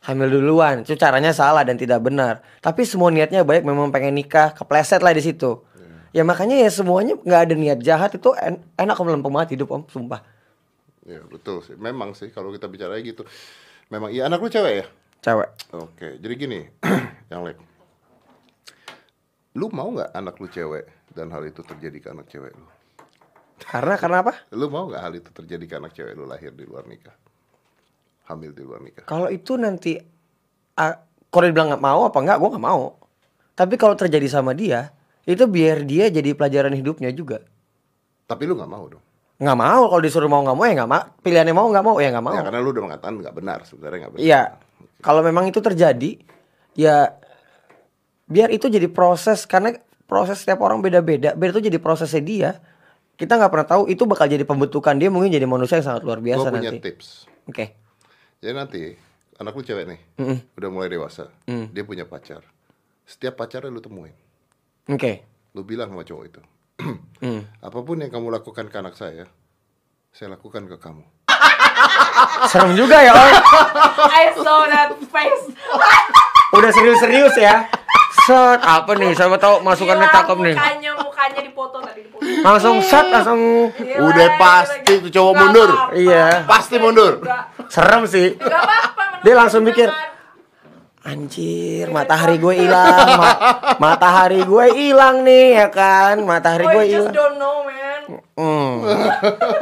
Hamil 0.00 0.32
duluan, 0.32 0.86
itu 0.86 0.96
caranya 0.96 1.36
salah 1.36 1.60
dan 1.66 1.76
tidak 1.76 2.00
benar. 2.00 2.40
Tapi 2.64 2.88
semua 2.88 3.12
niatnya 3.12 3.44
baik, 3.44 3.68
memang 3.68 3.92
pengen 3.92 4.16
nikah, 4.16 4.56
kepleset 4.56 5.04
lah 5.04 5.12
di 5.12 5.20
situ. 5.20 5.60
Ya 6.16 6.24
makanya 6.24 6.56
ya 6.56 6.70
semuanya 6.72 7.20
nggak 7.20 7.40
ada 7.44 7.54
niat 7.58 7.78
jahat 7.84 8.16
itu 8.16 8.32
en- 8.40 8.64
enak 8.80 8.96
om 8.96 9.12
lempeng 9.12 9.28
banget 9.28 9.60
hidup 9.60 9.68
om, 9.68 9.84
sumpah. 9.92 10.24
Ya 11.04 11.20
betul 11.28 11.60
sih. 11.60 11.76
Memang 11.76 12.16
sih 12.16 12.32
kalau 12.32 12.48
kita 12.48 12.64
bicara 12.64 12.96
gitu. 13.04 13.28
Memang 13.92 14.08
iya 14.08 14.24
anak 14.24 14.40
lu 14.40 14.48
cewek 14.48 14.72
ya? 14.80 14.86
Cewek. 15.20 15.50
Oke, 15.76 16.16
jadi 16.16 16.34
gini, 16.38 16.60
yang 17.32 17.44
lek. 17.44 17.60
Lu 19.52 19.68
mau 19.68 19.92
nggak 19.92 20.16
anak 20.16 20.40
lu 20.40 20.48
cewek 20.48 20.88
dan 21.12 21.28
hal 21.28 21.44
itu 21.44 21.60
terjadi 21.60 21.98
ke 22.00 22.08
anak 22.08 22.24
cewek 22.32 22.56
lu? 22.56 22.64
Karena 23.58 23.94
karena 23.98 24.22
apa? 24.22 24.32
Lu 24.54 24.70
mau 24.70 24.86
nggak 24.86 25.02
hal 25.02 25.12
itu 25.18 25.30
terjadi 25.34 25.64
ke 25.66 25.74
anak 25.78 25.92
cewek 25.94 26.14
lu 26.14 26.24
lahir 26.24 26.54
di 26.54 26.64
luar 26.64 26.86
nikah? 26.86 27.14
Hamil 28.30 28.52
di 28.54 28.62
luar 28.62 28.80
nikah. 28.84 29.04
Kalau 29.08 29.26
itu 29.32 29.58
nanti 29.58 29.98
ah, 30.78 30.94
kalau 31.28 31.44
dibilang 31.50 31.74
nggak 31.74 31.84
mau 31.84 32.06
apa 32.06 32.18
nggak, 32.18 32.36
gue 32.38 32.48
nggak 32.54 32.66
mau. 32.66 32.96
Tapi 33.58 33.74
kalau 33.74 33.98
terjadi 33.98 34.26
sama 34.30 34.54
dia, 34.54 34.94
itu 35.26 35.44
biar 35.44 35.82
dia 35.82 36.08
jadi 36.08 36.32
pelajaran 36.32 36.72
hidupnya 36.72 37.10
juga. 37.10 37.42
Tapi 38.24 38.42
lu 38.46 38.54
nggak 38.54 38.70
mau 38.70 38.84
dong. 38.86 39.02
Nggak 39.38 39.58
mau 39.58 39.82
kalau 39.86 40.02
disuruh 40.02 40.30
mau 40.30 40.42
nggak 40.42 40.56
mau 40.56 40.64
ya 40.66 40.74
nggak 40.78 40.90
mau. 40.90 41.04
Pilihannya 41.22 41.54
mau 41.54 41.66
nggak 41.70 41.84
mau 41.84 41.96
ya 41.98 42.08
nggak 42.14 42.24
mau. 42.24 42.34
Ya 42.34 42.42
karena 42.42 42.58
lu 42.62 42.70
udah 42.74 42.84
mengatakan 42.86 43.14
nggak 43.18 43.34
benar 43.34 43.58
sebenarnya 43.66 43.98
nggak 44.06 44.12
benar. 44.14 44.24
Iya. 44.24 44.42
Kalau 44.98 45.20
memang 45.22 45.44
itu 45.46 45.62
terjadi, 45.62 46.10
ya 46.74 47.14
biar 48.26 48.50
itu 48.50 48.66
jadi 48.66 48.90
proses 48.90 49.46
karena 49.46 49.78
proses 50.10 50.42
setiap 50.42 50.58
orang 50.64 50.82
beda-beda. 50.82 51.38
Biar 51.38 51.54
itu 51.54 51.70
jadi 51.70 51.78
prosesnya 51.78 52.22
dia. 52.22 52.50
Kita 53.18 53.34
nggak 53.34 53.50
pernah 53.50 53.66
tahu 53.66 53.82
itu 53.90 54.06
bakal 54.06 54.30
jadi 54.30 54.46
pembentukan 54.46 54.94
dia 54.94 55.10
mungkin 55.10 55.28
jadi 55.28 55.42
manusia 55.42 55.82
yang 55.82 55.86
sangat 55.86 56.06
luar 56.06 56.22
biasa 56.22 56.48
punya 56.48 56.70
nanti. 56.70 56.78
tips. 56.78 57.26
Oke. 57.44 57.74
Jadi 58.38 58.54
nanti 58.54 58.82
anak 59.36 59.52
lu 59.52 59.62
cewek 59.62 59.84
nih, 59.84 60.00
udah 60.54 60.68
mulai 60.70 60.86
dewasa, 60.86 61.26
dia 61.44 61.82
punya 61.82 62.06
pacar. 62.06 62.46
Setiap 63.02 63.34
pacarnya 63.34 63.66
lu 63.68 63.78
temuin, 63.78 64.14
Oke. 64.86 65.26
lu 65.50 65.62
bilang 65.62 65.90
sama 65.90 66.02
cowok 66.02 66.24
itu, 66.24 66.40
Hmm. 67.18 67.42
apa 67.66 67.78
pun 67.80 67.98
yang 67.98 68.06
kamu 68.08 68.30
lakukan 68.30 68.66
ke 68.66 68.76
anak 68.76 68.94
saya, 68.94 69.26
saya 70.12 70.30
lakukan 70.30 70.66
ke 70.66 70.78
kamu. 70.78 71.02
Serem 72.50 72.74
juga 72.74 73.02
ya, 73.02 73.10
Om. 73.10 73.30
I 74.06 74.30
saw 74.32 74.62
that 74.64 74.94
face. 75.10 75.44
Udah 76.50 76.70
serius-serius 76.70 77.34
ya. 77.34 77.66
Set, 78.24 78.60
apa 78.60 78.94
nih? 78.94 79.12
Saya 79.12 79.26
mau 79.26 79.36
tahu 79.36 79.60
masukannya 79.60 80.06
cakep 80.06 80.38
nih. 80.40 80.54
Mukanya 80.54 80.90
mukanya 80.96 81.40
dipoto. 81.40 81.57
Langsung 82.38 82.76
set, 82.80 83.06
langsung 83.08 83.40
Gila, 83.70 84.04
Udah 84.04 84.28
pasti 84.36 84.92
tuh 84.98 85.10
cowok 85.10 85.32
Nggak 85.32 85.42
mundur. 85.42 85.70
apa-apa. 85.70 85.96
Iya. 85.96 86.26
Pasti 86.44 86.74
mundur. 86.76 87.12
Nggak 87.18 87.42
serem 87.66 88.02
sih. 88.04 88.28
nggak 88.34 88.48
apa-apa. 88.60 89.04
Dia 89.20 89.34
langsung 89.34 89.62
mikir. 89.62 89.88
Anjir, 91.00 91.88
matahari 91.88 92.36
gue 92.36 92.54
hilang. 92.58 93.06
Ma- 93.16 93.40
matahari 93.82 94.42
gue 94.42 94.66
hilang 94.70 95.22
nih 95.22 95.56
ya 95.56 95.68
kan. 95.68 96.20
Matahari 96.20 96.66
gue 96.66 96.84
hilang. 96.86 97.12
don't 97.12 97.36
know, 97.36 97.64
man. 97.64 97.76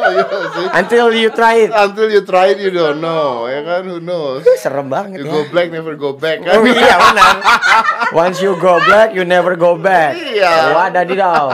Iya 0.07 0.23
sih. 0.53 0.67
Until 0.71 1.07
you 1.13 1.31
try 1.31 1.65
it. 1.65 1.71
Until 1.73 2.09
you 2.09 2.23
try 2.23 2.47
it, 2.49 2.59
you 2.59 2.71
don't 2.71 2.99
know, 2.99 3.47
ya 3.47 3.63
kan? 3.63 3.83
Who 3.85 3.99
knows? 3.99 4.43
Serem 4.57 4.87
banget 4.87 5.23
You 5.23 5.27
ya. 5.27 5.33
go 5.33 5.41
black, 5.49 5.69
never 5.71 5.95
go 5.95 6.15
back 6.15 6.43
kan? 6.43 6.53
Oh 6.53 6.63
iya 6.63 6.95
benar. 6.95 7.37
Once 8.23 8.39
you 8.39 8.55
go 8.57 8.79
black, 8.81 9.11
you 9.11 9.25
never 9.25 9.55
go 9.55 9.75
back. 9.75 10.15
Iya. 10.15 10.73
Wadadidaw. 10.73 11.47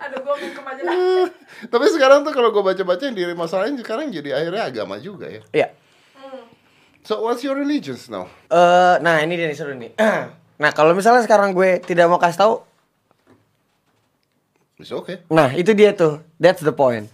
Aduh, 0.00 0.18
gue 0.20 0.34
minum 0.40 0.64
aja 0.64 0.74
lah. 0.74 0.77
Tapi 1.72 1.86
sekarang 1.90 2.22
tuh 2.24 2.32
kalau 2.32 2.52
gue 2.54 2.62
baca-baca 2.62 3.02
yang 3.04 3.16
diri 3.16 3.32
masalahnya 3.34 3.80
sekarang 3.80 4.10
jadi 4.12 4.38
akhirnya 4.38 4.62
agama 4.68 4.96
juga 4.98 5.28
ya. 5.28 5.42
Iya. 5.52 5.68
So 7.08 7.24
what's 7.24 7.40
your 7.40 7.56
religions 7.56 8.12
now? 8.12 8.28
Eh, 8.52 8.94
nah 9.00 9.20
ini 9.24 9.40
dia 9.40 9.48
nih 9.48 9.56
seru 9.56 9.72
nih. 9.72 9.96
nah 10.62 10.70
kalau 10.76 10.92
misalnya 10.92 11.24
sekarang 11.24 11.56
gue 11.56 11.80
tidak 11.80 12.04
mau 12.10 12.20
kasih 12.20 12.40
tahu, 12.44 12.54
It's 14.78 14.94
okay. 14.94 15.26
nah 15.26 15.50
itu 15.58 15.74
dia 15.74 15.90
tuh, 15.90 16.22
that's 16.38 16.62
the 16.62 16.70
point. 16.70 17.10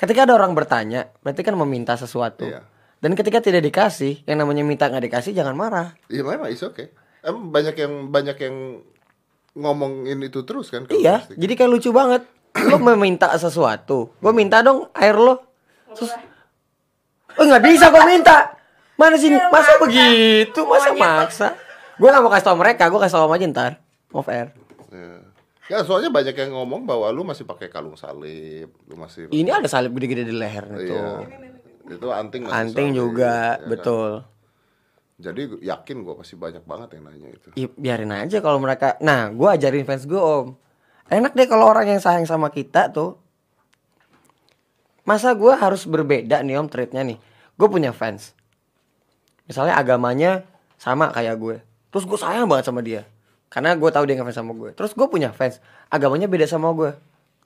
Ketika 0.00 0.24
ada 0.24 0.38
orang 0.38 0.56
bertanya, 0.56 1.12
berarti 1.20 1.44
kan 1.44 1.52
meminta 1.58 1.98
sesuatu. 2.00 2.48
Iya. 2.48 2.64
Dan 3.04 3.12
ketika 3.12 3.44
tidak 3.44 3.60
dikasih, 3.68 4.24
yang 4.24 4.40
namanya 4.40 4.64
minta 4.64 4.88
nggak 4.88 5.12
dikasih 5.12 5.36
jangan 5.36 5.52
marah. 5.52 5.92
Iya 6.08 6.24
memang 6.24 6.48
it's 6.48 6.64
okay. 6.64 6.88
Em 7.20 7.52
banyak 7.52 7.76
yang 7.76 8.08
banyak 8.08 8.36
yang 8.40 8.80
ngomongin 9.54 10.18
itu 10.26 10.42
terus 10.42 10.68
kan? 10.68 10.86
iya, 10.90 11.22
pasti. 11.22 11.38
jadi 11.38 11.52
kayak 11.54 11.70
lucu 11.70 11.90
banget. 11.94 12.22
Lo 12.54 12.78
meminta 12.78 13.34
sesuatu, 13.34 14.14
gue 14.22 14.32
minta 14.34 14.62
dong 14.62 14.86
air 14.94 15.18
lo. 15.18 15.42
Terus, 15.90 16.14
oh 17.34 17.44
nggak 17.46 17.64
bisa 17.66 17.90
gue 17.90 18.04
minta. 18.06 18.54
Mana 18.94 19.18
sih? 19.18 19.30
Masa 19.30 19.74
begitu? 19.82 20.62
Masa 20.62 20.90
maksa? 20.94 21.48
Gue 21.98 22.10
gak 22.10 22.22
mau 22.22 22.30
kasih 22.30 22.46
tau 22.46 22.58
mereka, 22.58 22.90
gue 22.90 23.00
kasih 23.02 23.16
tau 23.18 23.30
aja 23.30 23.46
ntar. 23.50 23.72
Off 24.14 24.30
air. 24.30 24.54
Iya. 24.94 25.18
Ya 25.64 25.78
soalnya 25.80 26.12
banyak 26.12 26.36
yang 26.36 26.52
ngomong 26.54 26.84
bahwa 26.84 27.08
lu 27.10 27.24
masih 27.24 27.48
pakai 27.48 27.72
kalung 27.72 27.96
salib, 27.96 28.70
lu 28.86 28.94
masih 28.94 29.32
Ini 29.32 29.50
ada 29.50 29.66
salib 29.66 29.96
gede-gede 29.96 30.28
di 30.28 30.34
leher 30.34 30.64
nih 30.70 30.80
tuh. 30.86 30.94
Iya. 30.94 31.98
Itu 31.98 32.06
anting 32.14 32.46
masih 32.46 32.54
Anting 32.54 32.88
salib, 32.92 33.00
juga, 33.00 33.34
ya 33.58 33.66
kan? 33.66 33.70
Jadi 35.24 35.64
yakin 35.64 36.04
gua 36.04 36.20
pasti 36.20 36.36
banyak 36.36 36.68
banget 36.68 37.00
yang 37.00 37.08
nanya 37.08 37.28
itu. 37.32 37.48
Ya, 37.56 37.68
biarin 37.72 38.12
aja 38.12 38.44
kalau 38.44 38.60
mereka. 38.60 39.00
Nah, 39.00 39.32
gue 39.32 39.48
ajarin 39.48 39.88
fans 39.88 40.04
gue 40.04 40.20
om. 40.20 40.52
Enak 41.08 41.32
deh 41.32 41.48
kalau 41.48 41.72
orang 41.72 41.88
yang 41.88 42.00
sayang 42.04 42.28
sama 42.28 42.52
kita 42.52 42.92
tuh. 42.92 43.16
Masa 45.08 45.32
gue 45.32 45.52
harus 45.56 45.88
berbeda 45.88 46.44
nih 46.44 46.60
om 46.60 46.68
treatnya 46.68 47.00
nih. 47.00 47.16
Gue 47.56 47.68
punya 47.72 47.96
fans. 47.96 48.36
Misalnya 49.48 49.80
agamanya 49.80 50.44
sama 50.76 51.08
kayak 51.08 51.40
gue. 51.40 51.56
Terus 51.88 52.04
gue 52.04 52.18
sayang 52.20 52.44
banget 52.44 52.68
sama 52.68 52.84
dia. 52.84 53.08
Karena 53.48 53.72
gue 53.78 53.86
tahu 53.86 54.04
dia 54.04 54.20
ngefans 54.20 54.36
sama 54.36 54.52
gue. 54.52 54.76
Terus 54.76 54.92
gue 54.92 55.06
punya 55.08 55.32
fans. 55.32 55.62
Agamanya 55.88 56.28
beda 56.28 56.44
sama 56.44 56.74
gue. 56.76 56.92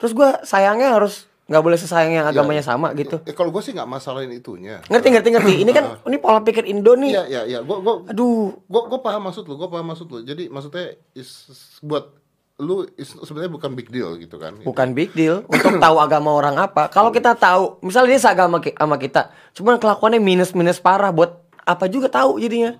Terus 0.01 0.11
gue 0.11 0.29
sayangnya 0.43 0.91
harus 0.97 1.28
nggak 1.49 1.63
boleh 1.65 1.77
sesayang 1.81 2.13
yang 2.13 2.27
agamanya 2.29 2.61
sama 2.61 2.93
gitu. 2.93 3.17
Eh, 3.25 3.33
kalau 3.33 3.49
gue 3.49 3.59
sih 3.65 3.73
nggak 3.73 3.89
masalahin 3.89 4.29
itunya. 4.29 4.85
Ngerti 4.85 5.07
ngerti 5.09 5.29
ngerti. 5.33 5.53
Ini 5.65 5.71
kan 5.73 5.85
ini 6.05 6.17
pola 6.21 6.45
pikir 6.45 6.69
Indo 6.69 6.93
nih. 6.93 7.11
Iya 7.17 7.23
iya 7.25 7.41
iya. 7.49 7.59
Gua 7.65 7.81
gua 7.81 8.05
Aduh. 8.05 8.53
gua 8.69 8.85
gua 8.85 8.99
paham 9.01 9.25
maksud 9.27 9.49
lu. 9.49 9.57
Gua 9.57 9.67
paham 9.67 9.89
maksud 9.89 10.05
lu. 10.13 10.21
Jadi 10.21 10.45
maksudnya 10.47 10.93
is, 11.17 11.49
buat 11.81 12.13
lu 12.61 12.85
is, 12.99 13.17
sebenarnya 13.25 13.49
bukan 13.49 13.73
big 13.73 13.89
deal 13.89 14.13
gitu 14.21 14.37
kan. 14.37 14.61
Bukan 14.61 14.93
big 14.93 15.09
deal 15.17 15.41
untuk 15.49 15.79
tahu 15.81 15.97
agama 15.97 16.29
orang 16.35 16.59
apa. 16.59 16.91
Kalau 16.93 17.09
kita 17.09 17.33
tahu, 17.33 17.81
misalnya 17.81 18.13
dia 18.13 18.21
seagama 18.21 18.59
ki- 18.61 18.75
sama 18.75 18.99
kita, 18.99 19.31
cuman 19.57 19.79
kelakuannya 19.81 20.19
minus-minus 20.21 20.77
parah 20.77 21.09
buat 21.09 21.39
apa 21.65 21.87
juga 21.89 22.11
tahu 22.11 22.37
jadinya. 22.37 22.75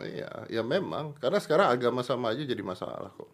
Iya, 0.00 0.48
ya 0.52 0.62
memang. 0.64 1.16
Karena 1.16 1.40
sekarang 1.40 1.72
agama 1.72 2.04
sama 2.04 2.36
aja 2.36 2.44
jadi 2.44 2.60
masalah 2.60 3.08
kok. 3.16 3.28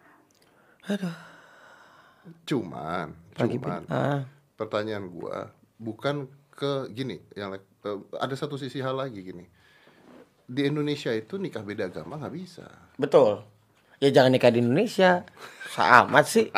Cuman, 2.47 3.15
Lagi 3.39 3.59
cuman 3.59 3.83
ah. 3.91 4.23
Pertanyaan 4.57 5.07
gua 5.09 5.53
bukan 5.77 6.27
ke 6.51 6.89
gini, 6.91 7.21
yang 7.37 7.53
eh, 7.55 7.99
ada 8.17 8.35
satu 8.35 8.57
sisi 8.57 8.81
hal 8.81 8.97
lagi 8.97 9.21
gini. 9.21 9.45
Di 10.47 10.67
Indonesia 10.67 11.13
itu 11.13 11.37
nikah 11.37 11.61
beda 11.61 11.93
agama 11.93 12.17
nggak 12.17 12.35
bisa. 12.35 12.65
Betul. 12.97 13.45
Ya 14.01 14.09
jangan 14.13 14.33
nikah 14.33 14.53
di 14.53 14.61
Indonesia. 14.65 15.25
Sama 15.73 16.25
sih. 16.25 16.49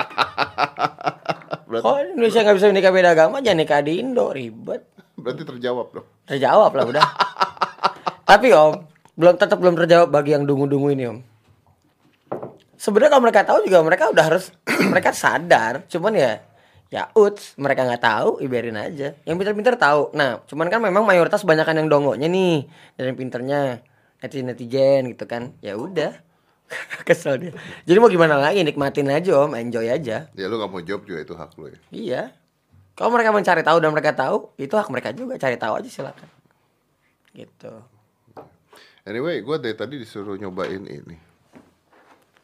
Berarti, 1.69 1.85
Oh 1.85 1.99
Indonesia 1.99 2.41
nggak 2.47 2.57
bisa 2.57 2.67
nikah 2.71 2.93
beda 2.95 3.11
agama, 3.13 3.43
jangan 3.43 3.59
nikah 3.61 3.81
di 3.83 4.01
Indo, 4.01 4.31
ribet. 4.31 4.83
berarti 5.19 5.43
terjawab 5.43 5.91
dong. 5.91 6.07
Terjawab 6.31 6.71
lah 6.73 6.85
udah. 6.87 7.07
Tapi 8.23 8.55
om, 8.55 8.87
belum 9.19 9.35
tetap 9.35 9.59
belum 9.59 9.75
terjawab 9.75 10.09
bagi 10.15 10.31
yang 10.37 10.47
dungu-dungu 10.47 10.95
ini 10.95 11.05
om. 11.11 11.19
sebenarnya 12.79 13.11
kalau 13.11 13.25
mereka 13.27 13.43
tahu 13.43 13.59
juga 13.67 13.79
mereka 13.83 14.05
udah 14.15 14.25
harus 14.31 14.55
mereka 14.95 15.11
sadar 15.11 15.83
cuman 15.91 16.15
ya 16.15 16.33
ya 16.89 17.13
uts 17.13 17.53
mereka 17.61 17.85
nggak 17.85 18.01
tahu 18.03 18.31
ibarin 18.41 18.77
aja. 18.77 19.13
Yang 19.29 19.37
pinter-pinter 19.45 19.75
tahu. 19.77 20.13
Nah 20.17 20.41
cuman 20.49 20.67
kan 20.73 20.81
memang 20.81 21.05
mayoritas 21.05 21.45
banyakan 21.45 21.85
yang 21.85 21.89
dongonya 21.93 22.29
nih 22.29 22.65
dan 22.97 23.13
yang 23.13 23.19
pinternya 23.19 23.61
netizen 24.25 24.47
netizen 24.49 25.03
gitu 25.13 25.25
kan. 25.29 25.53
Ya 25.61 25.77
udah 25.77 26.17
kesel 27.09 27.41
dia. 27.41 27.53
Jadi 27.85 27.97
mau 28.01 28.09
gimana 28.09 28.37
lagi? 28.41 28.65
Nikmatin 28.65 29.09
aja 29.13 29.45
om. 29.45 29.53
Enjoy 29.57 29.89
aja. 29.89 30.29
Ya 30.33 30.45
lu 30.49 30.57
gak 30.61 30.69
mau 30.73 30.81
jawab 30.85 31.05
juga 31.05 31.21
itu 31.25 31.35
hak 31.37 31.51
lu 31.57 31.73
ya. 31.73 31.79
iya. 31.93 32.23
Kalau 32.99 33.15
mereka 33.15 33.31
mencari 33.31 33.63
tahu 33.63 33.79
dan 33.79 33.95
mereka 33.95 34.11
tahu 34.11 34.51
itu 34.59 34.75
hak 34.75 34.91
mereka 34.91 35.15
juga. 35.15 35.39
Cari 35.39 35.55
tahu 35.55 35.79
aja 35.79 35.87
silakan. 35.89 36.29
Gitu. 37.31 37.73
Anyway, 39.07 39.41
gue 39.41 39.57
dari 39.57 39.73
tadi 39.73 39.95
disuruh 39.97 40.37
nyobain 40.37 40.83
ini. 40.85 41.17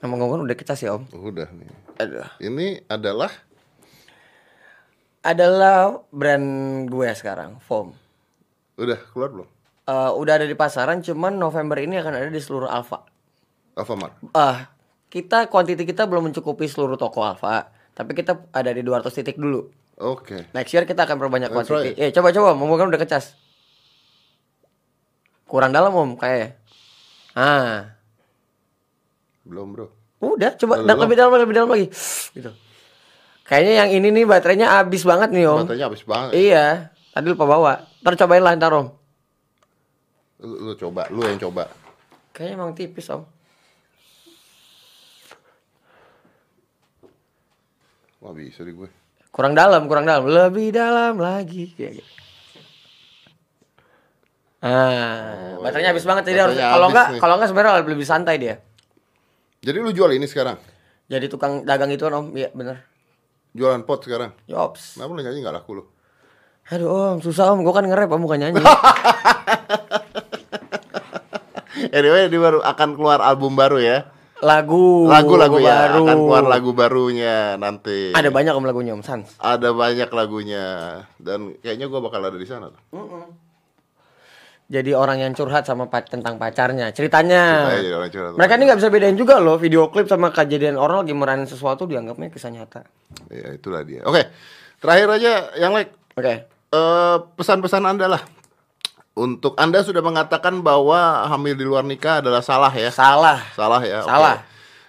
ngomong-ngomong 0.01 0.45
udah 0.47 0.57
kita 0.57 0.77
sih 0.77 0.87
om. 0.89 1.05
Udah 1.11 1.49
nih. 1.49 1.69
aduh. 1.97 2.29
Ini 2.39 2.87
adalah 2.87 3.33
adalah 5.25 6.05
brand 6.09 6.47
gue 6.85 7.09
sekarang 7.11 7.57
foam 7.59 7.97
udah 8.75 8.99
keluar 9.09 9.31
belum? 9.31 9.49
Eh, 9.85 10.11
udah 10.13 10.33
ada 10.35 10.45
di 10.45 10.53
pasaran 10.53 10.99
cuman 10.99 11.35
November 11.35 11.77
ini 11.77 11.95
akan 11.95 12.13
ada 12.15 12.27
di 12.27 12.39
seluruh 12.39 12.67
Alfa. 12.67 13.05
Alfamart. 13.75 14.17
Ah, 14.33 14.73
kita 15.07 15.47
kuantiti 15.47 15.85
kita 15.85 16.05
belum 16.05 16.27
mencukupi 16.27 16.65
seluruh 16.65 16.95
toko 16.95 17.21
Alfa, 17.21 17.69
tapi 17.91 18.13
kita 18.13 18.49
ada 18.49 18.69
di 18.69 18.81
200 18.81 19.13
titik 19.13 19.37
dulu. 19.37 19.69
Oke. 19.97 20.51
Next 20.51 20.73
year 20.73 20.83
kita 20.83 21.05
akan 21.05 21.17
perbanyak 21.17 21.49
kuantiti. 21.49 21.95
Eh, 21.95 22.11
coba 22.11 22.29
coba, 22.31 22.51
mau 22.53 22.75
kan 22.75 22.89
udah 22.89 22.99
kecas. 22.99 23.37
Kurang 25.45 25.71
dalam 25.71 25.93
om 25.93 26.17
kayaknya. 26.17 26.57
Ah, 27.33 27.95
Belum, 29.45 29.71
Bro. 29.71 29.87
udah 30.19 30.57
coba 30.57 30.81
Belum. 30.81 30.89
da- 30.89 30.99
lebih 30.99 31.15
dalam 31.15 31.33
lebih 31.37 31.55
dalam 31.55 31.69
lagi. 31.69 31.87
Gitu. 32.33 32.51
Kayaknya 33.45 33.73
yang 33.77 33.91
ini 33.93 34.09
nih 34.11 34.25
baterainya 34.25 34.69
habis 34.81 35.05
banget 35.05 35.29
nih 35.29 35.45
om. 35.45 35.69
Matanya 35.69 35.93
habis 35.93 36.01
banget. 36.01 36.33
Iya, 36.33 36.89
tadi 37.13 37.27
lupa 37.29 37.45
bawa. 37.45 37.73
Ntar 38.01 38.17
cobain 38.17 38.41
lah 38.41 38.57
ntar 38.57 38.73
om. 38.73 38.89
Lu, 40.41 40.55
lu 40.65 40.73
coba, 40.75 41.05
lu 41.13 41.21
yang 41.23 41.37
coba. 41.37 41.69
Kayaknya 42.33 42.55
emang 42.57 42.73
tipis 42.73 43.13
om. 43.13 43.29
Wah, 48.25 48.33
bisa 48.33 48.65
di 48.65 48.73
gue. 48.73 48.89
Kurang 49.29 49.53
dalam, 49.53 49.85
kurang 49.85 50.09
dalam, 50.09 50.25
lebih 50.25 50.73
dalam 50.73 51.21
lagi. 51.21 51.69
Kayak 51.77 52.01
gitu. 52.01 52.13
Ah, 54.65 55.61
Oh, 55.61 55.61
baterainya 55.61 55.93
iya. 55.93 55.97
habis 55.97 56.09
banget 56.09 56.25
jadi 56.25 56.41
harus 56.49 56.57
Baterainya 56.57 56.73
kalau 56.73 56.87
enggak 56.89 57.07
kalau 57.21 57.35
enggak 57.37 57.49
sebenarnya 57.53 57.73
lebih 57.85 58.09
santai 58.09 58.41
dia. 58.41 58.57
Jadi 59.61 59.77
lu 59.77 59.93
jual 59.93 60.09
ini 60.17 60.25
sekarang? 60.25 60.57
Jadi 61.05 61.29
tukang 61.29 61.69
dagang 61.69 61.93
itu 61.93 62.09
om, 62.09 62.33
iya 62.33 62.49
bener. 62.57 62.81
Jualan 63.55 63.87
pot 63.87 64.03
sekarang? 64.03 64.35
Yops. 64.51 64.99
Kenapa 64.99 65.15
lu 65.15 65.23
nyanyi 65.23 65.39
gak 65.41 65.55
laku 65.55 65.71
lu? 65.79 65.85
Aduh 66.67 66.91
om, 66.91 67.17
susah 67.23 67.55
om, 67.55 67.63
gua 67.63 67.77
kan 67.77 67.87
nge-rap 67.87 68.11
om 68.11 68.21
bukan 68.21 68.39
nyanyi. 68.43 68.59
Anyway, 71.95 72.27
ini 72.27 72.39
baru 72.39 72.59
akan 72.59 72.99
keluar 72.99 73.23
album 73.23 73.55
baru 73.55 73.79
ya. 73.79 74.11
lagu, 74.43 75.07
Lagu-lagu 75.07 75.63
ya, 75.63 75.87
baru. 75.87 76.03
akan 76.03 76.17
keluar 76.19 76.45
lagu 76.45 76.71
barunya 76.75 77.55
nanti. 77.55 78.11
Ada 78.11 78.35
banyak 78.35 78.51
om 78.51 78.67
lagunya 78.67 78.93
om 78.95 79.03
Sans. 79.03 79.31
Ada 79.39 79.71
banyak 79.71 80.11
lagunya 80.11 80.65
dan 81.23 81.55
kayaknya 81.63 81.87
gua 81.87 82.03
bakal 82.03 82.19
ada 82.19 82.35
di 82.35 82.47
sana 82.47 82.71
tuh. 82.71 82.83
Jadi 84.65 84.91
orang 84.91 85.21
yang 85.21 85.33
curhat 85.33 85.63
sama 85.63 85.87
pa- 85.87 86.01
tentang 86.01 86.35
pacarnya, 86.35 86.89
ceritanya. 86.89 87.69
Ceritanya. 87.71 88.33
Mereka 88.33 88.53
ini 88.55 88.63
nggak 88.65 88.79
bisa 88.81 88.89
bedain 88.89 89.13
juga 89.13 89.37
loh 89.37 89.55
video 89.55 89.87
klip 89.87 90.07
sama 90.07 90.29
kejadian 90.29 90.75
orang 90.75 91.05
lagi 91.05 91.13
meranin 91.13 91.45
sesuatu 91.45 91.85
dianggapnya 91.85 92.29
kisah 92.29 92.49
nyata. 92.49 92.81
Ya, 93.29 93.53
itulah 93.53 93.83
dia. 93.83 94.01
Oke. 94.03 94.25
Terakhir 94.79 95.09
aja 95.13 95.33
yang 95.55 95.73
like 95.73 95.93
Oke. 96.15 96.49
eh, 96.49 97.17
pesan-pesan 97.37 97.85
Anda 97.85 98.09
lah. 98.11 98.23
Untuk 99.15 99.55
Anda 99.55 99.79
sudah 99.81 100.01
mengatakan 100.01 100.59
bahwa 100.59 100.97
hamil 101.29 101.55
di 101.55 101.63
luar 101.63 101.85
nikah 101.85 102.19
adalah 102.19 102.41
salah 102.41 102.73
ya. 102.73 102.89
Salah. 102.89 103.39
Salah 103.53 103.79
ya. 103.81 104.01
oke. 104.01 104.09
Salah. 104.09 104.37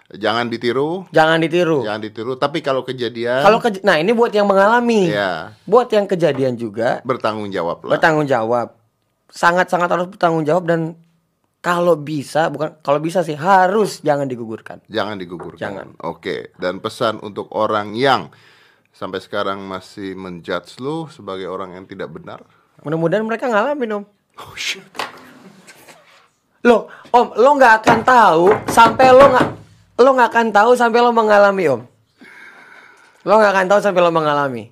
Jangan 0.07 0.47
ditiru, 0.47 1.03
Jangan 1.09 1.37
ditiru. 1.39 1.81
jangan 1.81 1.97
ditiru. 1.99 2.33
Tapi 2.35 2.61
kalau 2.61 2.81
kejadian 2.81 3.41
Kalau 3.41 3.57
keja- 3.57 3.81
nah 3.81 3.97
ini 3.97 4.13
buat 4.13 4.29
yang 4.29 4.45
mengalami, 4.45 5.09
ya 5.09 5.57
buat 5.63 5.89
yang 5.89 6.05
kejadian 6.05 6.53
juga 6.55 7.01
bertanggung 7.01 7.49
jawab 7.49 7.81
lah. 7.81 7.97
bertanggung 7.97 8.23
jawab, 8.23 8.77
sangat-sangat 9.35 9.91
harus 9.91 10.07
bertanggung 10.07 10.47
jawab 10.47 10.63
dan 10.71 10.95
kalau 11.59 11.99
bisa 11.99 12.47
bukan 12.47 12.79
kalau 12.79 13.03
bisa 13.03 13.19
sih 13.25 13.35
harus 13.35 13.99
jangan 13.99 14.29
digugurkan. 14.29 14.79
Jangan 14.87 15.19
digugurkan. 15.19 15.59
Jangan. 15.59 15.87
Oke. 16.07 16.55
Dan 16.55 16.79
pesan 16.79 17.19
untuk 17.19 17.51
orang 17.51 17.91
yang 17.97 18.31
sampai 18.95 19.19
sekarang 19.19 19.59
masih 19.67 20.15
menjudge 20.15 20.79
lu 20.79 21.11
sebagai 21.11 21.51
orang 21.51 21.75
yang 21.75 21.83
tidak 21.83 22.15
benar. 22.15 22.47
Mudah-mudahan 22.85 23.27
mereka 23.27 23.51
ngalamin 23.51 24.01
om. 24.01 24.03
Oh 24.39 24.55
shit. 24.55 24.85
Lo, 26.65 26.89
om, 27.13 27.33
lo 27.37 27.49
nggak 27.59 27.81
akan 27.81 27.99
tahu 28.01 28.45
sampai 28.69 29.13
lo 29.13 29.25
nggak 29.29 29.47
lo 30.01 30.09
nggak 30.15 30.29
akan 30.31 30.47
tahu 30.49 30.71
sampai 30.77 30.99
lo 31.01 31.11
mengalami 31.11 31.63
om. 31.69 31.81
Lo 33.25 33.33
nggak 33.41 33.51
akan 33.51 33.67
tahu 33.73 33.79
sampai 33.81 34.01
lo 34.05 34.13
mengalami. 34.13 34.69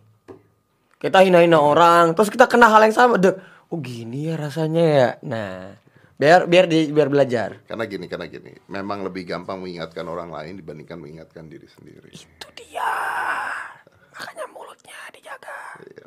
Kita 1.01 1.19
hina-hina 1.19 1.59
orang, 1.59 2.15
terus 2.15 2.31
kita 2.31 2.47
kena 2.47 2.71
hal 2.71 2.85
yang 2.85 2.95
sama. 2.95 3.19
Deh, 3.19 3.35
oh 3.73 3.81
gini 3.81 4.29
ya 4.29 4.37
rasanya 4.37 4.83
ya. 4.85 5.09
Nah, 5.25 5.73
biar 6.13 6.45
biar 6.45 6.69
di, 6.69 6.93
biar 6.93 7.09
belajar. 7.09 7.65
Karena 7.65 7.89
gini, 7.89 8.05
karena 8.05 8.29
gini. 8.29 8.53
Memang 8.69 9.01
lebih 9.01 9.25
gampang 9.25 9.57
mengingatkan 9.57 10.05
orang 10.05 10.29
lain 10.29 10.61
dibandingkan 10.61 11.01
mengingatkan 11.01 11.49
diri 11.49 11.65
sendiri. 11.65 12.13
Itu 12.13 12.47
dia. 12.53 12.93
Makanya 14.13 14.45
mulutnya 14.53 14.93
dijaga. 15.09 15.57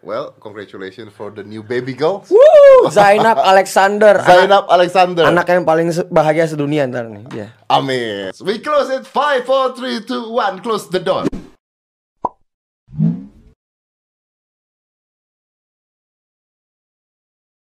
Well, 0.06 0.38
congratulations 0.38 1.10
for 1.10 1.34
the 1.34 1.42
new 1.42 1.66
baby 1.66 1.90
girl. 1.90 2.22
Woo, 2.30 2.86
Zainab 2.94 3.42
Alexander. 3.42 4.22
anak, 4.22 4.30
Zainab 4.30 4.64
Alexander. 4.70 5.24
anak 5.26 5.46
yang 5.50 5.66
paling 5.66 5.90
bahagia 6.06 6.46
sedunia 6.46 6.86
ntar 6.86 7.10
nih. 7.10 7.26
Iya. 7.34 7.48
Amin. 7.66 8.30
We 8.46 8.62
close 8.62 8.94
it. 8.94 9.02
5, 9.02 9.42
4, 9.42 9.74
3, 9.74 10.06
2, 10.06 10.30
1. 10.30 10.62
Close 10.62 10.86
the 10.94 11.02
door. 11.02 11.26